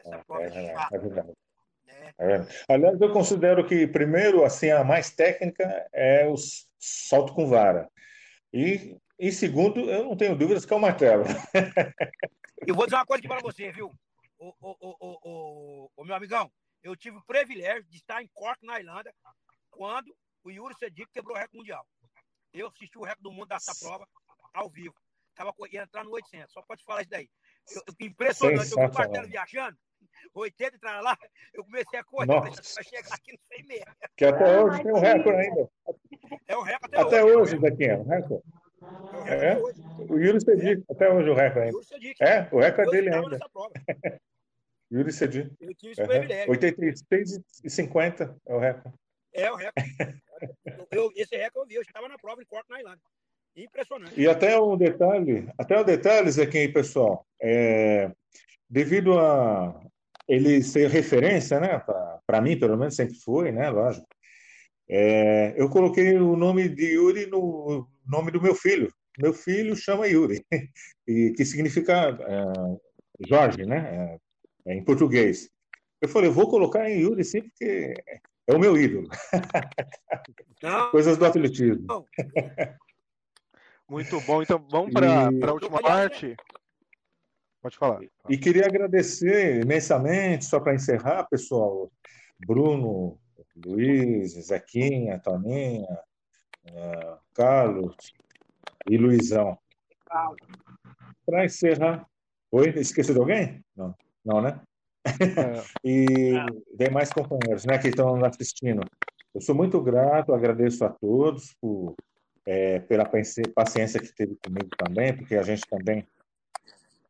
[0.00, 0.96] Essa é, prova é, é chata.
[0.96, 1.32] É verdade.
[1.86, 2.14] É.
[2.18, 6.34] É Aliás, eu considero que, primeiro, assim, a mais técnica é o
[6.78, 7.88] salto com vara.
[8.52, 11.24] E, e segundo, eu não tenho dúvidas que é o martelo.
[12.66, 13.92] Eu vou dizer uma coisa aqui para você, viu?
[14.38, 16.50] o, o, o, o, meu amigão,
[16.82, 19.14] eu tive o privilégio de estar em Cork, na Irlanda,
[19.70, 21.86] quando o Yuri Sedic quebrou o recorde mundial.
[22.52, 24.06] Eu assisti o recorde do mundo dessa prova
[24.52, 24.94] ao vivo.
[25.34, 27.28] Tava, ia entrar no 800, só pode falar isso daí.
[27.70, 29.78] Eu, eu, impressionante, eu vi o Martelo viajando,
[30.34, 31.16] 80 entrar lá,
[31.52, 33.96] eu comecei a correr, para chegar aqui no 100 meia.
[34.16, 35.70] Que até hoje tem um recorde ainda.
[36.46, 37.54] É o recorde até, até hoje.
[37.54, 38.44] Até hoje, daqui é um recorde.
[39.26, 39.56] É,
[40.10, 40.92] o Yuri Sedic, é.
[40.92, 41.78] até hoje o recorde ainda.
[42.20, 43.38] É, o recorde dele ainda.
[44.92, 45.50] Yuri Sedi.
[45.60, 46.08] Eu tive esse uhum.
[46.08, 46.50] privilégio.
[46.50, 48.98] 86 e 50 é o recorde.
[49.32, 50.22] É o recorde.
[50.92, 53.00] eu, esse recorde eu vi, eu estava na prova em Cork, na Irlanda.
[53.56, 54.20] Impressionante.
[54.20, 58.10] E até um detalhe, até um detalhe, Zequinha pessoal, é,
[58.68, 59.80] devido a
[60.26, 61.80] ele ser referência, né,
[62.26, 64.06] para mim, pelo menos sempre foi, né, lógico,
[64.88, 68.92] é, eu coloquei o nome de Yuri no nome do meu filho.
[69.18, 70.44] Meu filho chama Yuri,
[71.06, 74.18] e que significa é, Jorge, né,
[74.66, 75.48] é, em português.
[76.00, 77.94] Eu falei, vou colocar em Yuri sim, porque
[78.46, 79.08] é o meu ídolo.
[80.62, 80.90] Não.
[80.90, 81.86] Coisas do atletismo.
[81.86, 82.04] Não.
[83.88, 84.42] Muito bom.
[84.42, 85.44] Então vamos para e...
[85.44, 86.34] a última parte.
[87.62, 88.00] Pode falar.
[88.28, 91.90] E queria agradecer imensamente, só para encerrar, pessoal,
[92.46, 93.18] Bruno,
[93.64, 95.86] Luiz, Zequinha, Toninha,
[96.70, 97.96] uh, Carlos
[98.88, 99.58] e Luizão.
[101.26, 102.06] Para encerrar.
[102.50, 102.68] Oi?
[102.76, 103.64] Esqueceu de alguém?
[103.76, 103.94] Não,
[104.24, 104.60] não né?
[105.84, 106.34] e
[106.76, 108.82] demais companheiros né, que estão assistindo.
[109.34, 111.94] Eu sou muito grato, agradeço a todos por,
[112.46, 113.04] é, pela
[113.54, 116.06] paciência que teve comigo também, porque a gente também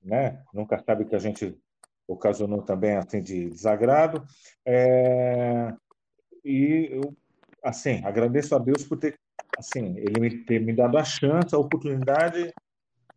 [0.03, 1.57] né, nunca sabe que a gente
[2.07, 4.25] ocasionou também assim de desagrado.
[4.65, 5.73] É,
[6.45, 7.15] e eu,
[7.63, 9.19] assim, agradeço a Deus por ter,
[9.59, 12.53] assim, ele me, ter me dado a chance, a oportunidade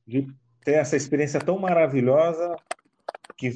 [0.05, 0.27] de
[0.63, 2.55] ter essa experiência tão maravilhosa
[3.37, 3.51] que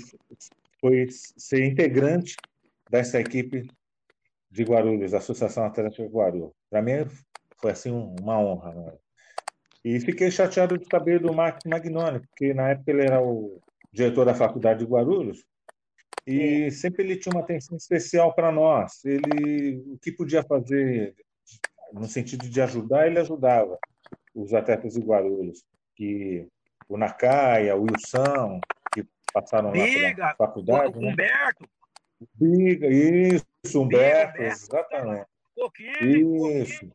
[0.80, 2.36] foi ser integrante
[2.90, 3.68] dessa equipe
[4.50, 6.52] de Guarulhos, Associação Atlética Guarulhos.
[6.70, 7.06] Para mim
[7.60, 8.74] foi assim uma honra.
[8.74, 8.94] Né?
[9.84, 13.62] E fiquei chateado de saber do Marcos Magnoni, porque na época ele era o
[13.92, 15.44] diretor da Faculdade de Guarulhos
[16.26, 19.04] e sempre ele tinha uma atenção especial para nós.
[19.06, 21.16] Ele o que podia fazer
[21.94, 23.78] no sentido de ajudar, ele ajudava
[24.34, 25.64] os atletas de Guarulhos,
[25.96, 26.48] que
[26.88, 28.60] o Nakaya, o Wilson,
[28.94, 30.98] que passaram Biga, na faculdade.
[30.98, 31.12] O, né?
[31.12, 31.70] Humberto.
[32.36, 35.26] Biga, isso, Humberto, Biga, exatamente.
[35.56, 36.92] Pouquinho, isso.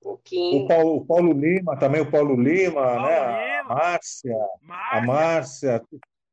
[0.00, 0.64] Pouquinho.
[0.64, 3.58] O Paulo, o Paulo Lima, também o Paulo Lima, Paulo né?
[3.58, 3.60] Lima.
[3.60, 5.82] A Márcia, Márcia, a Márcia,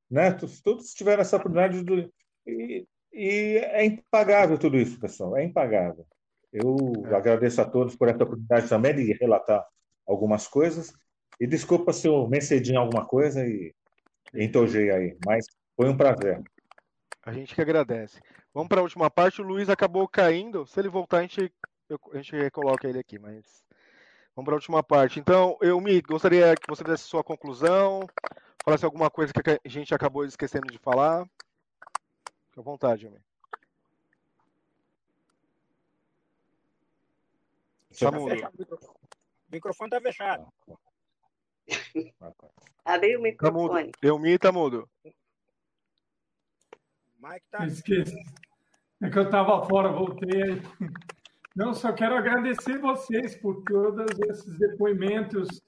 [0.09, 0.37] né?
[0.63, 2.11] Todos tiveram essa oportunidade do...
[2.45, 6.05] e, e é impagável tudo isso, pessoal, é impagável.
[6.53, 6.77] Eu
[7.09, 7.15] é.
[7.15, 9.65] agradeço a todos por essa oportunidade também de relatar
[10.07, 10.93] algumas coisas.
[11.39, 13.73] E desculpa se eu me cedi em alguma coisa e
[14.33, 16.43] entojei aí, mas foi um prazer.
[17.25, 18.21] A gente que agradece.
[18.53, 19.41] Vamos para a última parte.
[19.41, 20.65] O Luiz acabou caindo.
[20.67, 21.51] Se ele voltar, a gente,
[22.11, 23.65] a gente recoloca ele aqui, mas
[24.35, 25.19] vamos para a última parte.
[25.19, 28.01] Então, eu me gostaria que você desse sua conclusão,
[28.63, 31.25] falasse alguma coisa que a gente acabou esquecendo de falar.
[32.49, 33.19] Fique à vontade, Elmi.
[37.99, 38.33] Tá mudo.
[38.33, 40.47] O microfone está fechado.
[42.85, 43.91] Abre o microfone.
[43.91, 44.39] Tá mudo.
[44.39, 44.89] tá mudo.
[47.19, 47.65] Mike tá...
[47.65, 48.15] Esqueci.
[49.01, 50.61] É que eu estava fora, voltei.
[51.55, 55.61] Não, só quero agradecer vocês por todos esses depoimentos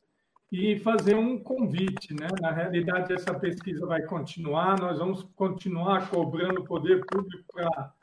[0.52, 2.28] e fazer um convite, né?
[2.42, 7.94] Na realidade, essa pesquisa vai continuar, nós vamos continuar cobrando o poder público para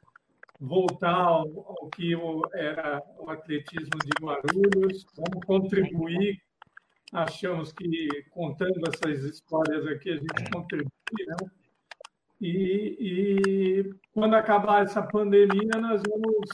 [0.62, 2.15] voltar ao, ao que
[2.55, 6.41] era o atletismo de Guarulhos, vamos contribuir
[7.12, 11.36] achamos que contando essas histórias aqui a gente contribui, né?
[12.41, 16.49] E, e, quando acabar essa pandemia, nós vamos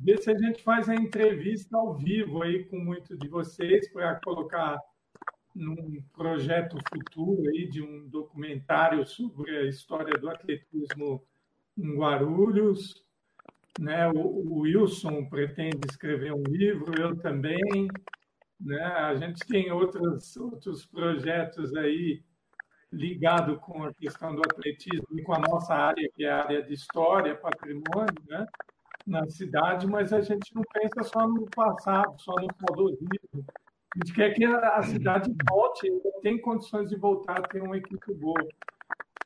[0.00, 4.18] ver se a gente faz a entrevista ao vivo aí com muitos de vocês para
[4.24, 4.76] colocar
[5.54, 11.22] num projeto futuro aí de um documentário sobre a história do atletismo
[11.78, 13.05] em Guarulhos.
[13.78, 14.08] Né?
[14.08, 17.88] O, o Wilson pretende escrever um livro, eu também.
[18.60, 18.82] Né?
[18.82, 22.22] A gente tem outros, outros projetos aí
[22.92, 26.62] ligados com a questão do atletismo e com a nossa área, que é a área
[26.62, 28.46] de história, patrimônio, né?
[29.06, 33.44] na cidade, mas a gente não pensa só no passado, só no saudosismo.
[33.94, 35.88] A gente quer que a cidade volte,
[36.22, 38.46] tem condições de voltar a ter uma equipe boa.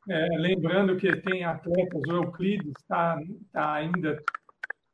[0.08, 3.18] É, lembrando que tem atletas, o Euclides está
[3.52, 4.22] tá ainda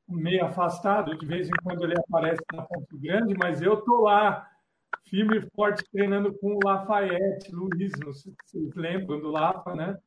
[0.09, 4.49] meio afastado, de vez em quando ele aparece na Ponte Grande, mas eu tô lá,
[5.05, 9.75] firme e forte, treinando com o Lafayette, Luiz, não sei se vocês lembram do Lafa,
[9.75, 9.99] né?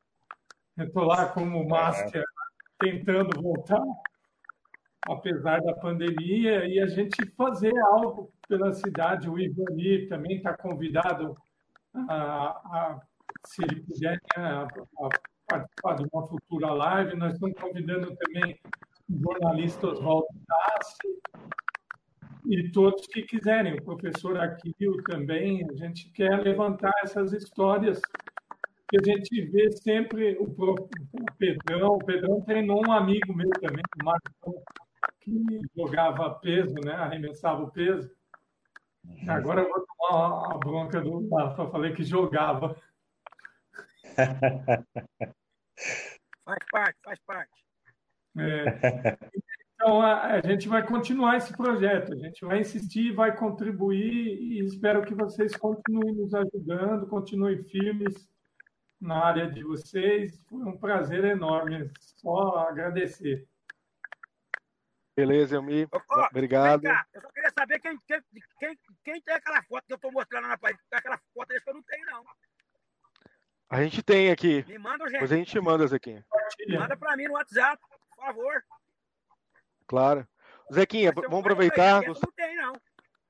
[0.76, 2.24] Eu tô lá como master,
[2.78, 3.82] tentando voltar,
[5.08, 9.28] apesar da pandemia, e a gente fazer algo pela cidade.
[9.28, 11.36] O Ivani também está convidado
[11.94, 13.00] a, a,
[13.46, 15.08] se ele puder, né, a, a
[15.46, 17.16] participar de uma futura live.
[17.16, 18.58] Nós estamos convidando também
[19.18, 21.20] jornalista Oswaldo Tassi
[22.46, 28.00] e todos que quiserem, o professor Aquil também, a gente quer levantar essas histórias
[28.88, 30.46] que a gente vê sempre o,
[31.38, 34.62] Pedrão, o Pedrão treinou um amigo meu também, o Marcão,
[35.20, 38.10] que jogava peso, né, arremessava o peso.
[39.28, 42.76] Agora eu vou tomar a bronca do Rafa, falei que jogava.
[46.44, 47.69] faz parte, faz parte.
[48.38, 49.16] É.
[49.74, 54.60] Então, a, a, gente vai continuar esse projeto, a gente vai insistir, vai contribuir e
[54.62, 58.28] espero que vocês continuem nos ajudando, continuem firmes
[59.00, 60.38] na área de vocês.
[60.50, 63.48] Foi um prazer enorme, só agradecer.
[65.16, 65.88] Beleza, Elmi.
[66.30, 66.82] Obrigado.
[66.82, 68.20] Cá, eu só queria saber quem, quem,
[68.58, 70.78] quem, quem tem aquela foto que eu estou mostrando na página.
[70.92, 72.22] Aquela foto que eu não tenho, não.
[73.70, 74.62] A gente tem aqui.
[74.68, 75.12] Me manda, gente.
[75.12, 76.22] Depois a gente manda isso aqui.
[76.68, 77.80] Manda para mim no WhatsApp
[78.20, 78.64] favor.
[79.86, 80.28] Claro.
[80.72, 82.02] Zequinha, vamos aproveitar.
[82.02, 82.72] Não tem, não.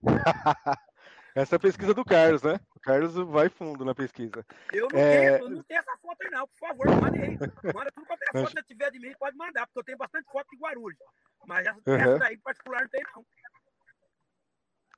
[1.35, 2.59] Essa é a pesquisa do Carlos, né?
[2.75, 4.45] O Carlos vai fundo na pesquisa.
[4.73, 6.47] Eu não, É, tenho, eu não tenho essa foto aí, não.
[6.49, 7.39] Por favor, manda aí.
[7.73, 10.31] Manda tudo quanto é foto que tiver de mim, pode mandar, porque eu tenho bastante
[10.31, 10.99] foto de Guarulhos.
[11.47, 11.95] Mas essa, Uhum.
[11.95, 13.25] essa daí, em particular, não tem, não.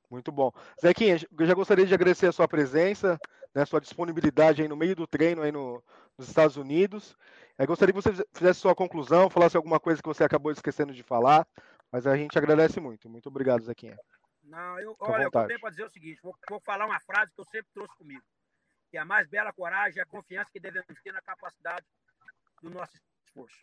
[0.09, 0.51] Muito bom.
[0.81, 3.19] Zequinha, eu já gostaria de agradecer a sua presença,
[3.53, 5.83] né, sua disponibilidade aí no meio do treino aí no,
[6.17, 7.15] nos Estados Unidos.
[7.57, 11.03] Eu gostaria que você fizesse sua conclusão, falasse alguma coisa que você acabou esquecendo de
[11.03, 11.47] falar,
[11.91, 13.09] mas a gente agradece muito.
[13.09, 13.97] Muito obrigado, Zequinha.
[14.43, 16.99] Não, eu, Fica olha, eu tenho para dizer é o seguinte: vou, vou falar uma
[16.99, 18.23] frase que eu sempre trouxe comigo.
[18.89, 21.85] Que a mais bela coragem é a confiança que devemos ter na capacidade
[22.61, 22.93] do nosso
[23.25, 23.57] esforço.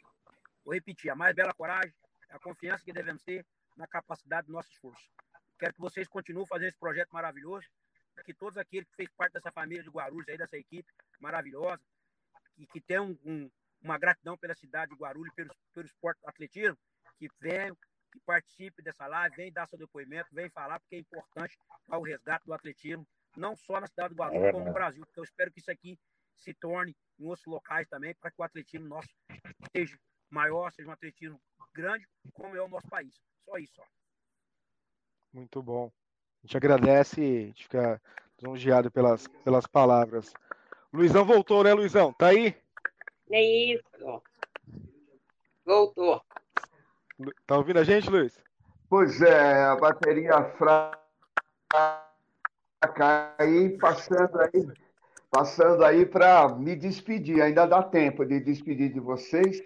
[0.64, 1.92] Vou repetir: a mais bela coragem
[2.28, 3.44] é a confiança que devemos ter
[3.76, 5.10] na capacidade do nosso esforço.
[5.58, 7.66] Quero que vocês continuem fazendo esse projeto maravilhoso,
[8.24, 11.82] que todos aqueles que fez parte dessa família de Guarulhos, aí, dessa equipe maravilhosa,
[12.60, 13.50] e que tem um- um-
[13.82, 16.78] uma gratidão pela cidade de Guarulhos, pelo, pelo esporte atletismo,
[17.18, 17.74] que venham,
[18.12, 22.02] que participe dessa live, vem dar seu depoimento, vem falar, porque é importante para o
[22.02, 23.06] resgate do atletismo,
[23.36, 24.72] não só na cidade de Guarulhos, É como no.
[24.72, 25.04] Brasil.
[25.06, 25.98] Porque eu espero que isso aqui
[26.36, 29.08] se torne em outros locais também, para que o atletismo nosso
[29.74, 29.98] seja
[30.28, 31.40] maior, seja um atletismo
[31.72, 33.14] grande, como é o nosso país.
[33.44, 33.86] Só isso, ó.
[35.32, 35.90] Muito bom.
[36.42, 38.02] A gente agradece e a gente fica
[38.38, 40.32] lisonjeado pelas, pelas palavras.
[40.92, 42.12] Luizão voltou, né, Luizão?
[42.12, 42.54] Tá aí?
[43.30, 44.22] É isso.
[45.64, 46.20] Voltou.
[47.46, 48.36] Tá ouvindo a gente, Luiz?
[48.88, 50.98] Pois é, a bateria fraca
[53.38, 54.68] aí, passando aí,
[55.30, 57.40] passando aí para me despedir.
[57.40, 59.62] Ainda dá tempo de despedir de vocês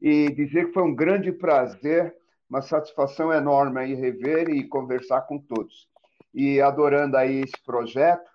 [0.00, 2.14] e dizer que foi um grande prazer,
[2.50, 5.88] uma satisfação enorme aí rever e conversar com todos.
[6.34, 8.30] E adorando aí esse projeto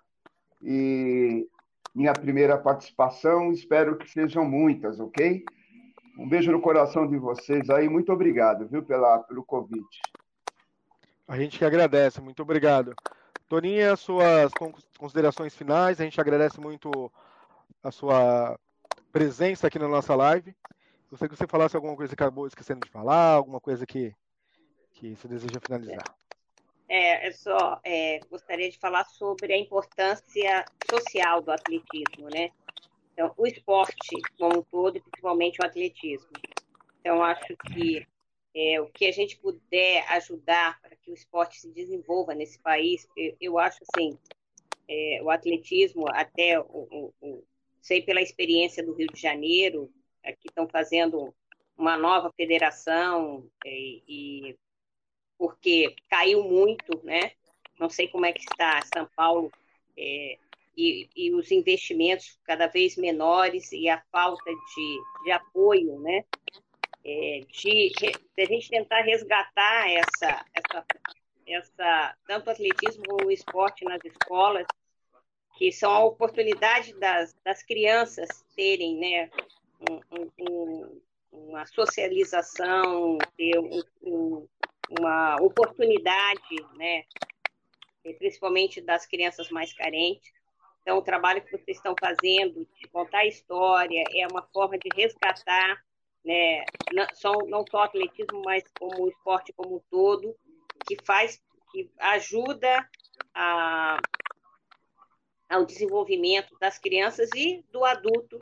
[0.60, 1.46] e
[1.94, 5.44] minha primeira participação, espero que sejam muitas, ok?
[6.18, 10.00] Um beijo no coração de vocês aí, muito obrigado, viu, pela, pelo convite.
[11.26, 12.94] A gente que agradece, muito obrigado.
[13.48, 16.90] Toninha, suas con- considerações finais, a gente agradece muito
[17.82, 18.58] a sua
[19.12, 20.54] presença aqui na nossa live.
[21.10, 24.14] Gostaria que você falasse alguma coisa que acabou esquecendo de falar, alguma coisa que,
[24.92, 26.21] que você deseja finalizar.
[26.94, 32.50] É, eu só é, gostaria de falar sobre a importância social do atletismo, né?
[33.12, 36.28] Então, o esporte como um todo, principalmente o atletismo.
[37.00, 38.06] Então, acho que
[38.54, 43.08] é, o que a gente puder ajudar para que o esporte se desenvolva nesse país,
[43.16, 44.18] eu, eu acho assim,
[44.88, 47.44] é, o atletismo, até o, o- o-
[47.80, 51.34] sei pela experiência do Rio de Janeiro, é, que estão fazendo
[51.76, 54.56] uma nova federação é, e
[55.42, 57.32] porque caiu muito, né?
[57.76, 59.50] Não sei como é que está São Paulo
[59.98, 60.38] é,
[60.76, 66.24] e, e os investimentos cada vez menores e a falta de, de apoio, né?
[67.04, 70.86] É, de, de a gente tentar resgatar essa, essa,
[71.44, 74.64] essa tanto o atletismo como o esporte nas escolas,
[75.58, 79.28] que são a oportunidade das, das crianças terem, né?
[79.90, 81.00] um- um-
[81.32, 84.48] uma socialização, ter um- um,
[84.90, 87.04] uma oportunidade, né,
[88.18, 90.32] principalmente das crianças mais carentes.
[90.82, 94.88] Então, o trabalho que vocês estão fazendo de contar a história é uma forma de
[94.94, 95.82] resgatar,
[96.24, 100.36] né, não só, não só o atletismo, mas como o esporte como um todo,
[100.86, 102.88] que faz, que ajuda
[103.34, 104.00] a,
[105.48, 108.38] ao desenvolvimento das crianças e do adulto,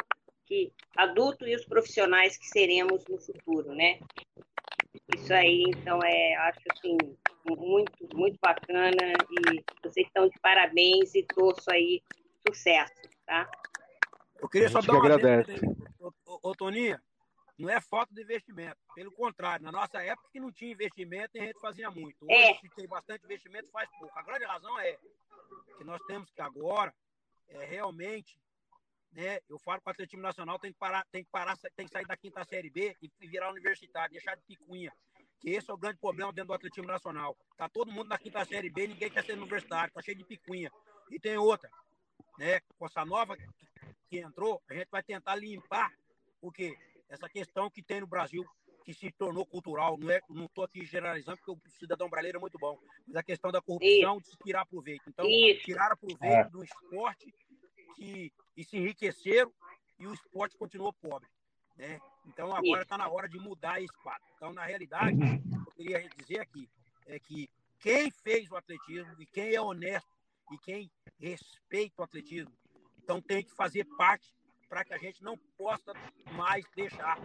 [0.46, 4.00] que adulto e os profissionais que seremos no futuro, né?
[5.14, 6.96] Isso aí, então, é, acho assim,
[7.46, 12.02] muito, muito bacana e vocês estão de parabéns e torço aí
[12.46, 12.92] sucesso,
[13.24, 13.48] tá?
[14.40, 15.60] Eu queria só dar que uma agradece.
[16.00, 17.00] ô, ô, ô, Toninha,
[17.58, 18.78] não é falta de investimento.
[18.94, 22.24] Pelo contrário, na nossa época que não tinha investimento, a gente fazia muito.
[22.24, 22.54] Hoje, É.
[22.54, 24.18] se tem bastante investimento, faz pouco.
[24.18, 24.96] A grande razão é
[25.76, 26.92] que nós temos que agora
[27.48, 28.38] é, realmente,
[29.12, 29.40] né?
[29.48, 32.06] Eu falo que o atletismo nacional tem que parar, tem que parar, tem que sair
[32.06, 34.92] da quinta série B e virar universitário, deixar de picuinha.
[35.40, 37.36] Que esse é o grande problema dentro do atletismo nacional.
[37.56, 40.70] Tá todo mundo na quinta série B, ninguém quer ser universitário, tá cheio de picuinha.
[41.10, 41.70] E tem outra,
[42.38, 42.60] né?
[42.78, 43.36] Com essa nova
[44.08, 45.90] que entrou, a gente vai tentar limpar
[46.40, 46.76] o quê?
[47.08, 48.44] Essa questão que tem no Brasil,
[48.84, 49.96] que se tornou cultural.
[49.98, 52.78] Não é, não estou aqui generalizando, porque o cidadão brasileiro é muito bom.
[53.06, 55.02] Mas a questão da corrupção, de se tirar proveito.
[55.08, 55.64] Então, Isso.
[55.64, 56.44] tiraram proveito É.
[56.48, 57.34] do esporte
[57.96, 59.50] que, e se enriqueceram
[59.98, 61.28] e o esporte continuou pobre.
[61.76, 61.98] Né?
[62.26, 64.28] Então, agora está na hora de mudar esse quadro.
[64.36, 65.16] Então, na realidade,
[65.66, 66.68] eu queria dizer aqui
[67.06, 67.48] é que
[67.78, 70.08] quem fez o atletismo e quem é honesto
[70.52, 72.52] e quem respeita o atletismo,
[73.02, 74.32] então tem que fazer parte
[74.68, 75.92] para que a gente não possa
[76.32, 77.18] mais deixar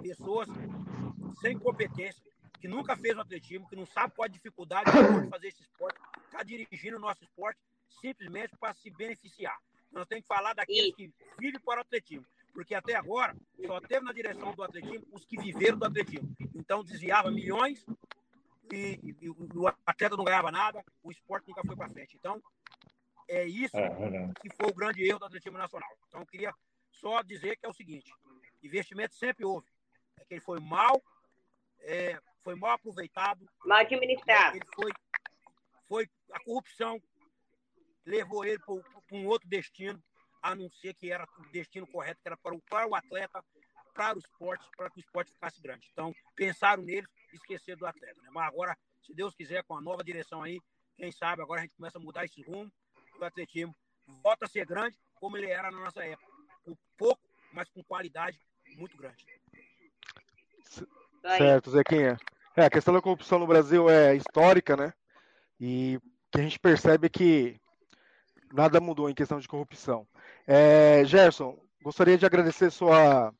[0.00, 0.48] pessoas
[1.40, 2.22] sem competência,
[2.60, 6.00] que nunca fez o atletismo, que não sabe qual a dificuldade de fazer esse esporte,
[6.24, 7.60] está dirigindo o nosso esporte,
[8.00, 9.56] simplesmente para se beneficiar.
[9.90, 12.26] Nós temos que falar daqueles que vivem para o atletismo.
[12.52, 13.36] Porque até agora
[13.66, 16.34] só teve na direção do atletismo os que viveram do atletismo.
[16.54, 17.84] Então desviava milhões
[18.72, 22.16] e, e, e o atleta não ganhava nada, o esporte nunca foi para frente.
[22.16, 22.42] Então,
[23.28, 23.88] é isso É,
[24.40, 25.90] que foi o grande erro do atletismo nacional.
[26.08, 26.54] Então, eu queria
[26.90, 28.10] só dizer que é o seguinte:
[28.62, 29.66] investimento sempre houve.
[30.18, 31.02] É que ele foi mal,
[31.80, 33.46] é, foi mal aproveitado.
[33.64, 34.56] Mal administrado.
[34.56, 34.92] Ele foi,
[35.86, 37.00] foi a corrupção
[38.08, 38.74] levou ele para
[39.12, 40.02] um outro destino,
[40.42, 43.44] a não ser que era o destino correto, que era para o, para o atleta,
[43.92, 45.88] para o esporte, para que o esporte ficasse grande.
[45.92, 48.20] Então, pensaram neles e esqueceram do atleta.
[48.22, 48.30] Né?
[48.32, 50.60] Mas agora, se Deus quiser, com a nova direção aí,
[50.96, 52.72] quem sabe agora a gente começa a mudar esse rumo
[53.18, 53.76] do atletismo.
[54.22, 56.32] Volta a ser grande, como ele era na nossa época.
[56.64, 57.20] Com pouco,
[57.52, 58.40] mas com qualidade
[58.76, 59.24] muito grande.
[61.36, 62.16] Certo, Zequinha.
[62.56, 64.92] É, a questão da corrupção no Brasil é histórica, né?
[65.60, 66.00] E o
[66.32, 67.60] que a gente percebe é que
[68.52, 70.06] nada mudou em questão de corrupção.
[70.46, 73.32] É, Gerson, gostaria de agradecer sua,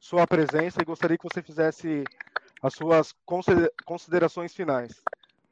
[0.00, 2.04] sua presença e gostaria que você fizesse
[2.62, 5.02] as suas consider- considerações finais.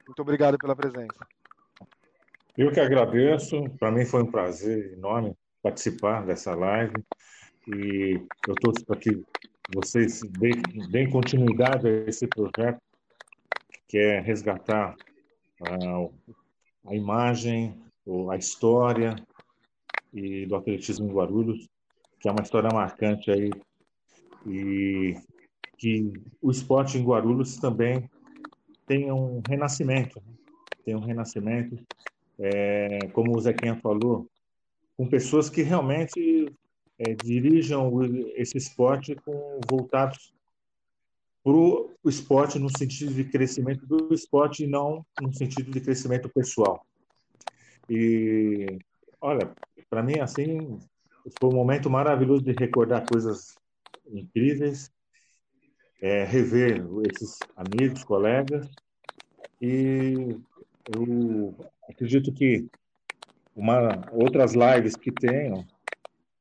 [0.07, 1.27] Muito obrigado pela presença.
[2.57, 3.63] Eu que agradeço.
[3.79, 6.95] Para mim foi um prazer enorme participar dessa live
[7.67, 9.25] e eu torço para que
[9.75, 10.61] vocês deem,
[10.91, 12.79] deem continuidade a esse projeto
[13.89, 14.95] que é resgatar
[15.63, 16.09] ah,
[16.87, 17.83] a imagem,
[18.31, 19.17] a história
[20.13, 21.69] e do atletismo em Guarulhos,
[22.21, 23.51] que é uma história marcante aí
[24.47, 25.15] e
[25.79, 28.09] que o esporte em Guarulhos também
[28.87, 30.35] tenha um renascimento, né?
[30.85, 31.79] tem um renascimento,
[32.39, 34.29] é, como o Zequinha falou,
[34.97, 36.53] com pessoas que realmente
[36.99, 37.91] é, dirijam
[38.37, 40.33] esse esporte com voltados
[41.43, 46.29] para o esporte no sentido de crescimento do esporte e não no sentido de crescimento
[46.29, 46.87] pessoal.
[47.89, 48.79] E
[49.21, 49.51] olha,
[49.91, 50.79] para mim assim
[51.39, 53.57] foi um momento maravilhoso de recordar coisas
[54.07, 54.91] incríveis,
[56.03, 58.69] é, rever esses amigos, colegas
[59.61, 60.37] e
[60.95, 61.55] eu
[61.89, 62.67] acredito que
[63.57, 65.65] uma, outras lives que tenham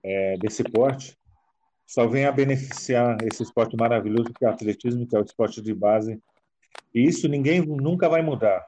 [0.04, 1.18] é, desse porte
[1.86, 5.62] só vem a beneficiar esse esporte maravilhoso que é o atletismo, que é o esporte
[5.62, 6.20] de base.
[6.94, 8.66] E isso ninguém nunca vai mudar.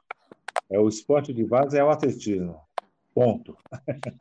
[0.70, 2.60] É o esporte de base é o atletismo.
[3.16, 3.56] Ponto.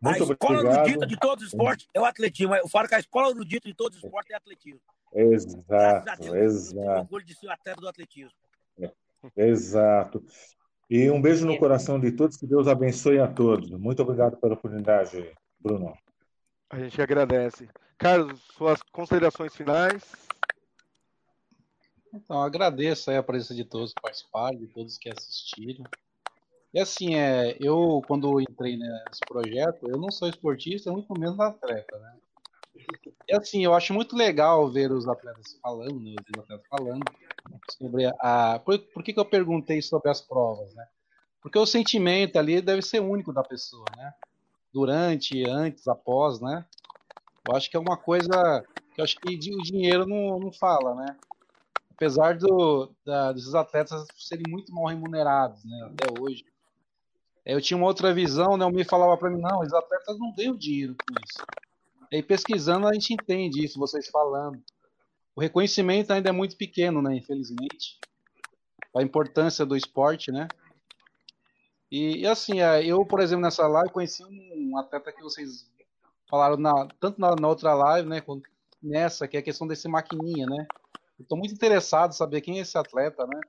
[0.00, 0.86] Muito a escola obrigado.
[0.86, 2.54] erudita de todos os esportes é o atletismo.
[2.54, 4.80] Eu falo que a escola erudita de todos os esportes é atletismo.
[5.12, 8.30] Exato, Deus, eu exato, orgulho de ser atleta do atletismo.
[9.36, 10.24] exato.
[10.88, 13.68] E um beijo no coração de todos, que Deus abençoe a todos.
[13.70, 15.98] Muito obrigado pela oportunidade, Bruno.
[16.70, 17.68] A gente agradece.
[17.98, 20.04] Carlos, suas considerações finais.
[22.14, 25.84] Então, agradeço aí a presença de todos que participaram, de todos que assistiram.
[26.74, 31.98] E assim, é, eu, quando entrei nesse projeto, eu não sou esportista, muito menos atleta,
[31.98, 32.16] né?
[33.28, 37.04] E assim, eu acho muito legal ver os atletas falando, né, os atletas falando
[37.70, 38.60] sobre a.
[38.60, 40.86] Por, por que, que eu perguntei sobre as provas, né?
[41.42, 44.12] Porque o sentimento ali deve ser único da pessoa, né?
[44.72, 46.64] Durante, antes, após, né?
[47.48, 48.64] Eu acho que é uma coisa
[48.94, 51.16] que eu acho que o dinheiro não, não fala, né?
[51.90, 55.90] Apesar do, da, desses atletas serem muito mal remunerados, né?
[55.92, 56.44] Até hoje.
[57.46, 58.66] Eu tinha uma outra visão, né?
[58.66, 61.46] O me falava para mim, não, os atletas não ganham dinheiro com isso.
[62.10, 64.60] E aí, pesquisando, a gente entende isso, vocês falando.
[65.34, 67.14] O reconhecimento ainda é muito pequeno, né?
[67.14, 68.00] Infelizmente.
[68.96, 70.48] A importância do esporte, né?
[71.88, 75.70] E, e assim, é, eu, por exemplo, nessa live conheci um atleta que vocês
[76.28, 78.20] falaram na, tanto na, na outra live, né?
[78.82, 80.66] Nessa, que é a questão desse maquininha, né?
[81.18, 83.40] Estou muito interessado em saber quem é esse atleta, né?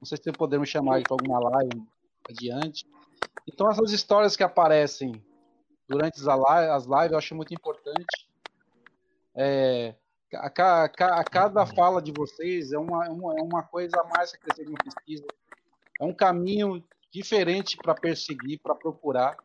[0.00, 1.82] Não sei se podemos chamar ele para alguma live
[2.28, 2.86] adiante.
[3.46, 5.22] Então, essas histórias que aparecem
[5.88, 8.28] durante as lives, eu acho muito importante.
[9.36, 9.94] É,
[10.34, 10.84] a, ca-
[11.20, 14.38] a cada fala de vocês é uma, é uma, é uma coisa a mais a
[14.38, 15.24] crescer uma pesquisa.
[16.00, 16.82] É um caminho
[17.12, 19.36] diferente para perseguir, para procurar.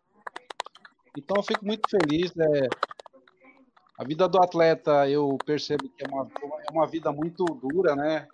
[1.15, 2.31] Então, eu fico muito feliz.
[2.37, 2.67] é,
[3.97, 6.25] a vida do atleta, eu percebo que é uma,
[6.65, 8.27] é uma vida muito dura, né?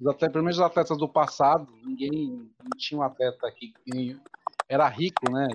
[0.00, 4.16] Atletas, pelo menos os atletas do passado, ninguém não tinha um atleta que, que
[4.68, 5.48] era rico, né?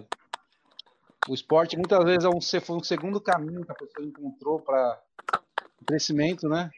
[1.28, 5.02] O esporte muitas vezes é um, foi um segundo caminho que a pessoa encontrou para
[5.82, 6.70] o crescimento, né?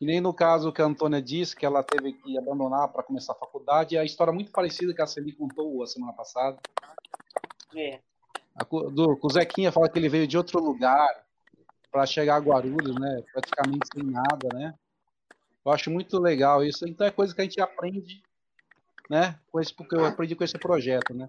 [0.00, 3.34] E nem no caso que a Antônia disse, que ela teve que abandonar para começar
[3.34, 6.58] a faculdade, é a história muito parecida que a Celi contou a semana passada.
[7.76, 8.00] É.
[8.56, 11.08] A do, o Zequinha fala que ele veio de outro lugar
[11.90, 13.22] para chegar a Guarulhos, né?
[13.32, 14.74] Praticamente sem nada, né?
[15.64, 16.88] Eu acho muito legal isso.
[16.88, 18.20] Então é coisa que a gente aprende,
[19.08, 19.38] né?
[19.50, 21.28] Com esse, porque eu aprendi com esse projeto, né?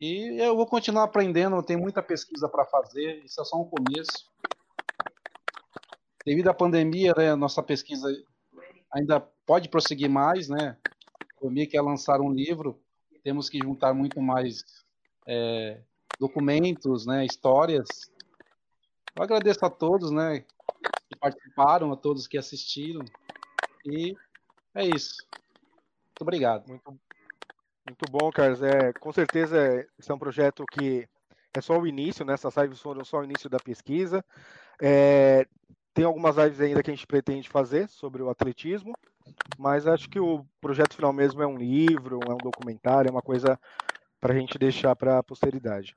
[0.00, 4.30] E eu vou continuar aprendendo, tem muita pesquisa para fazer, isso é só um começo.
[6.24, 8.08] Devido à pandemia, né, nossa pesquisa
[8.92, 10.76] ainda pode prosseguir mais, né?
[11.40, 12.78] O MI quer lançar um livro,
[13.22, 14.64] temos que juntar muito mais
[15.26, 15.80] é,
[16.18, 17.88] documentos, né, histórias.
[19.14, 20.44] Eu agradeço a todos, né,
[21.08, 23.04] que participaram, a todos que assistiram.
[23.84, 24.14] E
[24.74, 25.16] é isso.
[26.16, 26.66] Muito obrigado.
[26.66, 26.98] Muito,
[27.86, 28.62] muito bom, Carlos.
[28.62, 31.06] É, com certeza, esse é um projeto que
[31.54, 32.32] é só o início, né?
[32.32, 34.24] Essas lives foram só o início da pesquisa.
[34.80, 35.46] É,
[35.92, 38.94] tem algumas lives ainda que a gente pretende fazer sobre o atletismo,
[39.58, 43.22] mas acho que o projeto final mesmo é um livro, é um documentário, é uma
[43.22, 43.58] coisa
[44.18, 45.94] para a gente deixar para a posteridade.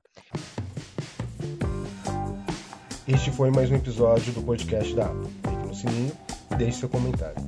[3.08, 5.30] Este foi mais um episódio do podcast da APA.
[5.42, 6.16] Clique no sininho
[6.50, 7.42] e deixe seu comentário.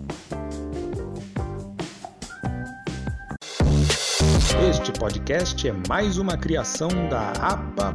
[4.60, 7.92] Este podcast é mais uma criação da apa.org.br.